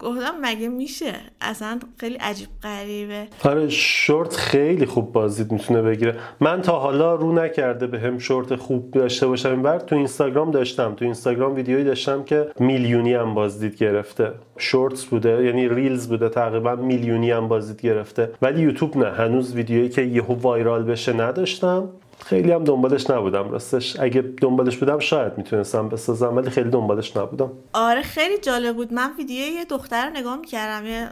گفتم 0.00 0.34
مگه 0.42 0.68
میشه؟ 0.68 1.12
اصلا 1.40 1.78
خیلی 1.96 2.14
عجیب 2.14 2.48
غریبه. 2.62 3.26
آره 3.44 3.68
شورت 3.68 4.36
خیلی 4.36 4.86
خوب 4.86 5.12
بازدید 5.12 5.52
می‌تونه 5.52 5.82
بگیره. 5.82 6.16
من 6.40 6.62
تا 6.62 6.78
حالا 6.78 7.14
رو 7.14 7.32
نکرده 7.32 7.86
به 7.86 8.00
هم 8.00 8.18
شورت 8.18 8.56
خوب 8.56 8.90
داشته 8.90 9.26
باشم. 9.26 9.66
این 9.66 9.78
تو 9.78 9.96
اینستاگرام 9.96 10.50
داشتم. 10.50 10.94
تو 10.94 11.04
اینستاگرام 11.04 11.54
ویدیویی 11.54 11.84
داشتم 11.84 12.22
که 12.22 12.50
میلیونی 12.58 13.14
هم 13.14 13.34
بازدید 13.34 13.76
گرفته. 13.76 14.32
Shorts 14.58 15.04
بوده 15.04 15.44
یعنی 15.44 15.68
Reels 15.68 16.08
بوده 16.08 16.28
تقریبا 16.28 16.74
میلیونی 16.76 17.30
هم 17.30 17.48
بازدید 17.48 17.80
گرفته. 17.80 18.30
ولی 18.42 18.60
یوتیوب 18.62 18.96
نه. 18.96 19.10
هنوز 19.10 19.54
ویدیویی 19.54 19.88
که 19.88 20.02
یهو 20.02 20.34
viral 20.34 20.82
بشه 20.82 21.12
نداشتم. 21.12 21.88
خیلی 22.26 22.52
هم 22.52 22.64
دنبالش 22.64 23.10
نبودم. 23.10 23.50
راستش 23.50 24.00
اگه 24.00 24.20
دنبالش 24.20 24.76
بودم 24.76 24.98
شاید 24.98 25.38
می‌تونستم 25.38 25.88
بسازم 25.88 26.36
ولی 26.36 26.50
خیلی 26.50 26.70
دنبالش 26.70 27.16
نبودم. 27.16 27.52
آره 27.72 28.02
خیلی 28.02 28.38
جالب 28.38 28.76
بود. 28.76 28.92
من 28.92 29.10
ویدیو 29.18 29.54
یه 29.54 29.64
دختر 29.64 30.06
رو 30.06 30.12
نگاه 30.16 30.36
می‌کردم 30.36 30.86
یه 30.86 31.08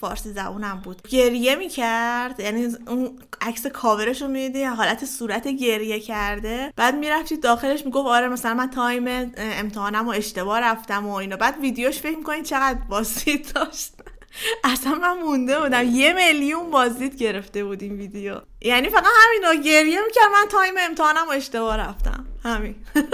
فارسی 0.00 0.30
زبونم 0.32 0.80
بود. 0.84 1.02
گریه 1.08 1.56
می‌کرد 1.56 2.40
یعنی 2.40 2.68
اون 2.88 3.10
عکس 3.40 3.66
کاورش 3.66 4.22
رو 4.22 4.28
می‌دیدی 4.28 4.64
حالت 4.64 5.04
صورت 5.04 5.48
گریه 5.48 6.00
کرده. 6.00 6.72
بعد 6.76 6.94
می‌رفتی 6.94 7.36
داخلش 7.36 7.84
می‌گفت 7.84 8.08
آره 8.08 8.28
مثلا 8.28 8.54
من 8.54 8.70
time 8.70 9.32
امتحانم 9.36 10.06
و 10.08 10.10
اشتباه 10.10 10.60
رفتم 10.60 11.06
و 11.06 11.14
اینا. 11.14 11.36
بعد 11.36 11.60
ویدیوش 11.60 11.98
فکر 11.98 12.16
می‌کنین 12.16 12.42
چقدر 12.42 12.78
بازدید 12.88 13.46
داشت. 13.54 13.93
اصلا 14.64 14.94
من 14.94 15.18
مونده 15.18 15.60
بودم. 15.60 15.84
یه 15.88 16.12
میلیون 16.12 16.70
بازدید 16.70 17.16
گرفته 17.16 17.64
بود 17.64 17.82
این 17.82 17.92
ویدیو. 17.92 18.40
یعنی 18.60 18.88
فقط 18.88 19.04
همینا 19.24 19.62
گریه 19.62 19.98
می‌کرد 20.06 20.30
من 20.32 20.48
time 20.50 20.74
امتحانم 20.88 21.28
و 21.28 21.30
اشتباه 21.30 21.76
رفتم. 21.76 22.26
همین. 22.44 22.74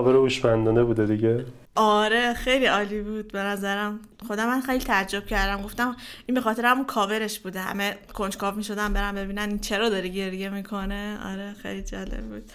خبر 0.00 0.12
هوشمندانه 0.12 0.84
بوده 0.84 1.06
دیگه. 1.06 1.44
آره 1.74 2.34
خیلی 2.34 2.66
عالی 2.66 3.00
بود 3.00 3.32
به 3.32 3.38
نظرم. 3.38 4.00
خودم 4.26 4.46
من 4.46 4.60
خیلی 4.60 4.84
تعجب 4.84 5.26
کردم. 5.26 5.62
گفتم 5.62 5.96
این 6.26 6.34
به 6.34 6.40
خاطر 6.40 6.66
همون 6.66 6.84
کاورش 6.84 7.38
بوده. 7.38 7.60
همه 7.60 7.98
کنجکاو 8.14 8.54
می‌شدن 8.54 8.92
برم 8.92 9.14
ببینن 9.14 9.58
چرا 9.58 9.88
داره 9.88 10.08
گریه 10.08 10.48
می‌کنه. 10.48 11.18
آره 11.32 11.54
خیلی 11.62 11.82
جالب 11.82 12.28
بود. 12.28 12.50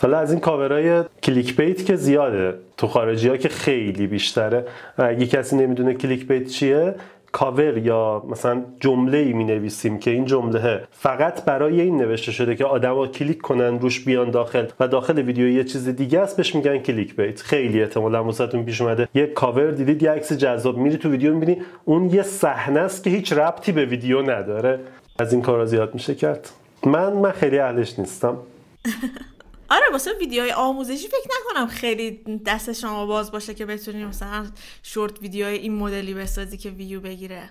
حالا 0.00 0.18
از 0.18 0.30
این 0.30 0.40
کاورای 0.40 1.02
clickbait 1.22 1.86
که 1.86 1.96
زیاده 1.96 2.54
تو 2.76 2.86
خارجی 2.86 3.28
ها 3.28 3.36
که 3.36 3.48
خیلی 3.48 4.06
بیشتره. 4.06 4.64
اگه 4.98 5.26
کسی 5.26 5.56
نمی‌دونه 5.56 5.94
clickbait 5.94 6.46
چیه 6.46 6.94
کاور 7.32 7.78
یا 7.78 8.22
مثلا 8.28 8.62
جمله 8.80 9.18
ای 9.18 9.32
می 9.32 9.44
نویسیم 9.44 9.98
که 9.98 10.10
این 10.10 10.24
جمله 10.24 10.84
فقط 10.90 11.44
برای 11.44 11.80
این 11.80 11.96
نوشته 11.96 12.32
شده 12.32 12.56
که 12.56 12.64
آدما 12.64 13.06
کلیک 13.06 13.40
کنن 13.40 13.80
روش 13.80 14.04
بیان 14.04 14.30
داخل 14.30 14.66
و 14.80 14.88
داخل 14.88 15.18
ویدیو 15.18 15.48
یه 15.48 15.64
چیز 15.64 15.88
دیگه 15.88 16.20
است 16.20 16.36
بهش 16.36 16.54
میگن 16.54 16.78
clickbait 16.78 17.40
خیلی 17.40 17.82
احتمالاً 17.82 18.24
واسهتون 18.24 18.64
پیش 18.64 18.80
اومده. 18.80 19.08
یه 19.14 19.26
کاور 19.26 19.70
دیدید 19.70 20.02
یه 20.02 20.10
عکس 20.10 20.32
جذاب 20.32 20.78
میری 20.78 20.96
تو 20.96 21.10
ویدیو 21.10 21.34
می‌بینی 21.34 21.62
اون 21.84 22.10
یه 22.10 22.22
صحنه 22.22 22.80
است 22.80 23.04
که 23.04 23.10
هیچ 23.10 23.32
ربطی 23.32 23.72
به 23.72 23.84
ویدیو 23.84 24.22
نداره. 24.22 24.80
از 25.18 25.32
این 25.32 25.42
کارا 25.42 25.66
زیاد 25.66 25.94
میشه 25.94 26.14
کرد. 26.14 26.48
من 26.86 27.12
من 27.12 27.30
خیلی 27.32 27.58
اهلش 27.58 27.98
نیستم. 27.98 28.36
آره 29.74 29.84
واسه 29.92 30.10
ویدیوهای 30.20 30.52
آموزشی 30.52 31.08
فکر 31.08 31.28
نکنم 31.40 31.66
خیلی 31.66 32.20
دست 32.46 32.72
شما 32.72 33.06
باز 33.06 33.32
باشه 33.32 33.54
که 33.54 33.66
بتونی 33.66 34.04
مثلا 34.04 34.44
شورت 34.82 35.22
ویدیوهای 35.22 35.58
این 35.58 35.74
مدلی 35.74 36.14
بسازی 36.14 36.56
که 36.56 36.70
ویو 36.70 37.00
بگیره. 37.00 37.42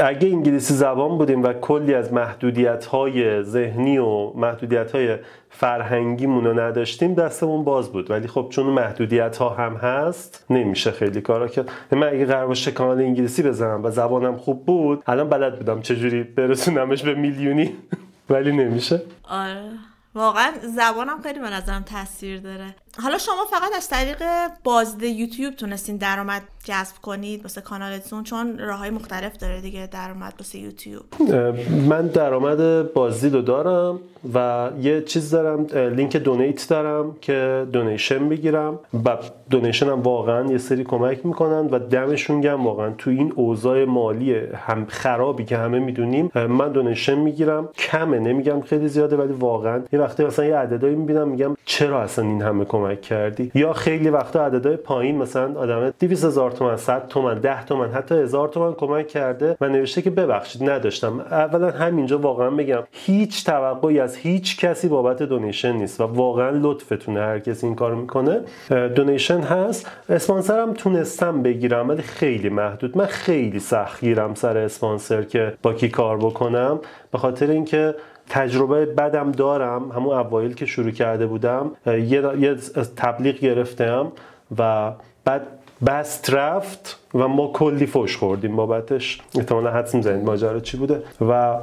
اگه 0.00 0.28
انگلیسی 0.28 0.74
زبان 0.74 1.18
بودیم 1.18 1.42
و 1.42 1.52
کلی 1.52 1.94
از 1.94 2.12
محدودیت 2.12 2.84
های 2.84 3.42
ذهنی 3.42 3.98
و 3.98 4.32
محدودیت 4.34 4.92
های 4.92 5.16
فرهنگیمون 5.50 6.44
رو 6.44 6.60
نداشتیم 6.60 7.14
دستمون 7.14 7.64
باز 7.64 7.92
بود. 7.92 8.10
ولی 8.10 8.28
خب 8.28 8.46
چون 8.50 8.66
محدودیت 8.66 9.36
ها 9.36 9.48
هم 9.48 9.74
هست 9.76 10.44
نمیشه 10.50 10.90
خیلی 10.90 11.20
کارا 11.20 11.48
کرد. 11.48 11.70
من 11.92 12.08
اگه 12.08 12.26
قرار 12.26 12.46
باشه 12.46 12.70
کانال 12.70 12.98
انگلیسی 12.98 13.42
بزنم 13.42 13.84
و 13.84 13.90
زبانم 13.90 14.36
خوب 14.36 14.66
بود 14.66 15.02
الان 15.06 15.28
بلد 15.28 15.58
بودم 15.58 15.80
چجوری 15.82 16.22
برسونمش 16.22 17.02
به 17.02 17.14
میلیونی. 17.14 17.72
ولی 18.30 18.52
نمیشه. 18.52 19.02
آره. 19.28 19.89
واقعا 20.14 20.52
زبانم 20.76 21.22
خیلی 21.22 21.38
به 21.38 21.50
نظرم 21.50 21.82
تاثیر 21.82 22.40
داره. 22.40 22.74
حالا 23.02 23.18
شما 23.18 23.44
فقط 23.50 23.76
از 23.76 23.88
طریق 23.88 24.22
بازدید 24.64 25.18
یوتیوب 25.18 25.54
تونستین 25.54 25.96
درآمد 25.96 26.42
جذب 26.64 26.96
کنید 27.02 27.42
واسه 27.42 27.60
کانالتون 27.60 28.24
چون 28.24 28.58
راه 28.58 28.78
های 28.78 28.90
مختلف 28.90 29.36
داره 29.36 29.60
دیگه 29.60 29.86
درآمد 29.86 30.34
واسه 30.38 30.58
یوتیوب. 30.58 31.04
من 31.88 32.06
درآمد 32.06 32.92
بازدید 32.92 33.34
رو 33.34 33.42
دارم 33.42 34.00
و 34.34 34.70
یه 34.80 35.02
چیز 35.02 35.30
دارم 35.30 35.66
لینک 35.94 36.16
دونیت 36.16 36.68
دارم 36.68 37.16
که 37.20 37.66
دونیشن 37.72 38.28
بگیرم 38.28 38.78
و 39.04 39.16
دونیشن 39.50 39.86
هم 39.86 40.02
واقعا 40.02 40.50
یه 40.52 40.58
سری 40.58 40.84
کمک 40.84 41.26
می‌کنن 41.26 41.66
و 41.66 41.78
دمشون 41.78 42.40
گم 42.40 42.66
واقعا. 42.66 42.90
تو 42.98 43.10
این 43.10 43.32
اوضاع 43.36 43.84
مالی 43.84 44.34
هم 44.34 44.86
خرابی 44.88 45.44
که 45.44 45.56
همه 45.56 45.78
می‌دونیم 45.78 46.30
من 46.34 46.72
دونیشن 46.72 47.14
می‌گیرم. 47.14 47.68
کمه 47.78 48.18
نمیگم 48.18 48.60
خیلی 48.60 48.88
زیاده 48.88 49.16
ولی 49.16 49.32
واقعا. 49.32 49.82
یه 49.92 50.00
وقتی 50.00 50.24
مثلا 50.24 50.44
یه 50.44 50.56
عددایی 50.56 50.94
می‌بینم 50.94 51.28
میگم 51.28 51.56
چرا 51.64 52.02
اصلا 52.02 52.24
این 52.24 52.42
همه 52.42 52.64
کمک 52.64 53.00
کردی؟ 53.00 53.50
یا 53.54 53.72
خیلی 53.72 54.10
وقتا 54.10 54.46
عددهای 54.46 54.76
پایین 54.76 55.18
مثلا 55.18 55.60
آدم 55.60 55.92
200 56.00 56.24
هزار 56.24 56.50
تومن 56.50 56.76
100 56.76 57.08
تومن 57.08 57.38
10 57.38 57.64
تومن 57.64 57.90
حتی 57.90 58.14
هزار 58.14 58.48
تومن 58.48 58.72
کمک 58.72 59.08
کرده 59.08 59.56
و 59.60 59.68
نوشته 59.68 60.02
که 60.02 60.10
ببخشید 60.10 60.70
نداشتم. 60.70 61.20
اولا 61.20 61.70
همینجا 61.70 62.18
واقعا 62.18 62.50
بگم 62.50 62.82
هیچ 62.92 63.46
توقعی 63.46 64.00
از 64.00 64.16
هیچ 64.16 64.60
کسی 64.60 64.88
بابت 64.88 65.22
دونیشن 65.22 65.72
نیست 65.72 66.00
و 66.00 66.04
واقعا 66.04 66.50
لطفتونه 66.50 67.20
هر 67.20 67.38
کسی 67.38 67.66
این 67.66 67.74
کارو 67.74 67.96
می‌کنه. 67.96 68.40
دونیشن 68.94 69.39
هست 69.42 69.90
اسپانسرم 70.08 70.72
تونستم 70.72 71.42
بگیرم 71.42 71.88
ولی 71.88 72.02
خیلی 72.02 72.48
محدود. 72.48 72.98
من 72.98 73.06
خیلی 73.06 73.58
سخت 73.58 74.00
گیرم 74.00 74.34
سر 74.34 74.56
اسپانسر 74.56 75.22
که 75.22 75.54
با 75.62 75.74
کی 75.74 75.88
کار 75.88 76.16
بکنم. 76.16 76.80
به 77.12 77.18
خاطر 77.18 77.50
اینکه 77.50 77.94
تجربه 78.28 78.86
بدم 78.86 79.32
دارم 79.32 79.92
همون 79.92 80.16
اوایل 80.16 80.54
که 80.54 80.66
شروع 80.66 80.90
کرده 80.90 81.26
بودم 81.26 81.70
یه 81.86 82.54
تبلیغ 82.96 83.34
گرفتم 83.34 84.12
و 84.58 84.92
بعد 85.24 85.42
بست 85.86 86.30
رفت 86.30 86.98
و 87.14 87.28
ما 87.28 87.46
کلی 87.52 87.86
فوش 87.86 88.16
خوردیم 88.16 88.56
بابتش. 88.56 89.20
احتمالا 89.38 89.70
حدس 89.70 89.94
می‌زنید 89.94 90.24
ماجرا 90.24 90.60
چی 90.60 90.76
بوده. 90.76 91.02
و 91.20 91.56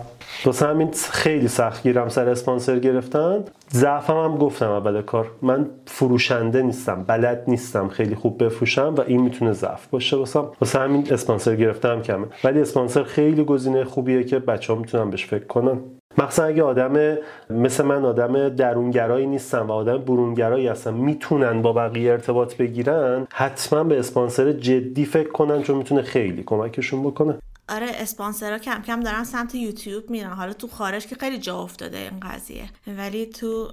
واسه 0.45 0.67
همین 0.67 0.91
خیلی 1.11 1.47
سخت 1.47 1.83
گیرم 1.83 2.09
سر 2.09 2.29
اسپانسر 2.29 2.79
گرفتن. 2.79 3.43
ضعفم 3.71 4.23
هم 4.23 4.37
گفتم 4.37 4.69
اول 4.69 5.01
کار. 5.01 5.31
من 5.41 5.69
فروشنده 5.85 6.61
نیستم 6.61 7.03
بلد 7.07 7.43
نیستم 7.47 7.87
خیلی 7.87 8.15
خوب 8.15 8.43
بفروشم 8.43 8.95
و 8.97 9.01
این 9.01 9.21
می‌تونه 9.21 9.51
ضعف 9.51 9.87
باشه 9.87 10.17
واسه 10.17 10.39
واسه 10.61 10.79
همین 10.79 11.07
اسپانسر 11.13 11.55
گرفتم 11.55 12.01
کمه. 12.01 12.27
ولی 12.43 12.61
اسپانسر 12.61 13.03
خیلی 13.03 13.43
گزینه 13.43 13.83
خوبیه 13.83 14.23
که 14.23 14.39
بچه 14.39 14.73
ها 14.73 14.79
می‌تونن 14.79 15.09
بهش 15.09 15.25
فکر 15.25 15.45
کنن. 15.45 15.79
مخصوصا 16.17 16.43
اگه 16.43 16.63
آدم 16.63 17.17
مثل 17.49 17.85
من 17.85 18.05
آدم 18.05 18.49
درونگرایی 18.49 19.25
نیستم 19.27 19.67
و 19.67 19.71
آدم 19.71 19.97
برونگرایی 19.97 20.67
هستم 20.67 20.93
می‌تونن 20.93 21.61
با 21.61 21.73
بقیه 21.73 22.11
ارتباط 22.11 22.55
بگیرن 22.55 23.27
حتما 23.33 23.83
به 23.83 23.99
اسپانسر 23.99 24.51
جدی 24.51 25.05
فکر 25.05 25.29
کنن 25.29 25.61
چون 25.61 25.77
می‌تونه 25.77 26.01
خیلی 26.01 26.43
کمکشون 26.43 27.03
بکنه. 27.03 27.35
آره 27.69 27.87
اسپانسرها 27.89 28.57
کم 28.57 28.81
کم 28.81 28.99
دارن 28.99 29.23
سمت 29.23 29.55
یوتیوب 29.55 30.09
میرن. 30.09 30.33
حالا 30.33 30.53
تو 30.53 30.67
خارج 30.67 31.07
که 31.07 31.15
خیلی 31.15 31.37
جا 31.37 31.61
افتاده 31.61 31.97
این 31.97 32.19
قضیه. 32.19 32.69
ولی 32.97 33.25
تو 33.25 33.67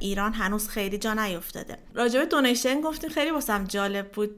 ایران 0.00 0.32
هنوز 0.32 0.68
خیلی 0.68 0.98
جا 0.98 1.14
نیفتاده. 1.14 1.76
راجب 1.94 2.24
دونیشن 2.24 2.80
گفتیم 2.80 3.10
خیلی 3.10 3.30
واسم 3.30 3.64
جالب 3.64 4.12
بود. 4.12 4.30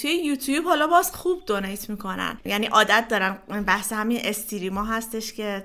توی 0.00 0.10
یوتیوب 0.10 0.64
حالا 0.64 0.86
باز 0.86 1.12
خوب 1.12 1.42
دونیت 1.46 1.90
می‌کنن. 1.90 2.38
یعنی 2.44 2.66
عادت 2.66 3.06
دارن. 3.10 3.38
بحث 3.66 3.92
همین 3.92 4.20
استریما 4.24 4.84
هستش 4.84 5.32
که 5.32 5.62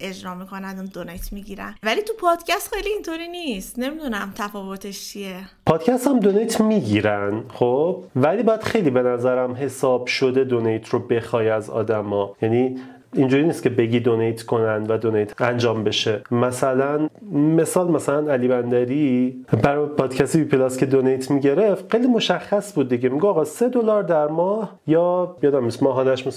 اجرا 0.00 0.34
می‌کنن 0.34 0.78
و 0.78 0.86
دونیت 0.86 1.32
می‌گیرن. 1.32 1.74
ولی 1.82 2.02
تو 2.02 2.12
پادکست 2.12 2.74
خیلی 2.74 2.88
اینطوری 2.88 3.28
نیست. 3.28 3.78
نمی‌دونم 3.78 4.32
تفاوتش 4.36 5.08
چیه. 5.08 5.36
پادکست 5.66 6.06
هم 6.06 6.20
دونیت 6.20 6.60
می‌گیرن 6.60 7.44
خب؟ 7.48 8.04
ولی 8.16 8.42
باید 8.42 8.62
خیلی 8.62 8.90
به 8.90 9.02
نظرم 9.02 9.54
حساب 9.54 10.06
شده 10.06 10.44
دونیت 10.44 10.88
رو 10.88 10.98
بخوای 10.98 11.48
از 11.48 11.70
آدما. 11.70 12.29
یعنی 12.42 12.76
اینجوری 13.14 13.44
نیست 13.44 13.62
که 13.62 13.70
بگی 13.70 14.00
دونیت 14.00 14.42
کنن 14.42 14.86
و 14.88 14.98
دونیت 14.98 15.42
انجام 15.42 15.84
بشه. 15.84 16.22
مثلا 16.30 17.08
مثال 17.32 17.90
مثلا 17.90 18.32
علی 18.32 18.48
بندری 18.48 19.44
برای 19.62 19.86
پادکست 19.86 20.36
بی 20.36 20.44
پلاس 20.44 20.78
که 20.78 20.86
دونیت 20.86 21.30
می‌گرفت 21.30 21.92
خیلی 21.92 22.06
مشخص 22.06 22.74
بود 22.74 22.88
دیگه. 22.88 23.08
میگه 23.08 23.26
آقا 23.26 23.44
سه 23.44 23.68
دلار 23.68 24.02
در 24.02 24.26
ماه 24.26 24.78
یا 24.86 25.36
یادم 25.42 25.64
نیست 25.64 25.82
ماهانش 25.82 26.28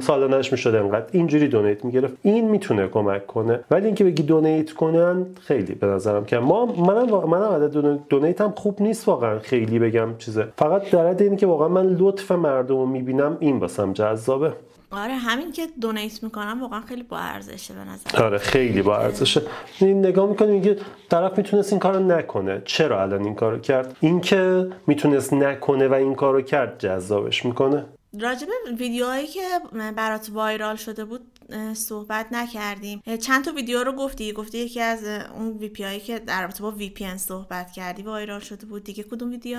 سالانش 0.00 0.52
می‌شد 0.52 0.74
انقدر. 0.74 1.06
اینجوری 1.12 1.48
دونیت 1.48 1.84
می‌گرفت. 1.84 2.14
این 2.22 2.50
می‌تونه 2.50 2.86
کمک 2.86 3.26
کنه. 3.26 3.60
ولی 3.70 3.86
اینکه 3.86 4.04
بگی 4.04 4.22
دونیت 4.22 4.72
کنن 4.72 5.26
خیلی 5.40 5.74
به 5.74 5.86
نظرم 5.86 6.24
که 6.24 6.38
ما 6.38 6.66
منم 6.66 7.28
منم 7.30 7.52
عدد 7.52 7.98
دونیت 8.08 8.40
هم 8.40 8.50
خوب 8.56 8.82
نیست 8.82 9.08
واقعا 9.08 9.38
خیلی 9.38 9.78
بگم 9.78 10.08
چیزه. 10.18 10.44
فقط 10.56 10.90
در 10.90 11.22
اینه 11.24 11.36
که 11.36 11.46
واقعا 11.46 11.68
من 11.68 11.86
لطف 11.86 12.32
مردم 12.32 12.76
رو 12.76 12.86
می‌بینم 12.86 13.36
این 13.40 13.58
واسم 13.58 13.92
جذابه. 13.92 14.52
آره 14.90 15.14
همین 15.14 15.52
که 15.52 15.66
دونیت 15.80 16.22
می‌کنم 16.22 16.62
واقعا 16.62 16.80
خیلی 16.80 17.02
با 17.02 17.18
ارزشه 17.18 17.74
به 17.74 17.80
نظر. 17.80 18.22
آره 18.24 18.38
خیلی 18.38 18.82
با 18.82 18.98
ارزشه. 18.98 19.42
این 19.80 20.06
نگاه 20.06 20.28
می‌کنی 20.28 20.52
میگه 20.52 20.76
طرف 21.10 21.38
می‌تونست 21.38 21.72
این 21.72 21.80
کارو 21.80 21.98
نکنه. 21.98 22.62
چرا 22.64 23.02
الان 23.02 23.24
این 23.24 23.34
کارو 23.34 23.58
کرد؟ 23.58 23.96
اینکه 24.00 24.70
می‌تونست 24.86 25.32
نکنه 25.32 25.88
و 25.88 25.94
این 25.94 26.14
کارو 26.14 26.42
کرد 26.42 26.78
جذابش 26.78 27.44
می‌کنه. 27.44 27.84
راجب 28.20 28.48
ویدیوهایی 28.78 29.26
که 29.26 29.40
برات 29.96 30.30
وایرال 30.32 30.76
شده 30.76 31.04
بود 31.04 31.20
صحبت 31.74 32.26
نکردیم. 32.32 33.02
چند 33.20 33.44
تا 33.44 33.52
ویدیو 33.52 33.84
رو 33.84 33.92
گفتی؟ 33.92 34.32
گفتی 34.32 34.58
یکی 34.58 34.80
از 34.80 35.04
اون 35.38 35.48
وی 35.48 35.68
پی 35.68 35.84
هایی 35.84 36.00
که 36.00 36.18
در 36.18 36.42
رابطه 36.42 36.62
با 36.62 36.70
وی 36.70 36.90
پی 36.90 37.04
صحبت 37.16 37.72
کردی 37.72 38.02
وایرال 38.02 38.40
شده 38.40 38.66
بود. 38.66 38.84
دیگه 38.84 39.02
کدوم 39.02 39.30
ویدیو 39.30 39.58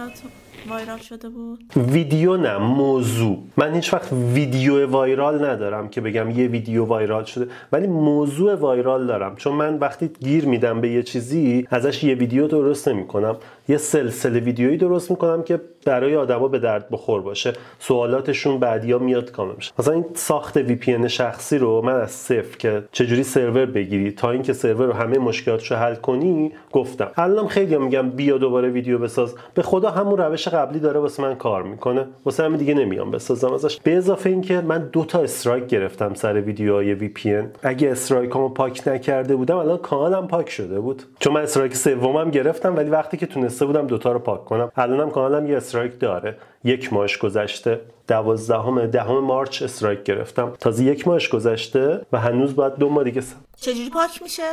viral 0.69 0.97
شده 0.97 1.29
بود؟ 1.29 1.63
ویدیو 1.75 2.37
نه 2.37 2.57
موضوع. 2.57 3.37
من 3.57 3.75
هیچ 3.75 3.93
وقت 3.93 4.13
ویدیو 4.13 4.87
viral 4.88 5.45
ندارم 5.45 5.89
که 5.89 6.01
بگم 6.01 6.29
یه 6.29 6.47
ویدیو 6.47 6.85
viral 6.86 7.23
شده 7.23 7.51
ولی 7.71 7.87
موضوع 7.87 8.55
viral 8.55 9.07
دارم. 9.07 9.35
چون 9.35 9.53
من 9.53 9.77
وقتی 9.77 10.09
گیر 10.19 10.45
میدم 10.45 10.81
به 10.81 10.89
یه 10.89 11.03
چیزی 11.03 11.67
ازش 11.69 12.03
یه 12.03 12.15
ویدیو 12.15 12.47
درست 12.47 12.87
نمی 12.87 13.07
کنم 13.07 13.37
یه 13.67 13.77
سلسله 13.77 14.39
ویدیویی 14.39 14.77
درست 14.77 15.11
می‌کنم 15.11 15.43
که 15.43 15.61
برای 15.85 16.15
آدما 16.15 16.47
به 16.47 16.59
درد 16.59 16.89
بخور 16.89 17.21
باشه. 17.21 17.53
سوالاتشون 17.79 18.59
بعدیا 18.59 18.99
میاد 18.99 19.31
کامل 19.31 19.55
میشه. 19.55 19.71
مثلا 19.79 19.93
این 19.93 20.05
ساخت 20.15 20.57
VPN 20.57 21.09
شخصی 21.09 21.57
رو 21.57 21.78
من 21.82 22.01
از 22.01 22.11
صفر 22.11 22.57
که 22.57 22.84
چجوری 22.91 23.23
سرور 23.23 23.65
بگیری 23.65 24.11
تا 24.11 24.32
اینکه 24.32 24.53
سرور 24.53 24.86
رو 24.86 24.93
همه 24.93 25.17
مشکلاتش 25.17 25.71
رو 25.71 25.77
حل 25.77 25.95
کنی 25.95 26.51
گفتم. 26.71 27.11
الانم 27.15 27.47
خیلی 27.47 27.77
میگم 27.77 28.09
بیا 28.09 28.38
دوباره 28.38 28.69
ویدیو 28.69 28.97
بساز. 28.97 29.36
به 29.53 29.61
خدا 29.61 29.89
همون 29.89 30.17
روش 30.17 30.47
قبلی 30.47 30.80
داره 30.80 30.99
واسه 30.99 31.23
من 31.23 31.36
کار 31.36 31.63
می‌کنه. 31.63 32.05
واسه 32.25 32.43
همین 32.43 32.57
دیگه 32.57 32.73
نمیام 32.73 33.11
بسازم 33.11 33.53
ازش. 33.53 33.80
به 33.84 33.97
اضافه 33.97 34.30
اینکه 34.30 34.61
من 34.61 34.89
دو 34.91 35.05
تا 35.05 35.19
strike 35.19 35.67
گرفتم 35.67 36.13
سر 36.13 36.41
ویدیوهای 36.41 36.93
VPN. 36.93 37.51
اگه 37.63 37.91
strike 37.91 38.35
امو 38.35 38.49
پاک 38.49 38.88
نکرده 38.88 39.36
بودم 39.36 39.57
الان 39.57 39.77
کانالم 39.77 40.27
پاک 40.27 40.49
شده 40.49 40.80
بود. 40.80 41.03
چون 41.19 41.34
من 41.34 41.41
strike 41.41 41.75
سومم 41.75 42.32
گرفتم 42.32 42.75
ولی 42.75 42.89
وقتی 42.89 43.17
که 43.17 43.25
تونسته 43.25 43.65
بودم 43.65 43.88
دوتا 43.88 44.11
رو 44.11 44.19
پاک 44.19 44.45
کنم. 44.45 44.71
الانم 44.77 45.09
کانالم 45.09 45.47
یه 45.47 45.57
strike 45.57 45.99
داره. 45.99 46.36
یک 46.63 46.93
ماهش 46.93 47.17
گذشته. 47.17 47.80
دوازدهم 48.10 48.86
دهم 48.86 49.20
مارچ 49.20 49.62
strike 49.61 50.03
گرفتم. 50.03 50.53
تازه 50.60 50.84
یک 50.84 51.07
ماهش 51.07 51.30
گذشته 51.30 52.05
و 52.12 52.20
هنوز 52.20 52.55
باید 52.55 52.76
دو 52.76 52.89
ماه 52.89 53.03
دیگه 53.03 53.22
چجوری 53.62 53.89
پاک 53.89 54.24
میشه؟ 54.24 54.43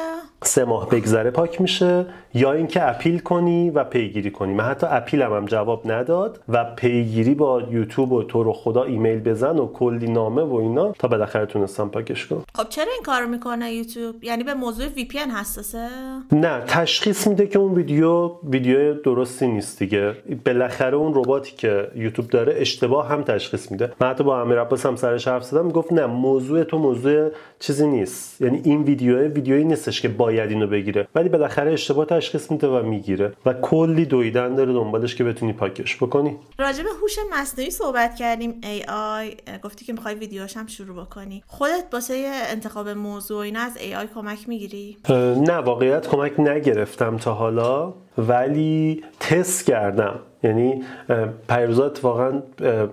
سه 0.42 0.64
ماه 0.64 0.88
بگذره 0.88 1.30
پاک 1.30 1.60
میشه 1.60 2.06
یا 2.34 2.52
اینکه 2.52 2.88
appeal 2.88 3.18
کنی 3.18 3.70
و 3.70 3.84
پیگیری 3.84 4.30
کنی. 4.30 4.54
من 4.54 4.64
حتی 4.64 4.86
appeal 4.90 5.26
م 5.26 5.32
هم 5.32 5.44
جواب 5.44 5.90
نداد 5.90 6.40
و 6.48 6.64
پیگیری 6.64 7.34
با 7.34 7.62
یوتیوب 7.70 8.12
و 8.12 8.22
تو 8.22 8.42
رو 8.42 8.52
خدا 8.52 8.82
ایمیل 8.82 9.20
بزن 9.20 9.58
و 9.58 9.66
کلی 9.66 10.08
نامه 10.08 10.42
و 10.42 10.54
اینا 10.54 10.92
تا 10.92 11.08
بالاخره 11.08 11.46
تونستم 11.46 11.88
پاکش 11.88 12.26
کنم. 12.26 12.44
خب 12.54 12.68
چرا 12.68 12.92
این 12.92 13.02
کارو 13.02 13.28
می‌کنه 13.28 13.72
یوتیوب؟ 13.72 14.24
یعنی 14.24 14.44
به 14.44 14.54
موضوع 14.54 14.86
وی 14.86 15.04
پی 15.04 15.18
حساسه؟ 15.18 15.88
نه 16.32 16.62
تشخیص 16.66 17.26
میده 17.26 17.46
که 17.46 17.58
اون 17.58 17.74
ویدیو 17.74 18.30
ویدیو 18.50 18.94
درستی 18.94 19.46
نیست 19.46 19.78
دیگه. 19.78 20.14
بالاخره 20.46 20.96
اون 20.96 21.14
رباتی 21.14 21.56
که 21.56 21.88
یوتیوب 21.94 22.30
داره 22.30 22.54
اشتباه 22.56 23.08
هم 23.08 23.22
تشخیص 23.22 23.70
میده. 23.70 23.92
من 24.00 24.08
حتی 24.08 24.24
با 24.24 24.40
امیر 24.40 24.60
عباس 24.60 24.86
هم 24.86 24.96
سرش 24.96 25.28
حرف 25.28 25.44
زدم 25.44 25.68
گفت 25.68 25.92
نه 25.92 26.06
موضوع 26.06 26.64
تو 26.64 26.78
موضوع 26.78 27.30
چیزی 27.58 27.86
نیست. 27.86 28.40
یعنی 28.40 28.60
این 28.64 28.82
ویدیو 28.96 29.28
ویدیویی 29.28 29.64
نیستش 29.64 30.00
که 30.00 30.08
باید 30.08 30.50
اینو 30.50 30.66
بگیره. 30.66 31.08
ولی 31.14 31.28
بالاخره 31.28 31.72
اشتباه 31.72 32.06
تشخیص 32.06 32.50
میده 32.50 32.66
و 32.68 32.82
می‌گیره 32.82 33.32
و 33.46 33.52
کلی 33.52 34.04
دویدن 34.04 34.54
داره 34.54 34.72
دنبالش 34.72 35.14
که 35.14 35.24
بتونی 35.24 35.52
پاکش 35.52 35.96
بکنی. 35.96 36.36
راجع 36.58 36.82
به 36.82 36.88
هوش 37.02 37.16
مصنوعی 37.32 37.70
صحبت 37.70 38.16
کردیم. 38.16 38.60
ای 38.62 38.84
آی 38.88 39.36
گفتی 39.62 39.84
که 39.84 39.92
می‌خوای 39.92 40.14
ویدیوش 40.14 40.56
هم 40.56 40.66
شروع 40.66 41.04
بکنی. 41.04 41.42
خودت 41.46 41.84
واسه 41.92 42.30
انتخاب 42.50 42.88
موضوع 42.88 43.38
اینا 43.38 43.60
از 43.60 43.76
ای 43.76 43.94
آی 43.94 44.06
کمک 44.14 44.48
می‌گیری؟ 44.48 44.96
نه 45.46 45.52
واقعیت 45.52 46.08
کمک 46.08 46.40
نگرفتم 46.40 47.16
تا 47.16 47.34
حالا 47.34 47.94
ولی 48.18 49.04
تست 49.20 49.66
کردم. 49.66 50.20
یعنی 50.46 50.82
پیروزا 51.48 51.86
اتفاقا 51.86 52.42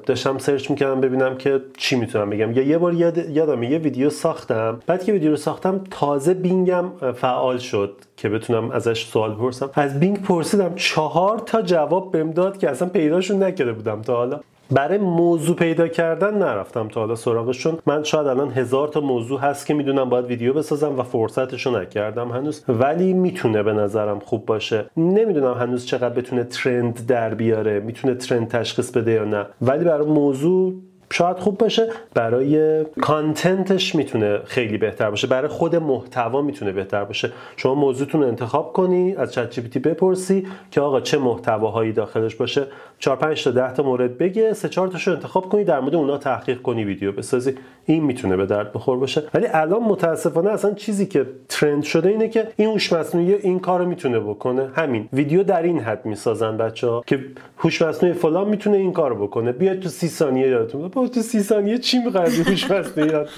داشتم 0.06 0.38
سرچ 0.38 0.70
می‌کردم 0.70 1.02
ببینم 1.02 1.38
که 1.38 1.62
چی 1.78 1.96
می‌تونم 1.96 2.30
بگم. 2.30 2.52
یا 2.52 2.64
یه 2.64 2.78
بار 2.78 2.94
یاد 2.94 3.18
یادم 3.18 3.64
یه 3.64 3.78
ویدیو 3.78 4.10
ساختم. 4.10 4.80
بعد 4.88 5.04
که 5.04 5.14
ویدیو 5.14 5.32
رو 5.32 5.38
ساختم 5.38 5.82
تازه 5.92 6.34
بینگم 6.34 6.86
فعال 7.16 7.58
شد 7.58 7.96
که 8.18 8.30
بتونم 8.30 8.72
ازش 8.72 9.06
سوال 9.06 9.34
بپرسم. 9.34 9.70
از 9.74 10.00
بینگ 10.00 10.22
پرسیدم 10.22 10.76
چهار 10.76 11.40
تا 11.40 11.62
جواب 11.62 12.12
بهم 12.12 12.32
داد 12.32 12.58
که 12.58 12.70
اصلا 12.70 12.90
پیداشون 12.90 13.44
نکرده 13.44 13.74
بودم 13.74 14.02
تا 14.02 14.16
حالا. 14.16 14.40
برای 14.72 14.98
موضوع 14.98 15.56
پیدا 15.56 15.88
کردن 15.88 16.38
نرفتم 16.38 16.88
تا 16.88 17.00
حالا 17.00 17.16
سراغشون. 17.16 17.78
من 17.86 18.04
شاید 18.04 18.28
الان 18.28 18.52
هزار 18.52 18.88
تا 18.88 19.00
موضوع 19.00 19.40
هست 19.40 19.66
که 19.66 19.74
می‌دونم 19.74 20.10
باید 20.10 20.26
ویدیو 20.26 20.54
بسازم 20.54 21.00
و 21.00 21.04
فرصتشو 21.04 21.80
نکردم 21.80 22.32
هنوز. 22.32 22.64
ولی 22.70 23.14
می‌تونه 23.14 23.64
به 23.64 23.74
نظرم 23.74 24.20
خوب 24.20 24.46
باشه. 24.46 24.86
نمی‌دونم 24.98 25.54
هنوز 25.54 25.86
چقدر 25.86 26.10
بتونه 26.10 26.44
ترند 26.44 27.06
در 27.08 27.34
بیاره 27.34 27.80
می‌تونه 27.80 28.16
ترند 28.16 28.48
تشخیص 28.48 28.92
بده 28.92 29.12
یا 29.12 29.26
نه. 29.26 29.46
ولی 29.62 29.86
برای 29.86 30.08
موضوع 30.08 30.74
شاید 31.10 31.38
خوب 31.38 31.58
باشه. 31.58 31.88
برای 32.14 32.84
کانتنتش 32.84 33.96
می‌تونه 33.96 34.40
خیلی 34.46 34.78
بهتر 34.78 35.10
باشه. 35.10 35.28
برای 35.28 35.48
خود 35.48 35.76
محتوا 35.76 36.42
می‌تونه 36.42 36.72
بهتر 36.72 37.04
باشه. 37.04 37.32
شما 37.58 37.76
موضوعتون 37.76 38.22
رو 38.22 38.28
انتخاب 38.28 38.74
کنی 38.74 39.16
از 39.16 39.34
چت 39.34 39.50
جی 39.52 39.80
بپرسی 39.80 40.48
که 40.72 40.82
آقا 40.82 41.02
چه 41.02 41.18
محتواهایی 41.18 41.92
داخلش 41.92 42.36
باشه. 42.36 42.68
4 43.04 43.16
5 43.16 43.44
تا 43.44 43.52
10 43.52 43.74
تا 43.74 43.84
مورد 43.84 44.18
بگه 44.18 44.54
سه 44.54 44.70
4 44.70 44.88
تاشو 44.88 45.12
انتخاب 45.12 45.50
کنی 45.50 45.64
در 45.64 45.80
مورد 45.80 45.96
اونها 45.96 46.18
تحقیق 46.18 46.62
کنی 46.62 46.84
ویدیو 46.84 47.12
بسازی. 47.12 47.56
این 47.86 48.04
می‌تونه 48.04 48.38
به 48.38 48.46
درد 48.46 48.74
بخور 48.74 48.98
باشه. 48.98 49.24
ولی 49.34 49.48
الان 49.52 49.84
متاسفانه 49.84 50.50
اصلا 50.50 50.74
چیزی 50.74 51.06
که 51.06 51.26
ترند 51.50 51.84
شده 51.84 52.10
اینه 52.10 52.28
که 52.28 52.48
این 52.56 52.70
هوش 52.70 52.94
مصنوعی 52.94 53.34
این 53.34 53.60
کارو 53.60 53.86
می‌تونه 53.86 54.20
بکنه. 54.20 54.70
همین. 54.76 55.10
ویدیو 55.14 55.44
در 55.44 55.62
این 55.62 55.80
حد 55.80 56.06
می‌سازن 56.06 56.58
بچه‌ها 56.58 57.04
که 57.08 57.20
هوش 57.58 57.82
مصنوعی 57.82 58.16
فلان 58.16 58.50
می‌تونه 58.50 58.78
این 58.78 58.94
کارو 58.94 59.28
بکنه. 59.28 59.52
بیاید 59.52 59.80
تو 59.80 59.90
30 59.90 60.08
ثانیه 60.08 60.48
یادتون 60.48 60.88
با 60.88 61.08
تو 61.08 61.22
30 61.22 61.40
ثانیه 61.40 61.78
چی 61.78 62.00
می‌خواد 62.00 62.28
هوش 62.28 62.72
مصنوعی 62.72 63.10
یاد 63.10 63.30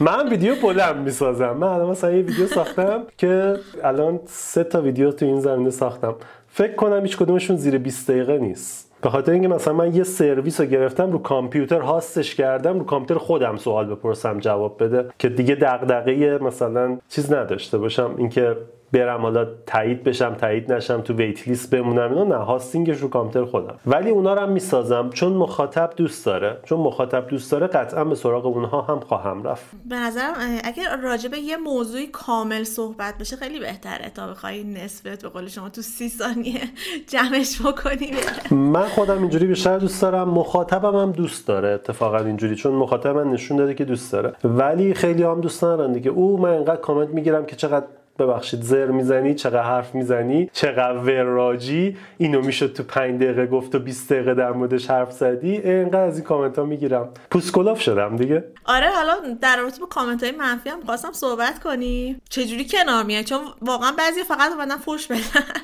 من 0.00 0.28
ویدیو 0.28 0.54
بلند 0.62 0.96
می‌سازم. 0.96 1.56
من 1.56 1.68
الان 1.68 1.90
مثلا 1.90 2.10
یه 2.10 2.22
ویدیو 2.22 2.46
ساختم 2.46 3.02
که 3.18 3.54
الان 3.84 4.20
سه 4.26 4.64
تا 4.64 4.82
ویدیو 4.82 5.10
تو 5.10 5.26
این 5.26 5.40
زمینه 5.40 5.70
ساختم. 5.70 6.14
فکر 6.48 6.74
کنم 6.74 7.02
هیچ 7.02 7.16
کدومشون 7.16 7.56
زیر 7.56 7.78
20 7.78 8.10
دقیقه 8.10 8.38
نیست. 8.38 8.93
به 9.04 9.10
خاطر 9.10 9.32
اینکه 9.32 9.48
مثلا 9.48 9.74
من 9.74 9.94
یه 9.94 10.02
سرویس 10.02 10.60
رو 10.60 10.66
گرفتم 10.66 11.12
رو 11.12 11.18
کامپیوتر 11.18 11.80
هاستش 11.80 12.34
کردم 12.34 12.78
رو 12.78 12.84
کامپیوتر 12.84 13.24
خودم 13.24 13.56
سوال 13.56 13.86
بپرسم 13.86 14.38
جواب 14.38 14.82
بده 14.82 15.08
که 15.18 15.28
دیگه 15.28 15.54
دغدغه 15.54 16.38
مثلا 16.38 16.98
چیز 17.08 17.32
نداشته 17.32 17.78
باشم. 17.78 18.14
اینکه 18.18 18.56
برم 18.94 19.22
حالا 19.22 19.46
تایید 19.66 20.04
بشم 20.04 20.34
تایید 20.34 20.72
نشم 20.72 21.00
تو 21.00 21.14
ویت 21.14 21.48
لیست 21.48 21.70
بمونم 21.74 22.10
اینا 22.10 22.24
نه 22.24 22.34
هاستینگش 22.34 22.98
رو 22.98 23.08
کامپیوتر 23.08 23.50
خودم. 23.50 23.74
ولی 23.86 24.10
اونا 24.10 24.34
رو 24.34 24.40
هم 24.40 24.52
می‌سازم 24.52 25.10
چون 25.10 25.32
مخاطب 25.32 25.90
دوست 25.96 26.26
داره. 26.26 26.58
چون 26.64 26.80
مخاطب 26.80 27.26
دوست 27.26 27.52
داره 27.52 27.66
قطعا 27.66 28.04
به 28.04 28.14
سراغ 28.14 28.46
اونها 28.46 28.80
هم 28.82 29.00
خواهم 29.00 29.42
رفت. 29.42 29.64
به 29.88 29.96
نظرم 29.96 30.34
اگر 30.64 30.96
راجبه 31.02 31.38
یه 31.38 31.56
موضوعی 31.56 32.06
کامل 32.06 32.64
صحبت 32.64 33.18
بشه 33.20 33.36
خیلی 33.36 33.60
بهتره 33.60 34.10
تا 34.14 34.26
بخوای 34.26 34.64
نسبت 34.64 35.22
به 35.22 35.28
قول 35.28 35.48
شما 35.48 35.68
تو 35.68 35.82
سی 35.82 36.08
ثانیه 36.08 36.60
جمعش 37.08 37.62
بکنی. 37.62 38.10
من 38.50 38.86
خودم 38.86 39.18
اینجوری 39.18 39.46
بیشتر 39.46 39.78
دوست 39.78 40.02
دارم. 40.02 40.28
مخاطبم 40.28 40.96
هم 40.96 41.12
دوست 41.12 41.48
داره 41.48 41.68
اتفاقا 41.68 42.18
اینجوری 42.18 42.56
چون 42.56 42.72
مخاطب 42.72 43.16
من 43.16 43.30
نشون 43.30 43.56
داده 43.56 43.74
که 43.74 43.84
دوست 43.84 44.12
داره. 44.12 44.32
ولی 44.44 44.94
خیلی 44.94 45.22
هم 45.22 45.40
دوست 45.40 45.64
ندارن 45.64 45.92
دیگه. 45.92 46.10
او 46.10 46.40
من 46.40 46.50
اینقدر 46.50 46.80
کامنت 46.80 47.08
می‌گیرم 47.08 47.46
که 47.46 47.56
چقدر 47.56 47.86
ببخشید 48.18 48.62
زر 48.62 48.86
می‌زنی 48.86 49.34
چقدر 49.34 49.62
حرف 49.62 49.94
می‌زنی 49.94 50.50
چقدر 50.52 50.98
وراجی. 50.98 51.96
اینو 52.18 52.42
می‌شد 52.42 52.72
تو 52.72 52.82
5 52.82 53.22
دقیقه 53.22 53.46
گفت 53.46 53.74
و 53.74 53.78
20 53.78 54.12
دقیقه 54.12 54.34
در 54.34 54.52
موردش 54.52 54.90
حرف 54.90 55.12
زدی. 55.12 55.56
اینقدر 55.58 56.00
از 56.00 56.16
این 56.16 56.24
کامنت 56.24 56.58
ها 56.58 56.64
می‌گیرم. 56.64 57.08
پوسکلاف 57.30 57.80
شدم 57.80 58.16
دیگه. 58.16 58.44
آره 58.64 58.88
حالا 58.90 59.14
در 59.40 59.56
رابطه 59.56 59.80
با 59.80 59.86
کامنت 59.86 60.22
های 60.22 60.32
منفی 60.32 60.70
هم 60.70 60.80
خواستم 60.80 61.12
صحبت 61.12 61.58
کنی. 61.58 62.16
چجوری 62.30 62.66
کنار 62.68 63.04
میای؟ 63.04 63.24
چون 63.24 63.38
واقعا 63.62 63.92
بعضی 63.98 64.22
فقط 64.22 64.52
اومدن 64.52 64.76
فوش 64.76 65.06
بدن. 65.06 65.20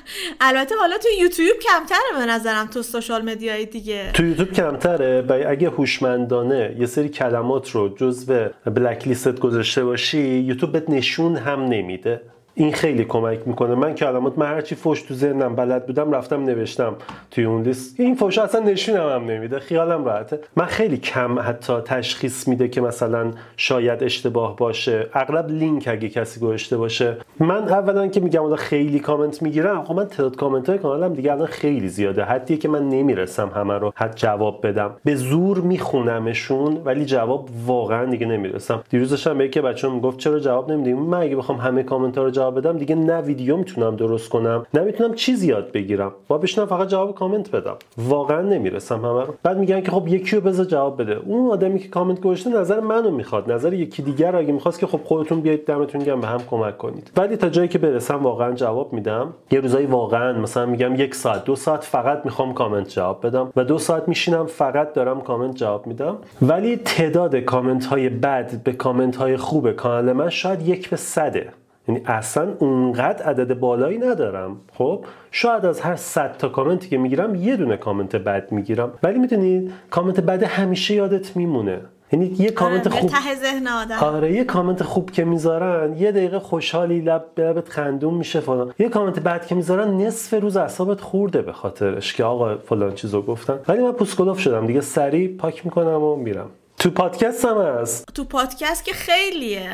البته 0.41 0.75
حالا 0.75 0.97
تو 0.97 1.07
یوتیوب 1.19 1.57
کمتره 1.57 2.25
به 2.25 2.25
نظرم 2.31 2.67
تو 2.67 2.81
social 2.81 3.21
media 3.21 3.58
ی 3.58 3.65
دیگه. 3.65 4.11
تو 4.13 4.25
یوتیوب 4.25 4.51
کمتره. 4.51 5.21
و 5.21 5.43
اگه 5.47 5.69
هوشمندانه 5.69 6.75
یه 6.79 6.85
سری 6.85 7.09
کلمات 7.09 7.69
رو 7.69 7.89
جزو 7.95 8.49
blacklist 8.65 9.07
ت 9.07 9.39
گذاشته 9.39 9.83
باشی 9.83 10.19
یوتیوب 10.19 10.71
بهت 10.71 10.89
نشون 10.89 11.35
هم 11.35 11.59
نمیده. 11.65 12.21
این 12.55 12.73
خیلی 12.73 13.05
کمک 13.05 13.39
می‌کنه. 13.45 13.75
من 13.75 13.95
کلمات 13.95 14.37
من 14.37 14.45
هرچی 14.45 14.75
فوش 14.75 15.01
تو 15.01 15.13
ذهنم 15.13 15.55
بلد 15.55 15.85
بودم 15.85 16.11
رفتم 16.11 16.43
نوشتم 16.43 16.95
توی 17.31 17.43
اون 17.43 17.61
لیست. 17.61 17.99
این 17.99 18.15
فوش 18.15 18.37
اصلا 18.37 18.61
نشونم 18.61 19.09
هم 19.09 19.25
نمیده. 19.25 19.59
خیالم 19.59 20.05
راحته. 20.05 20.39
من 20.55 20.65
خیلی 20.65 20.97
کم 20.97 21.39
حتی 21.39 21.73
تشخیص 21.85 22.47
میده 22.47 22.67
که 22.67 22.81
مثلا 22.81 23.31
شاید 23.57 24.03
اشتباه 24.03 24.55
باشه. 24.55 25.07
اغلب 25.13 25.49
لینک 25.49 25.87
اگه 25.87 26.09
کسی 26.09 26.39
گذاشته 26.39 26.77
باشه. 26.77 27.17
من 27.39 27.69
اولا 27.69 28.07
که 28.07 28.19
میگم 28.19 28.55
خیلی 28.55 28.99
کامنت 28.99 29.41
می‌گیرم. 29.41 29.83
خب 29.83 29.93
من 29.93 30.05
تعداد 30.05 30.35
کامنت 30.35 30.69
های 30.69 30.77
کانالم 30.77 31.13
دیگه 31.13 31.31
الان 31.31 31.47
خیلی 31.47 31.87
زیاده. 31.87 32.23
حدیه 32.23 32.57
که 32.57 32.67
من 32.67 32.89
نمی‌رسم 32.89 33.51
همه 33.55 33.73
رو 33.73 33.93
حد 33.95 34.15
جواب 34.15 34.67
بدم. 34.67 34.91
به 35.05 35.15
زور 35.15 35.57
میخونمشون 35.57 36.81
ولی 36.85 37.05
جواب 37.05 37.49
واقعا 37.65 38.05
دیگه 38.05 38.25
نمی‌رسم. 38.25 38.83
دیروز 38.89 39.09
داشتم 39.09 39.37
به 39.37 39.45
یکی 39.45 39.61
بچه‌ها 39.61 39.93
می‌گفت 39.93 40.17
چرا 40.17 40.39
جواب 40.39 40.71
نمیدیم 40.71 40.97
من 40.97 41.17
اگه 41.21 41.35
بخوام 41.35 41.57
همه 41.57 41.83
کامنت 41.83 42.17
ها 42.17 42.23
رو 42.23 42.31
جواب 42.41 42.57
بدم 42.57 42.77
دیگه 42.77 42.95
نه 42.95 43.21
ویدیو 43.21 43.57
می‌تونم 43.57 43.95
درست 43.95 44.29
کنم 44.29 44.65
نه 44.73 44.81
می‌تونم 44.81 45.13
چیزی 45.13 45.47
یاد 45.47 45.71
بگیرم. 45.71 46.11
باید 46.27 46.37
بشینم 46.37 46.65
فقط 46.65 46.87
جواب 46.87 47.15
کامنت 47.15 47.51
بدم. 47.51 47.75
واقعا 47.97 48.41
نمی‌رسم 48.41 48.95
همه 48.95 49.25
رو. 49.25 49.33
بعد 49.43 49.57
میگن 49.57 49.81
که 49.81 49.91
خب 49.91 50.07
یکی 50.07 50.35
رو 50.35 50.41
بذار 50.41 50.65
جواب 50.65 51.01
بده. 51.01 51.15
اون 51.25 51.51
آدمی 51.51 51.79
که 51.79 51.87
کامنت 51.87 52.21
گذاشته 52.21 52.49
نظر 52.49 52.79
منو 52.79 53.11
می‌خواد. 53.11 53.51
نظر 53.51 53.73
یکی 53.73 54.01
دیگر 54.01 54.35
اگه 54.35 54.53
می‌خواست 54.53 54.79
که 54.79 54.87
خب 54.87 54.99
خودتون 55.03 55.41
بیاید 55.41 55.65
دمتون 55.65 56.03
گرم 56.03 56.21
به 56.21 56.27
هم 56.27 56.39
کمک 56.49 56.77
کنید. 56.77 57.11
ولی 57.17 57.37
تا 57.37 57.49
جایی 57.49 57.67
که 57.67 57.77
برسم 57.77 58.23
واقعا 58.23 58.51
جواب 58.51 58.93
میدم. 58.93 59.33
یه 59.51 59.59
روزایی 59.59 59.85
واقعا 59.85 60.39
مثلا 60.39 60.65
میگم 60.65 60.95
یک 60.95 61.15
ساعت 61.15 61.43
دو 61.45 61.55
ساعت 61.55 61.83
فقط 61.83 62.21
می‌خوام 62.25 62.53
کامنت 62.53 62.89
جواب 62.89 63.25
بدم 63.25 63.51
و 63.55 63.63
دو 63.63 63.77
ساعت 63.77 64.07
میشینم 64.07 64.45
فقط 64.45 64.93
دارم 64.93 65.21
کامنت 65.21 65.55
جواب 65.55 65.87
میدم. 65.87 66.17
ولی 66.41 66.77
تعداد 66.77 67.35
کامنت 67.35 67.85
های 67.85 68.09
بد 68.09 68.63
به 68.63 68.71
کامنت 68.71 69.15
های 69.15 69.37
خوب 69.37 69.71
کانال 69.71 70.13
من 70.13 70.29
شاید 70.29 70.67
یک 70.67 70.89
به 70.89 70.95
صده. 70.95 71.49
یعنی 71.91 72.03
اصلا 72.05 72.53
اونقدر 72.59 73.23
عدد 73.23 73.59
بالایی 73.59 73.97
ندارم. 73.97 74.57
خب 74.73 75.05
شاید 75.31 75.65
از 75.65 75.81
هر 75.81 75.95
100 75.95 76.37
تا 76.37 76.49
کامنتی 76.49 76.89
که 76.89 76.97
می‌گیرم 76.97 77.35
یه 77.35 77.55
دونه 77.55 77.77
کامنت 77.77 78.15
بد 78.15 78.51
می‌گیرم. 78.51 78.91
ولی 79.03 79.19
می‌دونید 79.19 79.71
کامنت 79.89 80.19
بد 80.19 80.43
همیشه 80.43 80.93
یادت 80.93 81.37
میمونه. 81.37 81.81
یعنی 82.11 82.35
یه 82.39 82.51
کامنت 82.51 82.87
آره، 82.87 82.99
خوب 82.99 83.09
ته 83.09 83.35
ذهن 83.35 83.67
آدم. 83.67 83.95
آره 83.95 84.31
یه 84.31 84.43
کامنت 84.43 84.83
خوب 84.83 85.11
که 85.11 85.25
می‌ذارن 85.25 85.97
یه 85.97 86.11
دقیقه 86.11 86.39
خوشحالی 86.39 87.01
لب 87.01 87.25
به 87.35 87.43
لبت 87.43 87.69
خندون 87.69 88.13
میشه 88.13 88.39
فلان. 88.39 88.73
یه 88.79 88.89
کامنت 88.89 89.19
بد 89.19 89.45
که 89.45 89.55
می‌ذارن 89.55 89.97
نصف 89.97 90.41
روز 90.41 90.57
اعصابت 90.57 91.01
خورده 91.01 91.41
به 91.41 91.53
خاطرش 91.53 92.13
که 92.13 92.23
آقا 92.23 92.57
فلان 92.57 92.93
چیزو 92.93 93.21
گفتن. 93.21 93.59
ولی 93.67 93.81
من 93.81 93.91
پوست 93.91 94.12
کلفت 94.12 94.39
شدم 94.39 94.67
دیگه 94.67 94.81
سریع 94.81 95.37
پاک 95.37 95.65
می‌کنم 95.65 96.03
و 96.03 96.15
میرم. 96.15 96.49
تو 96.81 96.89
پادکست 96.89 97.45
هم 97.45 97.57
هست. 97.57 98.07
تو 98.15 98.23
پادکست 98.23 98.85
که 98.85 98.93
خیلیه. 98.93 99.69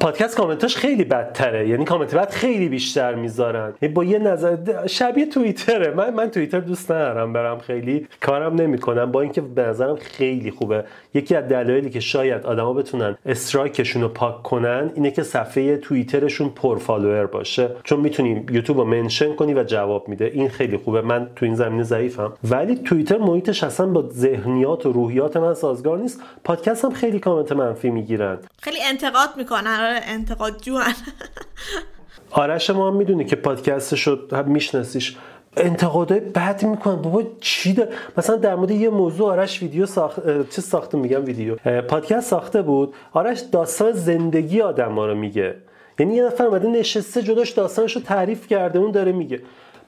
پادکست 0.00 0.36
کامنتاش 0.36 0.76
خیلی 0.76 1.04
بدتره. 1.04 1.68
یعنی 1.68 1.84
کامنت 1.84 2.14
بد 2.14 2.30
خیلی 2.30 2.68
بیشتر 2.68 3.14
می‌ذارن. 3.14 3.72
یعنی 3.82 3.94
با 3.94 4.04
یه 4.04 4.18
نظر 4.18 4.86
شبیه 4.86 5.26
توییتره. 5.26 5.94
من 5.94 6.14
من 6.14 6.30
توییتر 6.30 6.60
دوست 6.60 6.90
ندارم. 6.90 7.32
برم 7.32 7.58
خیلی 7.58 8.06
کارم 8.20 8.54
نمی‌کنم. 8.54 9.12
با 9.12 9.20
اینکه 9.20 9.40
به 9.40 9.62
نظرم 9.62 9.96
خیلی 9.96 10.50
خوبه. 10.50 10.84
یکی 11.14 11.34
از 11.34 11.48
دلایلی 11.48 11.90
که 11.90 12.00
شاید 12.00 12.46
آدما 12.46 12.72
بتونن 12.72 13.16
strike 13.26 13.72
شون 13.72 14.02
رو 14.02 14.08
پاک 14.08 14.42
کنن 14.42 14.90
اینه 14.94 15.10
که 15.10 15.22
صفحه 15.22 15.76
توییترشون 15.76 16.48
پر 16.48 16.78
فالوور 16.78 17.26
باشه. 17.26 17.70
چون 17.84 18.00
می‌تونی 18.00 18.46
یوتیوب 18.50 18.78
رو 18.78 18.84
mention 18.84 19.34
کنی 19.34 19.54
و 19.54 19.64
جواب 19.64 20.08
میده. 20.08 20.24
این 20.24 20.48
خیلی 20.48 20.76
خوبه. 20.76 21.00
من 21.00 21.30
تو 21.36 21.46
این 21.46 21.54
زمینه 21.54 21.82
ضعیفم. 21.82 22.32
ولی 22.44 22.76
توییتر 22.76 23.18
محیطش 23.18 23.64
اصلا 23.64 23.86
با 23.86 24.08
ذهنیات 24.08 24.86
و 24.86 24.92
روحیات 24.92 25.36
من 25.36 25.54
سازگار 25.54 25.98
نیست. 25.98 26.20
پادکست 26.44 26.84
هم 26.84 26.92
خیلی 26.92 27.18
کامنت 27.18 27.52
منفی 27.52 27.90
می‌گیرن. 27.90 28.38
خیلی 28.62 28.78
انتقاد 28.82 29.28
می‌کنن 29.36 29.66
آره 29.66 30.00
انتقاد 30.04 30.60
جوان. 30.62 30.84
آرش 32.30 32.70
ما 32.70 32.88
هم 32.90 32.96
می‌دونی 32.96 33.24
که 33.24 33.36
پادکستش 33.36 34.06
رو 34.06 34.16
میشناسیش. 34.46 35.16
انتقادای 35.56 36.20
بد 36.20 36.64
می‌کنن. 36.64 36.96
بابا 36.96 37.22
چی 37.40 37.72
ده؟ 37.72 37.88
مثلا 38.16 38.36
در 38.36 38.54
مورد 38.54 38.70
یه 38.70 38.90
موضوع 38.90 39.30
آرش 39.32 39.62
ویدیو 39.62 39.86
ساخت 39.86 40.50
چه 40.50 40.62
ساخته 40.62 40.98
میگم 40.98 41.24
ویدیو. 41.24 41.56
پادکست 41.82 42.30
ساخته 42.30 42.62
بود. 42.62 42.94
آرش 43.12 43.40
داستان 43.40 43.92
زندگی 43.92 44.60
آدم 44.60 44.94
ها 44.94 45.06
رو 45.06 45.14
میگه. 45.14 45.56
یعنی 45.98 46.14
یه 46.14 46.24
نفر 46.24 46.44
اومده 46.44 46.68
نشسته 46.68 47.22
جداش 47.22 47.50
داستانش 47.50 47.96
رو 47.96 48.02
تعریف 48.02 48.46
کرده 48.46 48.78
اون 48.78 48.90
داره 48.90 49.12
میگه. 49.12 49.42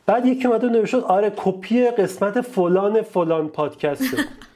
بعد 0.07 0.27
یکی 0.27 0.49
اومده 0.49 0.69
نوشته 0.69 1.01
آره 1.01 1.33
کپی 1.37 1.87
قسمت 1.87 2.41
فلان 2.41 3.03
فلان 3.03 3.49
پادکسته. 3.49 4.17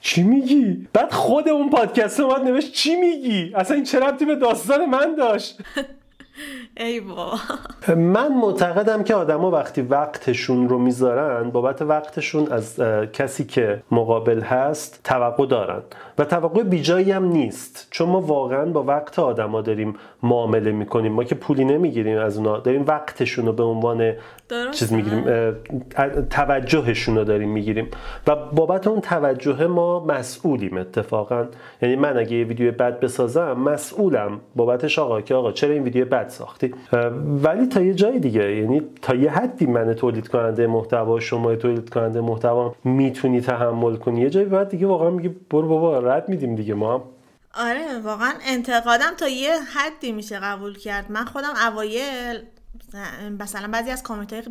چی 0.00 0.22
میگی؟ 0.22 0.88
بعد 0.92 1.12
خود 1.12 1.48
اون 1.48 1.70
پادکست 1.70 2.20
اومد 2.20 2.42
نوشت 2.44 2.72
چی 2.72 2.96
میگی؟ 2.96 3.52
اصلا 3.54 3.74
این 3.74 3.84
چه 3.84 4.00
ربطی 4.00 4.24
به 4.24 4.36
داستان 4.36 4.86
من 4.86 5.14
داشت؟ 5.14 5.58
ای 6.76 7.00
بابا. 7.00 7.32
من 7.96 8.32
معتقدم 8.32 9.02
که 9.02 9.14
آدما 9.14 9.50
وقتی 9.50 9.82
وقتشون 9.82 10.68
رو 10.68 10.78
می‌ذارن 10.78 11.50
بابت 11.50 11.82
وقتشون 11.82 12.52
از 12.52 12.80
کسی 13.12 13.44
که 13.44 13.82
مقابل 13.90 14.40
هست 14.40 15.00
توقع 15.04 15.46
دارن. 15.46 15.82
و 16.18 16.24
توقع 16.24 16.62
بیجایی 16.62 17.12
هم 17.12 17.24
نیست. 17.24 17.88
چون 17.90 18.08
ما 18.08 18.20
واقعا 18.20 18.66
با 18.66 18.82
وقت 18.82 19.18
آدما 19.18 19.60
داریم 19.60 19.94
معامله 20.22 20.72
می‌کنیم. 20.72 21.12
ما 21.12 21.24
که 21.24 21.34
پولی 21.34 21.64
نمی‌گیریم 21.64 22.18
از 22.18 22.38
اونا. 22.38 22.58
داریم 22.58 22.84
وقتشون 22.86 23.46
رو 23.46 23.52
به 23.52 23.62
عنوان 23.62 24.12
چیز 24.72 24.92
می‌گیریم. 24.92 25.24
توجهشون 26.30 27.16
رو 27.16 27.24
داریم 27.24 27.50
می‌گیریم. 27.50 27.88
و 28.26 28.36
بابت 28.36 28.86
اون 28.86 29.00
توجه 29.00 29.66
ما 29.66 30.04
مسئولیم 30.04 30.76
اتفاقا. 30.76 31.46
یعنی 31.82 31.96
من 31.96 32.18
اگه 32.18 32.36
یه 32.36 32.44
ویدیو 32.44 32.72
بد 32.72 33.00
بسازم 33.00 33.52
مسئولم. 33.52 34.40
بابتش 34.56 34.98
آقا 34.98 35.20
که 35.20 35.34
آقا 35.34 35.52
چرا 35.52 35.72
این 35.72 35.82
ویدیو 35.82 36.04
بد 36.04 36.28
ساختی؟ 36.28 36.65
ولی 37.42 37.66
تا 37.66 37.80
یه 37.80 37.94
جای 37.94 38.18
دیگه 38.18 38.56
یعنی 38.56 38.82
تا 39.02 39.14
یه 39.14 39.30
حدی 39.30 39.66
من 39.66 39.94
تولید 39.94 40.28
کننده 40.28 40.66
محتوا 40.66 41.20
شما 41.20 41.56
تولید 41.56 41.90
کننده 41.90 42.20
محتوا 42.20 42.74
می‌تونی 42.84 43.40
تحمل 43.40 43.96
کنی. 43.96 44.20
یه 44.20 44.30
جایی 44.30 44.46
بعد 44.46 44.68
دیگه 44.68 44.86
واقعا 44.86 45.10
میگی 45.10 45.28
برو 45.28 45.68
بابا 45.68 45.98
رد 45.98 46.28
میدیم 46.28 46.54
دیگه 46.54 46.74
ما. 46.74 46.94
هم 46.94 47.02
آره 47.54 47.98
واقعا 48.04 48.32
انتقادم 48.46 49.12
تا 49.16 49.28
یه 49.28 49.50
حدی 49.74 50.12
میشه 50.12 50.38
قبول 50.38 50.78
کرد. 50.78 51.12
من 51.12 51.24
خودم 51.24 51.52
اوایل 51.66 52.40
مثلا 53.40 53.68
بعضی 53.72 53.90
از 53.90 54.02
کامنت 54.02 54.32
های 54.32 54.42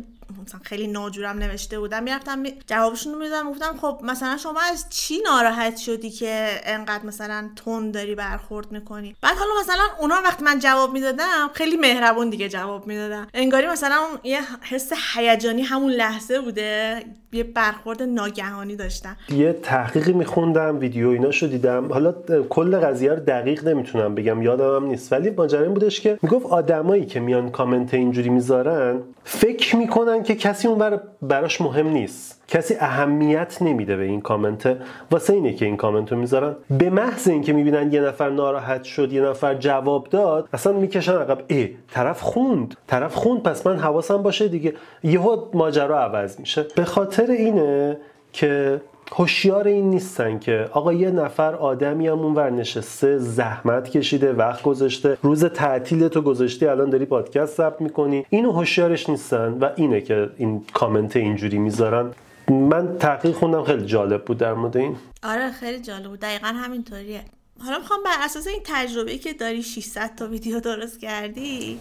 مثلا 0.46 0.60
خیلی 0.62 0.86
ناجورم 0.86 1.38
نوشته 1.38 1.78
بودم. 1.78 2.02
می‌رفتم 2.02 2.42
جوابشون 2.66 3.12
رو 3.12 3.18
می‌دادم 3.18 3.50
گفتم 3.50 3.76
خب 3.80 4.00
مثلا 4.04 4.36
شما 4.36 4.60
از 4.72 4.86
چی 4.90 5.14
ناراحت 5.24 5.76
شدی 5.76 6.10
که 6.10 6.48
انقدر 6.64 7.06
مثلا 7.06 7.50
تون 7.56 7.90
داری 7.90 8.14
برخورد 8.14 8.72
می‌کنی؟ 8.72 9.16
بعد 9.22 9.36
حالا 9.36 9.50
مثلا 9.60 9.82
اونا 10.00 10.14
وقتی 10.24 10.44
من 10.44 10.58
جواب 10.58 10.92
می‌دادم 10.92 11.50
خیلی 11.52 11.76
مهربون 11.76 12.30
دیگه 12.30 12.48
جواب 12.48 12.86
می‌دادم 12.86 13.26
انگاری 13.34 13.66
مثلا 13.66 13.98
یه 14.24 14.40
حس 14.62 14.92
هیجانی 15.14 15.62
همون 15.62 15.92
لحظه 15.92 16.40
بوده 16.40 17.02
یه 17.32 17.44
برخورد 17.44 18.02
ناگهانی 18.02 18.76
داشتم. 18.76 19.16
یه 19.28 19.52
تحقیقی 19.52 20.12
میخوندم 20.12 20.78
ویدیو 20.78 21.08
اینا 21.08 21.30
شو 21.30 21.46
دیدم. 21.46 21.92
حالا 21.92 22.12
کل 22.48 22.76
قضیه 22.76 23.10
رو 23.10 23.20
دقیق 23.20 23.68
نمی‌تونم 23.68 24.14
بگم 24.14 24.42
یادم 24.42 24.76
هم 24.76 24.86
نیست. 24.86 25.12
ولی 25.12 25.30
ماجرا 25.30 25.68
بودش 25.68 26.00
که 26.00 26.18
می‌گفت 26.22 26.46
آدمایی 26.46 27.06
که 27.06 27.20
میان 27.20 27.50
کامنت 27.50 27.94
اینجوری 27.94 28.28
می‌ذارن 28.28 29.02
فکر 29.28 29.76
می‌کنن 29.76 30.22
که 30.22 30.34
کسی 30.34 30.68
اون 30.68 31.00
براش 31.22 31.60
مهم 31.60 31.88
نیست. 31.88 32.42
کسی 32.48 32.74
اهمیت 32.80 33.62
نمیده 33.62 33.96
به 33.96 34.02
این 34.02 34.20
کامنت. 34.20 34.76
واسه 35.10 35.32
اینه 35.32 35.52
که 35.52 35.64
این 35.64 35.76
کامنت 35.76 36.12
رو 36.12 36.18
می‌ذارن. 36.18 36.56
به 36.70 36.90
محض 36.90 37.28
اینکه 37.28 37.52
می‌بینن 37.52 37.92
یه 37.92 38.00
نفر 38.00 38.30
ناراحت 38.30 38.84
شد 38.84 39.12
یه 39.12 39.22
نفر 39.22 39.54
جواب 39.54 40.08
داد 40.08 40.48
اصلا 40.52 40.72
می‌کشن 40.72 41.12
عقب. 41.12 41.42
ای 41.48 41.70
طرف 41.90 42.20
خوند. 42.20 42.74
طرف 42.86 43.14
خوند 43.14 43.42
پس 43.42 43.66
من 43.66 43.78
حواسم 43.78 44.22
باشه 44.22 44.48
دیگه. 44.48 44.74
یهو 45.04 45.44
ماجرا 45.54 46.00
عوض 46.00 46.40
میشه. 46.40 46.66
به 46.76 46.84
خاطر 46.84 47.30
اینه 47.30 47.98
که 48.32 48.80
هوشیار 49.12 49.68
این 49.68 49.90
نیستن 49.90 50.38
که 50.38 50.68
آقا 50.72 50.92
یه 50.92 51.10
نفر 51.10 51.54
آدمی 51.54 52.08
هم 52.08 52.18
اونور 52.18 52.50
نشسته 52.50 53.18
زحمت 53.18 53.90
کشیده 53.90 54.32
وقت 54.32 54.62
گذاشته 54.62 55.18
روز 55.22 55.44
تعطیل 55.44 56.08
تو 56.08 56.22
گذاشتی 56.22 56.66
الان 56.66 56.90
داری 56.90 57.04
پادکست 57.04 57.56
ضبط 57.56 57.80
می‌کنی. 57.80 58.26
اینو 58.30 58.52
هوشیارش 58.52 59.08
نیستن 59.08 59.52
و 59.60 59.68
اینه 59.76 60.00
که 60.00 60.30
این 60.36 60.64
کامنت 60.72 61.16
اینجوری 61.16 61.58
می‌ذارن. 61.58 62.10
من 62.48 62.98
تحقیق 62.98 63.34
خوندم 63.34 63.64
خیلی 63.64 63.86
جالب 63.86 64.24
بود 64.24 64.38
در 64.38 64.54
مورد 64.54 64.76
این. 64.76 64.96
آره 65.22 65.50
خیلی 65.50 65.80
جالب 65.82 66.06
بود. 66.06 66.20
دقیقا 66.20 66.46
همینطوریه. 66.46 67.20
حالا 67.64 67.78
می‌خوام 67.78 68.00
بر 68.04 68.24
اساس 68.24 68.46
این 68.46 68.60
تجربه 68.64 69.18
که 69.18 69.32
داری 69.32 69.62
600 69.62 70.10
تا 70.16 70.26
ویدیو 70.26 70.60
درست 70.60 71.00
کردی 71.00 71.78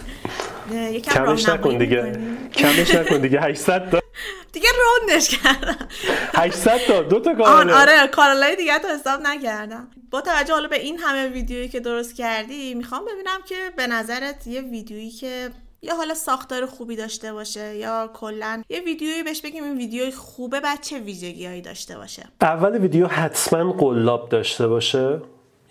کمش 1.03 1.49
نکن 1.49 1.77
دیگه. 1.77 2.11
کمش 2.53 2.95
نکن 2.95 3.21
دیگه. 3.21 3.41
800 3.41 3.89
تا. 3.89 4.04
دیگه 4.51 4.69
روندش 4.85 5.29
کردم. 5.29 5.87
800 6.33 6.77
تا 6.87 7.01
دو 7.01 7.19
تا 7.19 7.35
کانال 7.35 7.71
آره 7.71 8.07
کانالای 8.07 8.55
دیگه 8.55 8.79
تو 8.79 8.87
حساب 8.87 9.21
نکردم. 9.21 9.87
با 10.11 10.21
توجه 10.21 10.53
حالا 10.53 10.67
به 10.67 10.79
این 10.79 10.99
همه 10.99 11.27
ویدیویی 11.27 11.69
که 11.69 11.79
درست 11.79 12.15
کردی 12.15 12.73
می‌خوام 12.73 13.05
ببینم 13.05 13.39
که 13.45 13.55
به 13.75 13.87
نظرت 13.87 14.47
یه 14.47 14.61
ویدیویی 14.61 15.11
که 15.11 15.49
یا 15.81 15.95
حالا 15.95 16.13
ساختار 16.13 16.65
خوبی 16.65 16.95
داشته 16.95 17.33
باشه 17.33 17.75
یا 17.75 18.09
کلا 18.13 18.63
یه 18.69 18.79
ویدیویی 18.79 19.23
بهش 19.23 19.41
بگیم 19.41 19.63
این 19.63 19.77
ویدیوی 19.77 20.11
خوبه 20.11 20.59
بچه 20.59 20.99
ویژگیهایی 20.99 21.61
داشته 21.61 21.97
باشه؟ 21.97 22.23
اول 22.41 22.77
ویدیو 22.77 23.07
حتما 23.07 23.71
قلاب 23.71 24.29
داشته 24.29 24.67
باشه. 24.67 25.21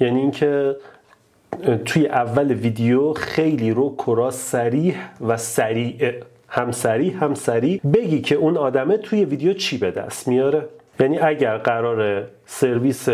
یعنی 0.00 0.20
اینکه 0.20 0.76
توی 1.84 2.06
اول 2.06 2.52
ویدیو 2.52 3.12
خیلی 3.12 3.70
رو 3.70 3.96
کرا 3.96 4.30
سریح 4.30 4.96
و 5.20 5.36
سریع 5.36 6.22
هم 6.54 6.70
سریع 6.72 7.12
هم 7.12 7.34
سریع 7.34 7.80
بگی 7.94 8.20
که 8.20 8.34
اون 8.34 8.56
آدمه 8.56 8.96
توی 8.96 9.24
ویدیو 9.24 9.52
چی 9.52 9.78
به 9.78 9.90
دست 9.90 10.28
میاره. 10.28 10.68
یعنی 11.00 11.18
اگر 11.18 11.56
قرار 11.56 12.24
سرویس 12.46 13.08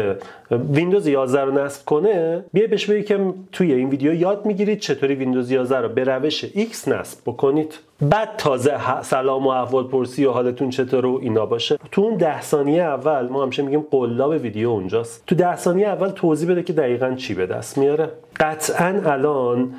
ویندوز 0.50 1.06
11 1.06 1.40
رو 1.40 1.64
نصب 1.64 1.84
کنه 1.84 2.44
بیا 2.52 2.66
بهش 2.66 2.86
بگی 2.86 3.02
که 3.02 3.18
توی 3.52 3.72
این 3.72 3.88
ویدیو 3.88 4.14
یاد 4.14 4.46
می‌گیرید 4.46 4.78
چطوری 4.78 5.14
ویندوز 5.14 5.50
11 5.50 5.78
رو 5.78 5.88
به 5.88 6.04
روش 6.04 6.44
X 6.44 6.88
نصب 6.88 7.18
بکنید. 7.26 7.78
بعد 8.00 8.28
تازه 8.38 9.02
سلام 9.02 9.46
و 9.46 9.48
احوال 9.48 9.84
پرسی 9.84 10.24
و 10.24 10.30
حالتون 10.30 10.70
چطور 10.70 11.06
و 11.06 11.18
اینا 11.22 11.46
باشه. 11.46 11.78
تو 11.92 12.02
اون 12.02 12.16
ده 12.16 12.42
ثانیه 12.42 12.82
اول 12.82 13.28
ما 13.28 13.42
همیشه 13.42 13.62
میگیم 13.62 13.86
قلاب 13.90 14.30
ویدیو 14.30 14.68
اونجاست. 14.68 15.22
تو 15.26 15.34
ده 15.34 15.56
ثانیه 15.56 15.88
اول 15.88 16.08
توضیح 16.08 16.50
بده 16.50 16.62
که 16.62 16.72
دقیقا 16.72 17.14
چی 17.14 17.34
به 17.34 17.46
دست 17.46 17.78
میاره. 17.78 18.08
قطعا 18.40 19.02
الان 19.04 19.74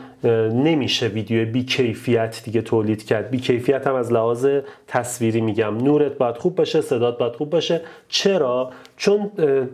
نمیشه 0.54 1.08
ویدیو 1.08 1.52
بی 1.52 1.64
کیفیت 1.64 2.42
دیگه 2.46 2.62
تولید 2.62 3.06
کرد. 3.06 3.30
بی 3.30 3.38
کیفیت 3.38 3.88
هم 3.88 3.96
از 3.96 4.12
لحاظ 4.14 4.48
تصویری 4.88 5.42
میگم. 5.42 5.78
نورت 5.78 6.18
باید 6.18 6.38
خوب 6.38 6.56
باشه 6.56 6.82
صدات 6.82 7.18
باید 7.18 7.34
خوب 7.34 7.50
باشه. 7.50 7.82
چرا؟ 8.10 8.72
چون 9.02 9.32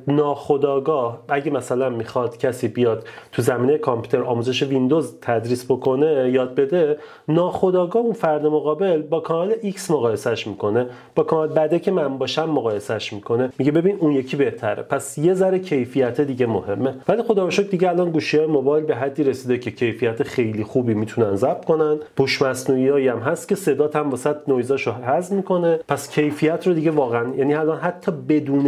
ناخداگاه 0.08 1.24
اگه 1.30 1.52
مثلا 1.52 1.90
می‌خواد 1.90 2.38
کسی 2.38 2.68
بیاد 2.68 3.08
تو 3.32 3.42
زمینه 3.42 3.78
کامپیوتر 3.78 4.24
آموزش 4.24 4.64
ویندوز 4.64 5.16
تدریس 5.22 5.66
بکنه 5.66 6.30
یاد 6.34 6.56
بده 6.56 6.98
ناخداگاه 7.28 8.02
اون 8.02 8.14
فرد 8.14 8.46
مقابل 8.46 9.02
با 9.02 9.20
کانال 9.20 9.54
X 9.54 9.92
مقایسش 9.92 10.48
می‌کنه. 10.48 10.88
با 11.16 11.24
کانال 11.24 11.48
بعده 11.48 11.80
که 11.80 11.92
من 11.92 12.18
باشم 12.18 12.50
مقایسش 12.50 13.14
می‌کنه. 13.14 13.50
میگه 13.60 13.72
ببین 13.72 13.98
اون 14.00 14.12
یکی 14.12 14.38
بهتره. 14.38 14.84
پس 14.84 15.18
یه 15.18 15.34
ذره 15.34 15.60
کیفیت 15.60 16.22
دیگه 16.22 16.46
مهمه. 16.46 16.96
ولی 17.08 17.24
خدا 17.24 17.46
رو 17.48 17.64
دیگه 17.64 17.90
الان 17.90 18.12
گوشی 18.12 18.46
موبایل 18.46 18.86
به 18.86 18.96
حدی 18.96 19.24
رسیده 19.24 19.58
که 19.58 19.72
کیفیت 19.72 20.24
خیلی 20.24 20.64
خوبی 20.64 20.94
می‌تونن 20.94 21.36
ضبط 21.36 21.66
کنن. 21.66 21.98
پوش 22.16 22.42
مصنوعی 22.42 23.08
هم 23.08 23.20
هست 23.20 23.48
که 23.48 23.56
صدات 23.56 23.96
هم 23.96 24.10
واسط 24.10 24.36
نویزاشو 24.48 24.92
حذف 24.92 25.32
می‌کنه. 25.32 25.80
پس 25.88 26.10
کیفیت 26.10 26.68
رو 26.68 26.74
دیگه 26.74 26.92
واقعا 26.92 27.36
یعنی 27.36 27.54
الان 27.54 27.78
حتی 27.78 28.12
بدون 28.30 28.68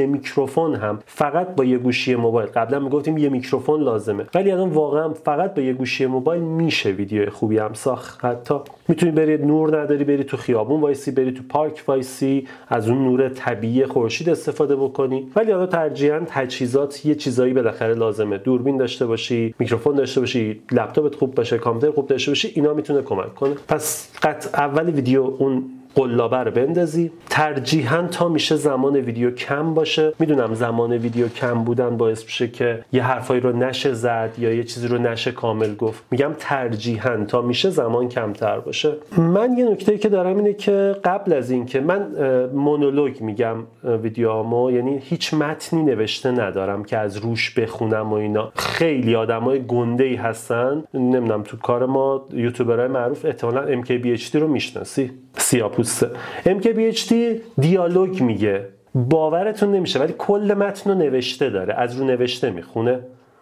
میکروفون 0.49 0.75
هم 0.75 0.99
فقط 1.05 1.55
با 1.55 1.63
یه 1.63 1.77
گوشی 1.77 2.15
موبایل. 2.15 2.49
قبلا 2.49 2.79
می‌گفتیم 2.79 3.17
یه 3.17 3.29
میکروفون 3.29 3.81
لازمه. 3.81 4.25
ولی 4.35 4.51
الان 4.51 4.69
واقعا 4.69 5.09
فقط 5.09 5.53
با 5.53 5.61
یه 5.61 5.73
گوشی 5.73 6.05
موبایل 6.05 6.41
میشه 6.41 6.89
ویدیو 6.89 7.29
خوبی 7.29 7.57
هم 7.57 7.73
ساخت. 7.73 8.25
حتی 8.25 8.55
می‌تونی 8.87 9.11
بری 9.11 9.37
نور 9.37 9.81
نداری 9.81 10.03
بری 10.03 10.23
تو 10.23 10.37
خیابون 10.37 10.81
وایسی 10.81 11.11
بری 11.11 11.31
تو 11.31 11.43
پارک 11.49 11.83
وایسی 11.87 12.47
از 12.67 12.89
اون 12.89 13.03
نور 13.03 13.29
طبیعی 13.29 13.85
خورشید 13.85 14.29
استفاده 14.29 14.75
بکنی. 14.75 15.27
ولی 15.35 15.51
حالا 15.51 15.65
ترجیحاً 15.65 16.21
تجهیزات 16.27 17.05
یه 17.05 17.15
چیزایی 17.15 17.53
بالاخره 17.53 17.93
لازمه. 17.93 18.37
دوربین 18.37 18.77
داشته 18.77 19.05
باشی 19.05 19.55
میکروفون 19.59 19.95
داشته 19.95 20.19
باشی 20.19 20.61
لپتاپت 20.71 21.15
خوب 21.15 21.35
باشه 21.35 21.57
کامپیوتر 21.57 21.95
خوب 21.95 22.07
داشته 22.07 22.31
باشی 22.31 22.51
اینا 22.55 22.73
می‌تونه 22.73 23.01
کمک 23.01 23.35
کنه. 23.35 23.53
پس 23.67 24.11
قطع 24.23 24.61
اول 24.61 24.89
ویدیو 24.89 25.21
اون 25.21 25.63
قلابه 25.95 26.37
رو 26.37 26.51
بندازی. 26.51 27.11
ترجیحاً 27.29 28.07
تا 28.11 28.29
میشه 28.29 28.55
زمان 28.55 28.95
ویدیو 28.95 29.31
کم 29.31 29.73
باشه. 29.73 30.13
می‌دونم 30.19 30.53
زمان 30.53 30.91
ویدیو 30.93 31.27
کم 31.27 31.63
بودن 31.63 31.97
باعث 31.97 32.23
میشه 32.23 32.47
که 32.47 32.83
یه 32.93 33.03
حرفایی 33.03 33.41
رو 33.41 33.57
نشه 33.57 33.93
زد 33.93 34.33
یا 34.37 34.53
یه 34.53 34.63
چیزی 34.63 34.87
رو 34.87 34.97
نشه 34.97 35.31
کامل 35.31 35.75
گفت. 35.75 36.03
میگم 36.11 36.31
ترجیحاً 36.39 37.25
تا 37.27 37.41
میشه 37.41 37.69
زمان 37.69 38.09
کمتر 38.09 38.59
باشه. 38.59 38.93
من 39.17 39.57
یه 39.57 39.65
نکته 39.71 39.97
که 39.97 40.09
دارم 40.09 40.37
اینه 40.37 40.53
که 40.53 40.95
قبل 41.03 41.33
از 41.33 41.51
اینکه 41.51 41.79
من 41.79 42.07
مونولوگ 42.53 43.21
میگم 43.21 43.55
ویدیوامو 43.83 44.71
یعنی 44.71 44.99
هیچ 45.03 45.33
متنی 45.33 45.83
نوشته 45.83 46.31
ندارم 46.31 46.83
که 46.83 46.97
از 46.97 47.17
روش 47.17 47.59
بخونم 47.59 48.09
و 48.09 48.13
اینا. 48.13 48.51
خیلی 48.55 49.15
آدمای 49.15 49.65
گنده 49.67 50.03
ای 50.03 50.15
هستن. 50.15 50.83
نمی‌دونم 50.93 51.43
تو 51.43 51.57
کار 51.57 51.85
ما 51.85 52.25
یوتیوبرهای 52.33 52.87
معروف 52.87 53.25
احتمالاً 53.25 53.81
MKBHD 53.81 54.35
رو 54.35 54.47
می‌شناسی. 54.47 55.11
سیاپوسته. 55.37 56.09
MKBHD 56.45 57.13
دیالوگ 57.57 58.21
میگه. 58.21 58.65
باورتون 58.95 59.71
نمیشه 59.71 59.99
ولی 59.99 60.15
کل 60.17 60.53
متن 60.57 60.89
رو 60.89 60.97
نوشته 60.97 61.49
داره. 61.49 61.73
از 61.73 61.97
رو 61.97 62.05
نوشته 62.05 62.49
می‌خونه. 62.49 62.99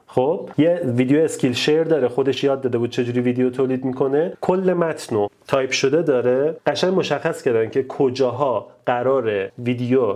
خب 0.07 0.49
یه 0.57 0.81
ویدیو 0.85 1.19
Skillshare 1.20 1.84
داره. 1.83 2.07
خودش 2.07 2.43
یاد 2.43 2.61
داده 2.61 2.77
بود 2.77 2.89
چجوری 2.89 3.19
ویدیو 3.19 3.49
تولید 3.49 3.85
می‌کنه. 3.85 4.33
کل 4.41 4.73
متن 4.73 5.15
رو 5.15 5.29
تایپ 5.48 5.72
شده 5.72 6.02
داره. 6.02 6.56
قشنگ 6.66 6.93
مشخص 6.93 7.41
کردن 7.41 7.70
که 7.70 7.84
کجاها 7.84 8.68
قرار 8.86 9.50
ویدیو 9.60 10.14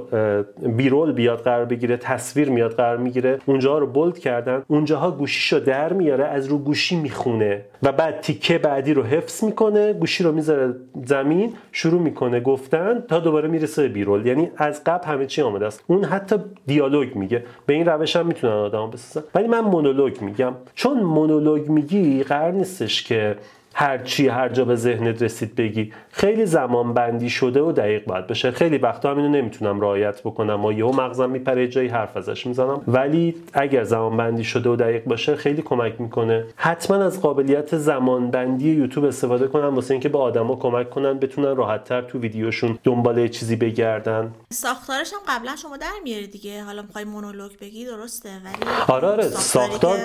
B-roll 0.65 1.11
بیاد 1.11 1.41
قرار 1.41 1.65
بگیره 1.65 1.97
تصویر 1.97 2.49
میاد 2.49 2.73
قرار 2.73 2.97
می‌گیره. 2.97 3.39
اونجاها 3.45 3.77
رو 3.79 3.87
bold 3.87 4.19
کردن. 4.19 4.63
اونجاها 4.67 5.11
گوشیشو 5.11 5.59
در 5.59 5.93
میاره 5.93 6.25
از 6.25 6.47
رو 6.47 6.57
گوشی 6.57 6.95
می‌خونه 6.95 7.65
و 7.83 7.91
بعد 7.91 8.21
تیکه 8.21 8.57
بعدی 8.57 8.93
رو 8.93 9.03
حفظ 9.03 9.43
می‌کنه. 9.43 9.93
گوشی 9.93 10.23
رو 10.23 10.31
می‌ذاره 10.31 10.75
زمین 11.05 11.53
شروع 11.71 12.01
می‌کنه 12.01 12.39
گفتن 12.39 13.03
تا 13.07 13.19
دوباره 13.19 13.47
می‌رسه 13.47 13.87
بیرول. 13.87 14.25
یعنی 14.25 14.51
از 14.57 14.83
قبل 14.83 15.05
همه 15.07 15.25
چی 15.25 15.41
آمده 15.41 15.65
است. 15.65 15.83
اون 15.87 16.03
حتی 16.03 16.35
دیالوگ 16.67 17.15
میگه. 17.15 17.43
به 17.65 17.73
این 17.73 17.85
روش 17.85 18.15
هم 18.15 18.27
می‌تونن 18.27 18.53
آدم 18.53 18.89
بسازن. 18.89 19.27
ولی 19.35 19.47
من 19.47 19.59
مونولوگ 19.59 20.21
میگم. 20.21 20.53
چون 20.75 20.99
مونولوگ 21.03 21.69
میگی 21.69 22.23
قرار 22.23 22.51
نیستش 22.51 23.03
که 23.03 23.35
هر 23.73 23.97
چی 23.97 24.27
هر 24.27 24.49
جا 24.49 24.65
به 24.65 24.75
ذهنت 24.75 25.21
رسید 25.21 25.55
بگی. 25.55 25.93
خیلی 26.11 26.45
زمان 26.45 26.93
بندی 26.93 27.29
شده 27.29 27.61
و 27.61 27.71
دقیق 27.71 28.05
باید 28.05 28.27
بشه. 28.27 28.51
خیلی 28.51 28.77
وقتا 28.77 29.11
هم 29.11 29.17
اینو 29.17 29.29
نمی‌تونم 29.29 29.81
رعایت 29.81 30.21
بکنم. 30.21 30.65
و 30.65 30.71
یهو 30.71 30.91
مغزم 30.91 31.29
میپره 31.29 31.67
جایی 31.67 31.87
حرف 31.87 32.17
ازش 32.17 32.47
می‌زنم. 32.47 32.81
ولی 32.87 33.35
اگر 33.53 33.83
زمان 33.83 34.17
بندی 34.17 34.43
شده 34.43 34.69
و 34.69 34.75
دقیق 34.75 35.03
باشه 35.03 35.35
خیلی 35.35 35.61
کمک 35.61 36.01
می‌کنه. 36.01 36.45
حتما 36.55 36.97
از 36.97 37.21
قابلیت 37.21 37.77
زمان 37.77 38.31
بندی 38.31 38.69
یوتیوب 38.69 39.05
استفاده 39.05 39.47
کنم 39.47 39.75
واسه 39.75 39.93
اینکه 39.93 40.09
به 40.09 40.17
آدما 40.17 40.55
کمک 40.55 40.89
کنن 40.89 41.19
بتونن 41.19 41.55
راحتتر 41.55 42.01
تو 42.01 42.19
ویدیوشون 42.19 42.79
دنبال 42.83 43.27
چیزی 43.27 43.55
بگردن. 43.55 44.31
ساختارش 44.49 45.13
هم 45.13 45.19
قبلا 45.37 45.55
شما 45.55 45.77
در 45.77 45.87
میاری 46.03 46.27
دیگه. 46.27 46.63
حالا 46.63 46.81
می‌خوای 46.81 47.03
مونولوگ 47.03 47.51
بگی 47.61 47.85
درسته. 47.85 48.29
ولی 48.29 48.71
آره 48.87 49.07
آره. 49.07 49.23
ساختار 49.23 49.97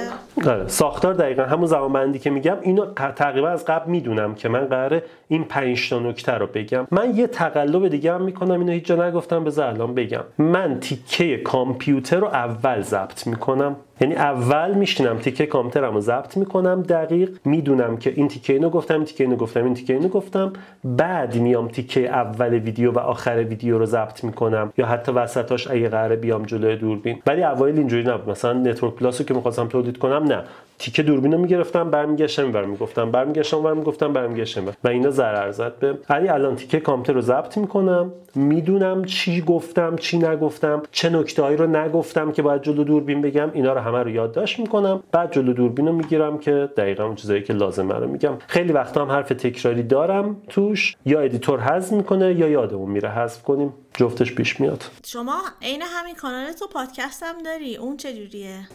که... 0.42 0.50
آره. 0.50 0.68
ساختار 0.68 1.14
دقیقا 1.14 1.42
همون 1.42 1.66
زمان 1.66 1.92
بندی 1.92 2.18
که 2.18 2.30
میگم 2.30 2.56
اینو 2.62 2.86
تقریبا 2.94 3.55
از 3.56 3.64
قبل 3.64 3.90
می‌دونم 3.90 4.34
که 4.34 4.48
من 4.48 4.64
قراره 4.64 5.02
این 5.28 5.44
پنج 5.44 5.90
تا 5.90 5.98
نکته 5.98 6.32
رو 6.32 6.46
بگم. 6.46 6.86
من 6.90 7.16
یه 7.16 7.26
تقلب 7.26 7.88
دیگه 7.88 8.12
هم 8.12 8.22
می‌کنم 8.22 8.60
اینو 8.60 8.72
هیچ 8.72 8.84
جا 8.84 9.08
نگفتم 9.08 9.44
بذار 9.44 9.66
الان 9.68 9.94
بگم. 9.94 10.24
من 10.38 10.80
تیکه 10.80 11.36
کامپیوتر 11.36 12.16
رو 12.16 12.26
اول 12.26 12.80
ضبط 12.80 13.26
می‌کنم. 13.26 13.76
یعنی 14.00 14.14
اول 14.14 14.74
میشینم 14.74 15.18
تیکه 15.18 15.46
کامپیوترم 15.46 15.94
رو 15.94 16.00
ضبط 16.00 16.36
می‌کنم 16.36 16.82
دقیق 16.82 17.30
می‌دونم 17.44 17.96
که 17.96 18.12
این 18.16 18.28
تیکه 18.28 18.52
اینو 18.52 18.70
گفتم 18.70 18.94
این 18.94 19.04
تیکه 19.04 19.24
اینو 19.24 19.36
گفتم 19.36 19.64
این 19.64 19.74
تیکه 19.74 19.92
اینو 19.92 20.08
گفتم. 20.08 20.52
بعد 20.84 21.36
میام 21.36 21.68
تیکه 21.68 22.00
اول 22.00 22.54
ویدیو 22.54 22.92
و 22.92 22.98
آخر 22.98 23.36
ویدیو 23.36 23.78
رو 23.78 23.86
ضبط 23.86 24.24
می‌کنم 24.24 24.72
یا 24.78 24.86
حتی 24.86 25.12
وسطاش 25.12 25.70
اگه 25.70 25.88
قراره 25.88 26.16
بیام 26.16 26.42
جلوی 26.42 26.76
دوربین. 26.76 27.18
ولی 27.26 27.42
اوایل 27.42 27.78
اینجوری 27.78 28.04
نبود. 28.04 28.30
مثلا 28.30 28.52
Network 28.52 28.94
Plus 28.94 29.20
رو 29.20 29.26
که 29.26 29.34
می‌خواستم 29.34 29.66
تولید 29.66 29.98
کنم 29.98 30.24
نه. 30.24 30.42
تیکه 30.78 31.02
دوربین 31.02 31.32
رو 31.32 31.38
می‌گرفتم 31.38 31.90
برمیگشتم 31.90 32.52
برمی 32.52 32.70
می‌گفتم 32.70 33.10
برمیگشتم 33.10 33.62
برمی 33.62 33.82
گفتم 33.82 34.12
برمیگشتم 34.12 34.66
و 34.84 34.88
اینا 34.88 35.10
ضرر 35.10 35.50
زد 35.50 35.78
به. 35.78 35.94
ولی 36.10 36.28
الان 36.28 36.56
تیکه 36.56 36.80
کامپیوتر 36.80 37.12
رو 37.12 37.20
ضبط 37.20 37.58
می‌کنم. 37.58 38.12
می‌دونم 38.34 39.04
چی 39.04 39.40
گفتم 39.40 39.96
چی 39.96 40.18
نگفتم 40.18 40.82
چه 40.92 41.10
نکتهایی 41.10 41.56
رو 41.56 41.66
نگفتم 41.66 42.32
که 42.32 42.42
باید 42.42 42.62
جلو 42.62 42.84
دوربین 42.84 43.22
بگم 43.22 43.50
اینا 43.52 43.72
رو 43.72 43.80
همه 43.86 44.02
رو 44.02 44.10
یادداشت 44.10 44.58
می‌کنم. 44.60 45.02
بعد 45.12 45.32
جلو 45.32 45.52
دوربین 45.52 45.86
رو 45.86 45.92
می‌گیرم 45.92 46.38
که 46.38 46.68
دقیقا 46.76 47.04
اون 47.04 47.14
چیزایی 47.14 47.42
که 47.42 47.52
لازمه 47.52 47.94
رو 47.94 48.08
میگم. 48.08 48.32
خیلی 48.46 48.72
وقتا 48.72 49.04
هم 49.04 49.10
حرف 49.10 49.28
تکراری 49.28 49.82
دارم 49.82 50.36
توش. 50.48 50.96
یا 51.04 51.20
editor 51.20 51.60
حذف 51.60 51.92
می‌کنه 51.92 52.34
یا 52.34 52.48
یادمون 52.48 52.90
میره. 52.90 53.08
حذف 53.08 53.42
کنیم. 53.42 53.72
جفتش 53.96 54.34
پیش 54.34 54.60
میاد. 54.60 54.84
شما 55.06 55.38
عین 55.62 55.82
همین 55.82 56.14
کانال 56.14 56.52
تو 56.52 56.66
پادکست 56.66 57.22
هم 57.22 57.42
داری؟ 57.44 57.76
اون 57.76 57.96
چجوریه 57.96 58.68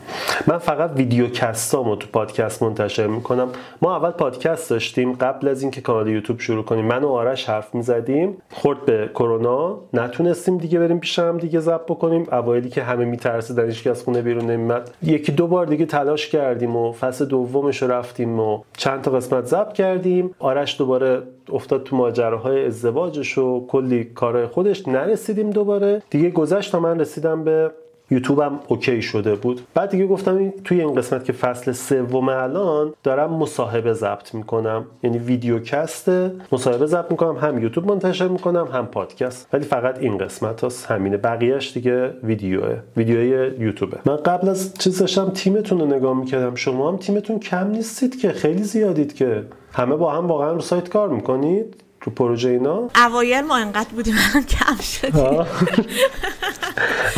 من 0.47 0.57
فقط 0.57 0.91
ویدیو 0.95 1.27
کستامو 1.27 1.95
تو 1.95 2.07
پادکست 2.07 2.63
منتشر 2.63 3.07
می‌کنم. 3.07 3.49
ما 3.81 3.95
اول 3.95 4.11
پادکست 4.11 4.69
داشتیم 4.69 5.13
قبل 5.13 5.47
از 5.47 5.61
اینکه 5.61 5.81
کانال 5.81 6.07
یوتیوب 6.07 6.39
شروع 6.39 6.63
کنیم. 6.63 6.85
من 6.85 7.03
و 7.03 7.09
آرش 7.09 7.49
حرف 7.49 7.75
می‌زدیم. 7.75 8.37
خورد 8.51 8.85
به 8.85 9.09
کرونا. 9.13 9.79
نتونستیم 9.93 10.57
دیگه 10.57 10.79
بریم 10.79 10.99
پیش 10.99 11.19
هم 11.19 11.37
دیگه 11.37 11.59
ضبط 11.59 11.85
بکنیم. 11.85 12.27
اوایلی 12.31 12.69
که 12.69 12.83
همه 12.83 13.05
میترسیدن 13.05 13.65
هیچ 13.65 13.87
از 13.87 14.03
خونه 14.03 14.21
بیرون 14.21 14.45
نمیاد 14.51 14.95
یکی 15.03 15.31
دو 15.31 15.47
بار 15.47 15.65
دیگه 15.65 15.85
تلاش 15.85 16.27
کردیم 16.27 16.75
و 16.75 16.91
فصل 16.91 17.25
دومش 17.25 17.83
رفتیم 17.83 18.39
و 18.39 18.63
چند 18.77 19.01
تا 19.01 19.11
قسمت 19.11 19.45
ضبط 19.45 19.73
کردیم. 19.73 20.35
آرش 20.39 20.77
دوباره 20.77 21.23
افتاد 21.49 21.83
تو 21.83 21.95
ماجراهای 21.95 22.65
ازدواجش 22.65 23.37
و 23.37 23.67
کلی 23.67 24.03
کارهای 24.03 24.47
خودش. 24.47 24.87
نرسیدیم 24.87 25.49
دوباره. 25.49 26.01
دیگه 26.09 26.29
گذشت 26.29 26.71
تا 26.71 26.79
من 26.79 26.99
رسیدم 26.99 27.43
به 27.43 27.71
یوتیوبم 28.11 28.59
اوکی 28.67 29.01
شده 29.01 29.35
بود. 29.35 29.61
بعد 29.73 29.89
دیگه 29.89 30.07
گفتم 30.07 30.53
توی 30.63 30.81
این 30.81 30.93
قسمت 30.93 31.25
که 31.25 31.33
فصل 31.33 31.71
سوم 31.71 32.29
الان 32.29 32.93
دارم 33.03 33.33
مصاحبه 33.33 33.93
ضبط 33.93 34.33
می‌کنم. 34.33 34.85
یعنی 35.03 35.17
ویدیو 35.17 35.59
کسته 35.59 36.31
مصاحبه 36.51 36.85
ضبط 36.85 37.11
می‌کنم 37.11 37.35
هم 37.35 37.63
یوتیوب 37.63 37.91
منتشر 37.91 38.27
می‌کنم 38.27 38.67
هم 38.73 38.85
پادکست. 38.85 39.47
ولی 39.53 39.63
فقط 39.63 39.99
این 39.99 40.17
قسمت 40.17 40.63
هست 40.63 40.85
همینه. 40.85 41.17
بقیهش 41.17 41.71
دیگه 41.73 42.13
ویدیوه. 42.23 42.75
ویدیوی 42.97 43.51
یوتیوبه. 43.59 43.97
من 44.05 44.15
قبل 44.15 44.49
از 44.49 44.73
چیز 44.73 44.99
داشتم 44.99 45.29
تیمتون 45.29 45.79
رو 45.79 45.85
نگاه 45.85 46.17
می‌کردم. 46.17 46.55
شما 46.55 46.91
هم 46.91 46.97
تیمتون 46.97 47.39
کم 47.39 47.67
نیستید 47.67 48.19
که. 48.19 48.29
خیلی 48.29 48.63
زیادید 48.63 49.15
که. 49.15 49.43
همه 49.73 49.95
با 49.95 50.11
هم 50.11 50.27
واقعا 50.27 50.51
رو 50.51 50.61
سایت 50.61 50.89
کار 50.89 51.09
می‌کنید. 51.09 51.80
رو 52.03 52.11
پروژه 52.11 52.49
اینا؟ 52.49 52.89
اوایل 52.95 53.41
ما 53.41 53.57
انقدر 53.57 53.89
بودیم 53.89 54.15
الان 54.29 54.43
کم 54.43 54.75
شدیم. 54.81 55.45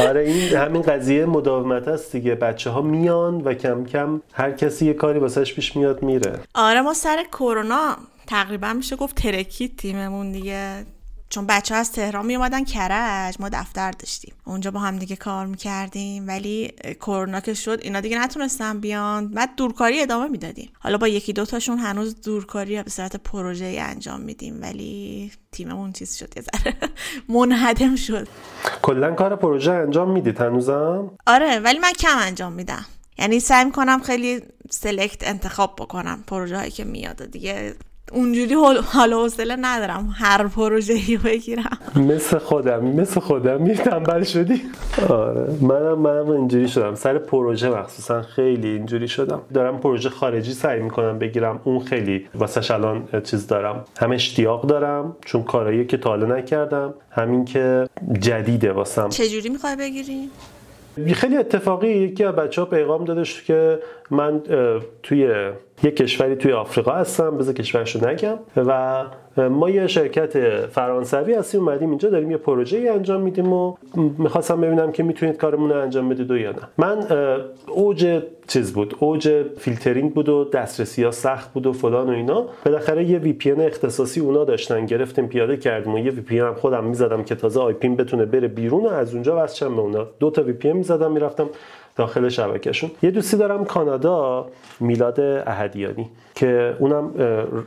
آره 0.07 0.21
این 0.21 0.57
همین 0.57 0.81
قضیه 0.81 1.25
مداومت 1.25 1.87
است 1.87 2.11
دیگه. 2.11 2.35
بچه 2.35 2.69
ها 2.69 2.81
میان 2.81 3.41
و 3.41 3.53
کم 3.53 3.85
کم 3.85 4.21
هر 4.33 4.51
کسی 4.51 4.85
یه 4.85 4.93
کاری 4.93 5.19
واسش 5.19 5.53
پیش 5.53 5.75
میاد 5.75 6.03
میره. 6.03 6.39
آره 6.55 6.81
ما 6.81 6.93
سر 6.93 7.23
کرونا 7.31 7.97
تقریبا 8.27 8.73
میشه 8.73 8.95
گفت 8.95 9.15
ترکید 9.15 9.77
تیممون 9.77 10.31
دیگه. 10.31 10.85
چون 11.33 11.47
بچه 11.47 11.73
ها 11.73 11.79
از 11.79 11.91
تهران 11.91 12.25
می 12.25 12.35
اومدن 12.35 12.63
کرج 12.63 13.35
ما 13.39 13.49
دفتر 13.49 13.91
داشتیم. 13.91 14.33
اونجا 14.45 14.71
با 14.71 14.79
هم 14.79 14.97
دیگه 14.97 15.15
کار 15.15 15.45
می‌کردیم 15.45 16.27
ولی 16.27 16.73
کرونا 17.01 17.39
که 17.39 17.53
شد 17.53 17.79
اینا 17.81 17.99
دیگه 18.01 18.19
نتونستن 18.19 18.79
بیان. 18.79 19.27
بعد 19.27 19.55
دورکاری 19.55 20.01
ادامه 20.01 20.27
می‌دادیم. 20.27 20.69
حالا 20.79 20.97
با 20.97 21.07
یکی 21.07 21.33
دوتاشون 21.33 21.77
هنوز 21.77 22.21
دورکاری 22.21 22.83
به 22.83 22.89
صورت 22.89 23.15
پروژه 23.15 23.77
انجام 23.79 24.21
میدیم 24.21 24.61
ولی 24.61 25.31
تیممون 25.51 25.91
چیز 25.91 26.15
شد 26.15 26.37
یه 26.37 26.43
ذره 26.43 26.75
منهدم 27.35 27.95
شد. 27.95 28.27
کلا 28.81 29.13
کار 29.13 29.35
پروژه 29.35 29.71
انجام 29.71 30.11
می‌دید 30.11 30.41
هنوزم؟ 30.41 31.11
آره 31.27 31.59
ولی 31.59 31.79
من 31.79 31.93
کم 31.93 32.17
انجام 32.17 32.53
میدم. 32.53 32.85
یعنی 33.17 33.39
سعی 33.39 33.65
می‌کنم 33.65 34.01
خیلی 34.01 34.41
سلکت 34.69 35.27
انتخاب 35.27 35.75
بکنم 35.79 36.23
پروژه 36.27 36.57
هایی 36.57 36.71
که 36.71 36.83
میاد. 36.83 37.25
دیگه 37.25 37.75
اونجوری 38.13 38.55
حال 38.93 39.13
حوصله 39.13 39.55
ندارم. 39.61 40.09
هر 40.15 40.47
پروژه‌ای 40.47 41.17
بگیرم. 41.17 41.77
مثل 41.95 42.37
خودم 42.37 42.85
مثل 42.85 43.19
خودم 43.19 43.61
می 43.61 43.73
تنبل 43.73 44.23
شدی. 44.23 44.61
آره. 45.09 45.47
منم 45.61 45.99
منم 45.99 46.29
اینجوری 46.29 46.67
شدم. 46.67 46.95
سر 46.95 47.17
پروژه 47.17 47.69
مخصوصا 47.69 48.21
خیلی 48.21 48.67
اینجوری 48.67 49.07
شدم. 49.07 49.41
دارم 49.53 49.79
پروژه 49.79 50.09
خارجی 50.09 50.53
سعی 50.53 50.79
می‌کنم 50.79 51.19
بگیرم. 51.19 51.59
اون 51.63 51.79
خیلی 51.79 52.25
واسه 52.35 52.73
الان 52.73 53.07
چیز 53.23 53.47
دارم. 53.47 53.83
هم 53.99 54.11
اشتیاق 54.11 54.67
دارم 54.67 55.15
چون 55.25 55.43
کارایی 55.43 55.85
که 55.85 55.97
تا 55.97 56.15
نکردم 56.15 56.93
همین 57.11 57.45
که 57.45 57.89
جدیده 58.19 58.71
واسم. 58.71 59.09
چجوری 59.09 59.49
می‌خوای 59.49 59.75
بگیری؟ 59.75 60.29
خیلی 61.13 61.37
اتفاقی 61.37 61.87
یکی 61.87 62.23
از 62.23 62.35
بچه 62.35 62.61
ها 62.61 62.67
پیغام 62.67 63.05
دادش 63.05 63.43
که 63.43 63.79
من 64.11 64.41
توی 65.03 65.51
یه 65.83 65.91
کشوری 65.91 66.35
توی 66.35 66.51
آفریقا 66.51 66.91
هستم 66.91 67.37
بذار 67.37 67.53
کشورشو 67.53 68.09
نگم. 68.09 68.39
و 68.55 69.03
ما 69.49 69.69
یه 69.69 69.87
شرکت 69.87 70.65
فرانسوی 70.65 71.33
هستیم 71.33 71.61
اومدیم 71.61 71.89
اینجا 71.89 72.09
داریم 72.09 72.31
یه 72.31 72.37
پروژه 72.37 72.77
ای 72.77 72.89
انجام 72.89 73.21
میدیم 73.21 73.53
و 73.53 73.75
می‌خواستم 74.17 74.61
ببینم 74.61 74.91
که 74.91 75.03
می‌تونید 75.03 75.37
کارمون 75.37 75.69
رو 75.69 75.81
انجام 75.81 76.09
بدید 76.09 76.31
و 76.31 76.37
یا 76.37 76.51
نه. 76.51 76.57
من 76.77 77.07
اوج 77.67 78.21
چیز 78.47 78.73
بود 78.73 78.95
اوج 78.99 79.45
فیلترینگ 79.57 80.13
بود 80.13 80.29
و 80.29 80.43
دسترسی 80.43 81.03
ها 81.03 81.11
سخت 81.11 81.53
بود 81.53 81.67
و 81.67 81.73
فلان 81.73 82.09
و 82.09 82.11
اینا. 82.11 82.45
بالاخره 82.65 83.03
یه 83.03 83.17
وی 83.17 83.51
اختصاصی 83.59 84.19
اونا 84.19 84.43
داشتن 84.43 84.85
گرفتیم 84.85 85.27
پیاده 85.27 85.57
کردیم 85.57 85.93
و 85.93 85.99
یه 85.99 86.11
وی 86.11 86.39
هم 86.39 86.53
خودم 86.53 86.83
می‌زدم 86.83 87.23
که 87.23 87.35
تازه 87.35 87.59
آی 87.59 87.73
پین 87.73 87.95
بتونه 87.95 88.25
بره 88.25 88.47
بیرون 88.47 88.85
و 88.85 88.89
از 88.89 89.13
اونجا 89.13 89.43
وصل 89.43 89.67
به 89.67 89.79
اونا. 89.79 90.07
دو 90.19 90.29
تا 90.29 90.43
VP 90.43 90.73
می‌زدم 90.73 91.11
می‌رفتم 91.11 91.49
داخل 91.95 92.29
شبکهشون. 92.29 92.91
یه 93.03 93.11
دوستی 93.11 93.37
دارم 93.37 93.65
کانادا 93.65 94.45
میلاد 94.79 95.19
اهدیانی 95.19 96.09
که 96.35 96.75
اونم 96.79 97.11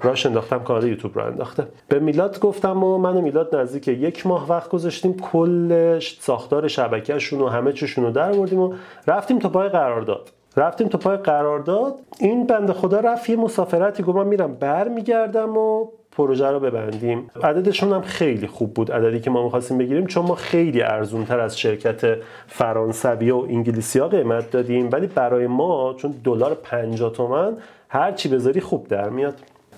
راش 0.03 0.27
انداختم 0.27 0.59
کانادا 0.59 0.87
یوتیوب 0.87 1.19
رو 1.19 1.27
انداخته. 1.27 1.67
به 1.89 1.99
میلاد 1.99 2.41
گفتم 2.41 2.85
و 2.85 2.99
من 2.99 3.17
و 3.17 3.21
میلاد 3.21 3.57
نزدیک 3.57 3.89
یک 3.89 4.27
ماه 4.27 4.49
وقت 4.49 4.69
گذاشتیم 4.69 5.17
کل 5.17 5.99
ساختار 6.21 6.69
شبکهشون 6.69 7.41
و 7.41 7.49
همه 7.49 7.73
چیشون 7.73 8.05
رو 8.05 8.11
در 8.11 8.33
بردیم 8.33 8.61
و 8.61 8.75
رفتیم 9.07 9.39
تا 9.39 9.49
پای 9.49 9.69
قرارداد. 9.69 10.31
رفتیم 10.57 10.89
تا 10.89 10.99
پای 10.99 11.17
قرارداد. 11.17 11.95
این 12.21 12.47
بنده 12.47 12.73
خدا 12.73 13.01
رفت 13.01 13.31
یه 13.31 13.37
مسافرتی 13.37 14.03
گفت 14.03 14.17
من 14.17 14.27
میرم 14.27 14.55
برمیگردم 14.55 15.57
و 15.57 15.89
پروژه 16.17 16.47
رو 16.47 16.61
ببندیم. 16.61 17.31
عددشون 17.43 17.93
هم 17.93 18.03
خیلی 18.03 18.47
خوب 18.47 18.75
بود 18.75 18.93
عددی 18.93 19.21
که 19.21 19.31
ما 19.31 19.45
می‌خواستیم 19.45 19.79
بگیریم 19.79 20.07
چون 20.07 20.27
ما 20.27 20.35
خیلی 20.35 20.83
ارزون 20.83 21.25
تر 21.25 21.41
از 21.41 21.59
شرکت 21.59 22.19
فرانسوی 22.47 23.31
و 23.31 23.37
انگلیسی 23.37 23.99
ها 23.99 24.09
قیمت 24.09 24.51
دادیم. 24.51 24.89
ولی 24.93 25.07
برای 25.07 25.47
ما 25.47 25.95
چون 25.99 26.15
دلار 26.25 26.55
50 26.55 27.13
تومن 27.13 27.57
هر 27.89 28.13
چی 28.13 28.29
بذاری 28.29 28.61
خوب 28.61 28.89
در 28.89 29.09
میاد. 29.09 29.35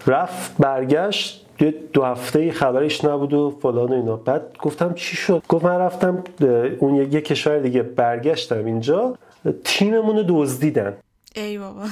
رفت 0.07 0.57
برگشت 0.59 1.47
دو, 1.59 1.70
دو 1.93 2.05
هفته 2.05 2.51
خبرش 2.51 3.05
نبود 3.05 3.34
و 3.34 3.51
فلان 3.62 3.89
و 3.89 3.95
اینا. 3.95 4.16
بعد 4.16 4.43
گفتم 4.62 4.95
چی 4.95 5.16
شد؟ 5.16 5.43
گفت 5.49 5.64
من 5.64 5.78
رفتم 5.78 6.24
اون 6.78 6.95
یه 6.95 7.20
کشور 7.20 7.59
دیگه 7.59 7.82
برگشتم 7.82 8.64
اینجا. 8.64 9.14
تیممون 9.64 10.16
رو 10.16 10.24
دزدیدن. 10.28 10.97
ای 11.36 11.59
بابا. 11.59 11.82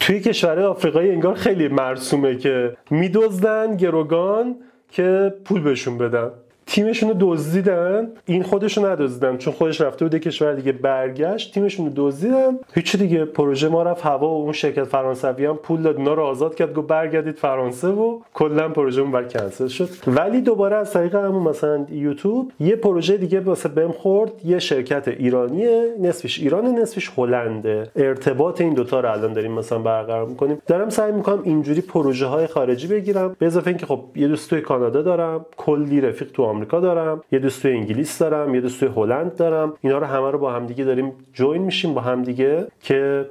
توی 0.00 0.20
کشور 0.20 0.60
آفریقایی 0.60 1.10
انگار 1.10 1.34
خیلی 1.34 1.68
مرسومه 1.68 2.36
که 2.36 2.76
میدزدن 2.90 3.76
گروگان 3.76 4.56
که 4.90 5.34
پول 5.44 5.60
بهشون 5.60 5.98
بدن. 5.98 6.30
تیمشون 6.68 7.08
رو 7.08 7.16
دزدیدن. 7.20 8.08
این 8.26 8.42
خودشون 8.42 8.84
ندزدیدن 8.84 9.36
چون 9.36 9.54
خودش 9.54 9.80
رفته 9.80 10.04
بوده 10.04 10.18
کشور 10.18 10.52
دیگه 10.52 10.72
برگشت. 10.72 11.54
تیمشون 11.54 11.86
رو 11.86 11.92
دزدیدن. 11.96 12.58
هیچ 12.74 12.96
دیگه. 12.96 13.24
پروژه 13.24 13.68
ما 13.68 13.82
رفت 13.82 14.06
هوا 14.06 14.28
و 14.28 14.42
اون 14.42 14.52
شرکت 14.52 14.84
فرانسوی 14.84 15.46
هم 15.46 15.56
پول 15.56 15.82
داد. 15.82 15.98
اینا 15.98 16.14
رو 16.14 16.22
آزاد 16.22 16.54
کرد 16.54 16.74
گفت 16.74 16.86
برگردید 16.86 17.36
فرانسه 17.36 17.88
و 17.88 18.20
کلا 18.34 18.68
پروژه 18.68 19.02
اون 19.02 19.28
کنسل 19.28 19.66
شد. 19.66 19.88
ولی 20.06 20.40
دوباره 20.40 20.76
از 20.76 20.92
طریق 20.92 21.14
همون 21.14 21.42
مثلا 21.42 21.86
یوتیوب 21.90 22.52
یه 22.60 22.76
پروژه 22.76 23.16
دیگه 23.16 23.40
واسه 23.40 23.68
بهم 23.68 23.92
خورد. 23.92 24.32
یه 24.44 24.58
شرکت 24.58 25.08
ایرانیه 25.08 25.94
نصفش 26.00 26.38
ایران 26.38 26.64
نصفش 26.64 27.10
هلنده. 27.18 27.90
ارتباط 27.96 28.60
این 28.60 28.74
دوتا 28.74 29.00
رو 29.00 29.10
الان 29.10 29.32
داریم 29.32 29.52
مثلا 29.52 29.78
برقرار 29.78 30.26
می‌کنیم. 30.26 30.58
دارم 30.66 30.88
سعی 30.88 31.12
می‌کنم 31.12 31.40
اینجوری 31.42 31.80
پروژه 31.80 32.26
های 32.26 32.46
خارجی 32.46 32.86
بگیرم. 32.86 33.36
به 33.38 33.46
اضافه 33.46 33.68
اینکه 33.68 33.86
خب 33.86 34.00
یه 34.16 34.28
دوست 34.28 34.50
توی 34.50 34.60
کانادا 34.60 35.02
دارم. 35.02 35.46
کلی 35.56 36.00
رفیق 36.00 36.30
تو 36.32 36.42
آمریکا 36.58 36.80
دارم 36.80 37.22
یه 37.32 37.38
دوست 37.38 37.62
توی 37.62 37.72
انگلیس 37.72 38.18
دارم 38.18 38.54
یه 38.54 38.60
دوست 38.60 38.80
توی 38.80 38.88
هلند 38.96 39.36
دارم. 39.36 39.74
اینا 39.80 39.98
رو 39.98 40.06
همه 40.06 40.30
رو 40.30 40.38
با 40.38 40.52
همدیگه 40.52 40.84
داریم 40.84 41.12
جوین 41.32 41.62
میشیم 41.62 41.94
با 41.94 42.00
همدیگه 42.00 42.66
که 42.80 43.26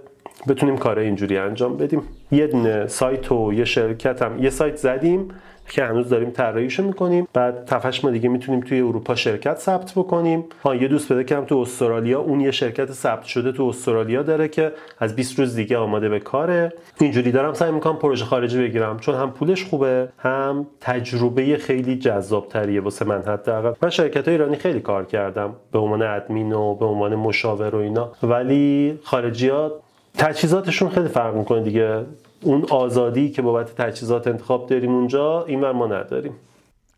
بتونیم 0.47 0.77
کار 0.77 0.99
اینجوری 0.99 1.37
انجام 1.37 1.77
بدیم. 1.77 2.01
یه 2.31 2.47
دونه 2.47 2.87
سایت 2.87 3.31
و 3.31 3.53
یه 3.53 3.65
شرکت 3.65 4.21
هم 4.21 4.43
یه 4.43 4.49
سایت 4.49 4.75
زدیم 4.75 5.29
که 5.69 5.83
هنوز 5.83 6.09
داریم 6.09 6.29
طراحیشو 6.29 6.83
می‌کنیم. 6.83 7.27
بعد 7.33 7.65
تفش 7.65 8.03
ما 8.03 8.11
دیگه 8.11 8.29
می‌تونیم 8.29 8.61
توی 8.61 8.81
اروپا 8.81 9.15
شرکت 9.15 9.57
ثبت 9.57 9.91
بکنیم. 9.95 10.45
ها 10.63 10.75
یه 10.75 10.87
دوست 10.87 11.11
بده 11.13 11.23
کردم 11.23 11.45
تو 11.45 11.57
استرالیا 11.57 12.19
اون 12.19 12.41
یه 12.41 12.51
شرکت 12.51 12.91
ثبت 12.91 13.23
شده 13.23 13.51
تو 13.51 13.63
استرالیا 13.63 14.23
داره 14.23 14.47
که 14.47 14.71
از 14.99 15.15
20 15.15 15.39
روز 15.39 15.55
دیگه 15.55 15.77
آماده 15.77 16.09
به 16.09 16.19
کاره. 16.19 16.73
اینجوری 16.99 17.31
دارم 17.31 17.53
سعی 17.53 17.71
می‌کنم 17.71 17.95
پروژه 17.95 18.25
خارجی 18.25 18.59
بگیرم. 18.59 18.99
چون 18.99 19.15
هم 19.15 19.31
پولش 19.31 19.63
خوبه 19.63 20.09
هم 20.17 20.67
تجربه 20.81 21.57
خیلی 21.57 21.95
جذاب 21.95 22.47
تریه 22.47 22.81
واسه 22.81 23.05
من 23.05 23.21
حداقل. 23.21 23.73
من 23.81 23.89
شرکت 23.89 24.27
ایرانی 24.27 24.55
خیلی 24.55 24.79
کار 24.79 25.05
کردم. 25.05 25.53
به 25.71 25.79
عنوان 25.79 26.01
ادمین 26.01 26.53
و 26.53 26.75
به 26.75 26.85
عنوان 26.85 27.15
مشاور 27.15 27.75
و 27.75 27.79
اینا. 27.79 28.11
ولی 28.23 28.99
خارجیات 29.03 29.71
تجهیزاتشون 30.17 30.89
خیلی 30.89 31.07
فرق 31.07 31.35
می‌کنه 31.35 31.63
دیگه. 31.63 32.05
اون 32.41 32.65
آزادی 32.69 33.31
که 33.31 33.41
بابت 33.41 33.75
تجهیزات 33.75 34.27
انتخاب 34.27 34.69
داریم 34.69 34.95
اونجا 34.95 35.43
این 35.43 35.71
ما 35.71 35.87
نداریم. 35.87 36.33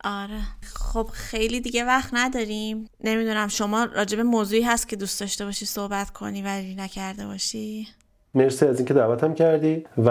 آره. 0.04 0.40
خب 0.74 1.08
خیلی 1.12 1.60
دیگه 1.60 1.84
وقت 1.84 2.10
نداریم. 2.12 2.88
نمی‌دونم 3.04 3.48
شما 3.48 3.84
راجب 3.84 4.20
موضوعی 4.20 4.62
هست 4.62 4.88
که 4.88 4.96
دوست 4.96 5.20
داشته 5.20 5.44
باشی 5.44 5.66
صحبت 5.66 6.10
کنی 6.10 6.42
ولی 6.42 6.74
نکرده 6.74 7.26
باشی؟ 7.26 7.88
مرسی 8.34 8.66
از 8.66 8.78
اینکه 8.78 8.94
دعوتم 8.94 9.34
کردی 9.34 9.84
و 10.06 10.10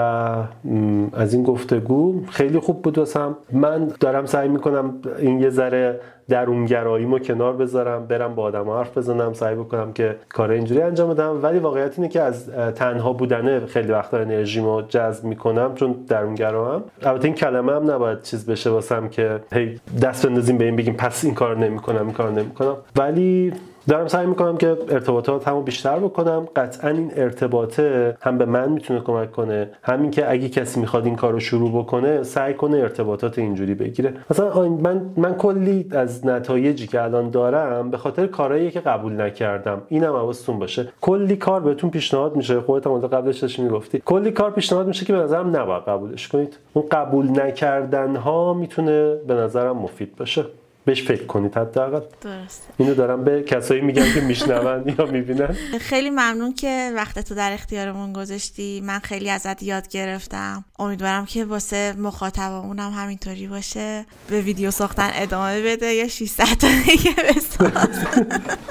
از 1.14 1.34
این 1.34 1.44
گفتگو 1.44 2.22
خیلی 2.30 2.60
خوب 2.60 2.82
بود 2.82 2.98
واسم. 2.98 3.38
من 3.52 3.92
دارم 4.00 4.26
سعی 4.26 4.48
می‌کنم 4.48 4.94
این 5.20 5.40
یه 5.40 5.50
ذره 5.50 6.00
درونگراییمو 6.30 7.20
کنار 7.20 7.54
بذارم 7.54 8.06
برم 8.06 8.36
با 8.36 8.44
آدم 8.44 8.70
حرف 8.70 8.98
بزنم 8.98 9.34
سعی 9.34 9.56
بکنم 9.56 9.94
که 9.94 10.16
کار 10.30 10.52
اینجوری 10.52 10.82
انجام 10.82 11.14
بدم. 11.14 11.40
ولی 11.44 11.60
واقعیت 11.60 12.00
اینه 12.00 12.10
که 12.10 12.22
از 12.22 12.50
تنها 12.76 13.14
بودنه 13.14 13.66
خیلی 13.66 13.92
وقتا 13.92 14.18
انرژیمو 14.18 14.82
جذب 14.82 15.24
می‌کنم 15.24 15.76
چون 15.76 15.92
درونگرایم 15.92 16.82
البته 17.04 17.26
این 17.26 17.34
کلمه 17.34 17.72
هم 17.72 17.92
نباید 17.92 18.22
چیز 18.22 18.46
بشه 18.46 18.70
واسم 18.70 19.10
که 19.10 19.40
هی 19.54 19.80
دست 20.02 20.28
بندازیم 20.28 20.58
به 20.58 20.66
این 20.66 20.76
بگیم 20.76 20.94
پس 20.94 21.26
این 21.26 21.34
کار 21.34 21.58
نمی‌کنم 21.58 22.06
این 22.06 22.14
کار 22.14 22.32
نمی‌کنم. 22.32 22.76
ولی 22.96 23.54
دارم 23.90 24.08
سعی 24.08 24.26
می‌کنم 24.26 24.58
که 24.58 24.78
ارتباطات 24.90 25.48
همو 25.48 25.62
بیشتر 25.62 26.00
بکنم. 26.00 26.48
قطعا 26.56 26.90
این 26.90 27.12
ارتباطه 27.16 28.18
هم 28.22 28.38
به 28.38 28.46
من 28.46 28.70
می‌تونه 28.72 29.00
کمک 29.00 29.32
کنه 29.32 29.70
همین 29.84 30.12
که 30.12 30.32
اگه 30.32 30.50
کسی 30.50 30.80
می‌خواد 30.80 31.06
این 31.06 31.16
کار 31.16 31.34
رو 31.34 31.40
شروع 31.40 31.84
بکنه 31.84 32.24
سعی 32.24 32.54
کنه 32.54 32.78
ارتباطات 32.78 33.40
اینجوری 33.40 33.74
بگیره. 33.74 34.14
مثلا 34.30 34.70
من 34.70 35.02
من 35.18 35.34
کلی 35.34 35.88
از 35.92 36.26
نتایجی 36.26 36.88
که 36.88 37.04
الان 37.04 37.30
دارم 37.30 37.92
به 37.92 37.98
خاطر 37.98 38.28
کارهایی 38.28 38.72
که 38.72 38.80
قبول 38.80 39.22
نکردم. 39.22 39.82
اینم 39.88 40.14
حواستون 40.14 40.60
باشه. 40.60 40.88
کلی 41.02 41.36
کار 41.36 41.62
بهتون 41.62 41.90
پیشنهاد 41.90 42.36
میشه. 42.36 42.60
خودت 42.60 42.88
هم 42.88 43.00
قبلش 43.00 43.40
داشتی 43.40 43.62
می‌گفتی. 43.62 44.02
کلی 44.06 44.32
کار 44.32 44.52
پیشنهاد 44.52 44.88
میشه 44.88 45.06
که 45.06 45.14
به 45.14 45.20
نظرم 45.20 45.56
نباید 45.56 45.84
قبولش 45.84 46.28
کنید. 46.28 46.58
اون 46.74 46.86
قبول 46.92 47.42
نکردن 47.42 48.16
ها 48.16 48.54
می‌تونه 48.54 49.16
به 49.28 49.34
نظرم 49.34 49.78
مفید 49.78 50.16
باشه. 50.16 50.46
بهش 50.90 51.04
فکر 51.04 51.26
کنید 51.26 51.58
حداقل. 51.58 52.00
درسته. 52.22 52.64
اینو 52.78 52.94
دارم 52.96 53.24
به 53.24 53.44
کسایی 53.44 53.82
میگم 53.82 54.14
که 54.14 54.22
میشنون 54.22 54.96
یا 55.00 55.06
می‌بینن. 55.06 55.56
خیلی 55.80 56.10
ممنون 56.10 56.54
که 56.54 56.92
وقت 56.96 57.20
تو 57.20 57.36
در 57.36 57.54
اختیارمون 57.54 58.14
گذاشتی. 58.14 58.82
من 58.82 59.00
خیلی 59.00 59.30
ازت 59.30 59.64
یاد 59.64 59.88
گرفتم. 59.88 60.66
امیدوارم 60.80 61.26
که 61.26 61.46
واسه 61.46 61.94
مخاطبمون 61.98 62.80
هم 62.80 62.92
همینطوری 62.92 63.48
باشه. 63.48 64.06
به 64.30 64.42
ویدیو 64.42 64.72
ساختن 64.72 65.10
ادامه 65.14 65.62
بده. 65.62 65.94
یا 65.94 66.08
600 66.08 66.44
تا 66.44 66.68
دیگه 66.86 67.16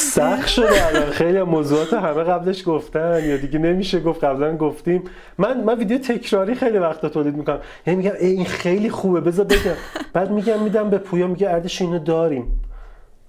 سخت 0.00 0.48
شده 0.48 0.86
الان. 0.86 1.10
خیلی 1.10 1.42
موضوعات 1.42 1.92
همه 1.92 2.24
قبلش 2.24 2.62
گفتن 2.66 3.20
یا 3.24 3.36
دیگه 3.36 3.58
نمیشه 3.58 4.00
گفت 4.00 4.24
قبلا 4.24 4.56
گفتیم. 4.56 5.02
من 5.38 5.64
من 5.64 5.78
ویدیو 5.78 5.98
تکراری 5.98 6.54
خیلی 6.54 6.78
وقت 6.78 7.06
تولید 7.06 7.36
می‌کنم. 7.36 7.58
یعنی 7.86 7.96
میگم 7.96 8.14
این 8.20 8.44
خیلی 8.44 8.90
خوبه 8.90 9.20
بذار 9.20 9.44
بگم. 9.44 9.72
بعد 10.12 10.30
میگم 10.30 10.62
میدم 10.62 10.90
به 10.90 10.98
پویا 10.98 11.26
میگه 11.26 11.50
اردش 11.50 11.80
اینو 11.82 11.98
داریم. 11.98 12.60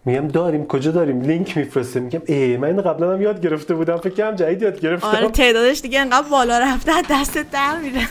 میگم 0.05 0.27
داریم 0.27 0.65
کجا 0.67 0.91
داریم؟ 0.91 1.21
لینک 1.21 1.57
میفرسته 1.57 1.99
میگم 1.99 2.21
ای 2.25 2.57
من 2.57 2.67
اینو 2.67 2.81
قبلا 2.81 3.13
هم 3.13 3.21
یاد 3.21 3.41
گرفته 3.41 3.73
بودم. 3.73 3.97
فکر 3.97 4.13
کنم 4.13 4.35
جدید 4.35 4.61
یاد 4.61 4.79
گرفتم. 4.79 5.07
آره 5.07 5.29
تعدادش 5.29 5.81
دیگه 5.81 5.99
انقدر 5.99 6.27
بالا 6.31 6.59
رفته 6.59 6.91
دست 7.09 7.37
در 7.51 7.77
میره. 7.83 8.07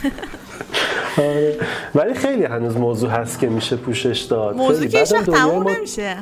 آره. 1.17 1.57
ولی 1.95 2.13
خیلی 2.13 2.43
هنوز 2.43 2.77
موضوع 2.77 3.09
هست 3.09 3.39
که 3.39 3.47
میشه 3.47 3.75
پوشش 3.75 4.19
داد. 4.19 4.55
موضوع 4.55 4.87
که 4.87 5.03
تموم 5.03 5.69
نمیشه. 5.69 6.15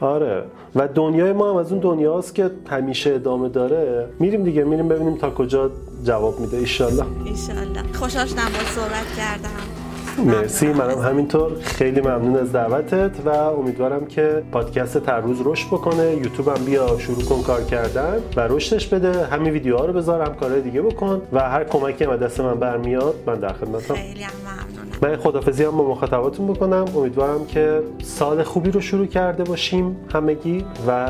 آره. 0.00 0.42
و 0.74 0.88
دنیای 0.88 1.32
ما 1.32 1.50
هم 1.50 1.56
از 1.56 1.72
اون 1.72 1.80
دنیاست 1.80 2.34
که 2.34 2.50
همیشه 2.66 3.14
ادامه 3.14 3.48
داره. 3.48 4.06
میریم 4.18 4.44
دیگه 4.44 4.64
میریم 4.64 4.88
ببینیم 4.88 5.16
تا 5.16 5.30
کجا 5.30 5.70
جواب 6.04 6.40
میده. 6.40 6.56
ایشالله. 6.56 7.04
ایشالله. 7.24 7.82
خوشحال 7.92 8.26
شدم 8.26 8.44
با 8.44 8.80
صحبت 8.80 9.16
کردم. 9.16 10.30
مرسی. 10.30 10.66
منم 10.66 10.98
همینطور. 10.98 11.52
خیلی 11.60 12.00
ممنون 12.00 12.36
از 12.36 12.52
دعوتت 12.52 13.10
و 13.24 13.28
امیدوارم 13.28 14.06
که 14.06 14.42
پادکست 14.52 14.98
تر 14.98 15.20
روز 15.20 15.38
رشد 15.44 15.66
بکنه. 15.66 16.16
یوتیوب 16.16 16.48
هم 16.48 16.64
بیا 16.64 16.98
شروع 16.98 17.22
کن 17.22 17.42
کار 17.42 17.62
کردن 17.62 18.16
و 18.36 18.40
رشدش 18.40 18.86
بده. 18.86 19.26
همین 19.26 19.52
ویدیوها 19.52 19.84
رو 19.84 19.92
بذار 19.92 20.22
هم 20.22 20.34
کارهای 20.34 20.60
دیگه 20.60 20.82
بکن 20.82 21.22
و 21.32 21.40
هر 21.40 21.64
کمکی 21.64 22.04
هم 22.04 22.16
دست 22.16 22.40
من 22.40 22.54
برمیاد 22.54 23.14
من 23.26 23.34
در 23.34 23.52
خدمتم. 23.52 23.94
خیلی 23.94 24.24
ممنونم 24.44 24.79
من 25.02 25.16
خدافزی 25.16 25.64
هم 25.64 25.70
با 25.70 25.90
مخاطباتون 25.90 26.46
بکنم 26.46 26.84
امیدوارم 26.96 27.46
که 27.46 27.82
سال 28.02 28.42
خوبی 28.42 28.70
رو 28.70 28.80
شروع 28.80 29.06
کرده 29.06 29.44
باشیم 29.44 29.96
همگی 30.14 30.64
و 30.88 31.08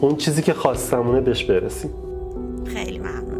اون 0.00 0.16
چیزی 0.16 0.42
که 0.42 0.54
خواستمونه 0.54 1.20
بهش 1.20 1.44
برسیم 1.44 1.90
خیلی 2.66 2.98
ممنون 2.98 3.38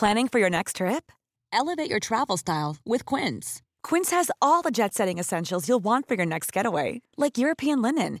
Planning 0.00 0.28
for 0.28 0.38
your 0.38 0.50
next 0.50 0.76
trip? 0.76 1.04
Elevate 1.54 1.88
your 1.88 2.00
travel 2.00 2.36
style 2.36 2.76
with 2.84 3.06
Quince. 3.06 3.62
Quince 3.82 4.10
has 4.10 4.30
all 4.42 4.60
the 4.60 4.70
jet 4.70 4.92
setting 4.92 5.18
essentials 5.18 5.68
you'll 5.68 5.84
want 5.90 6.06
for 6.06 6.16
your 6.16 6.26
next 6.26 6.52
getaway, 6.52 7.00
like 7.16 7.38
European 7.38 7.80
linen, 7.80 8.20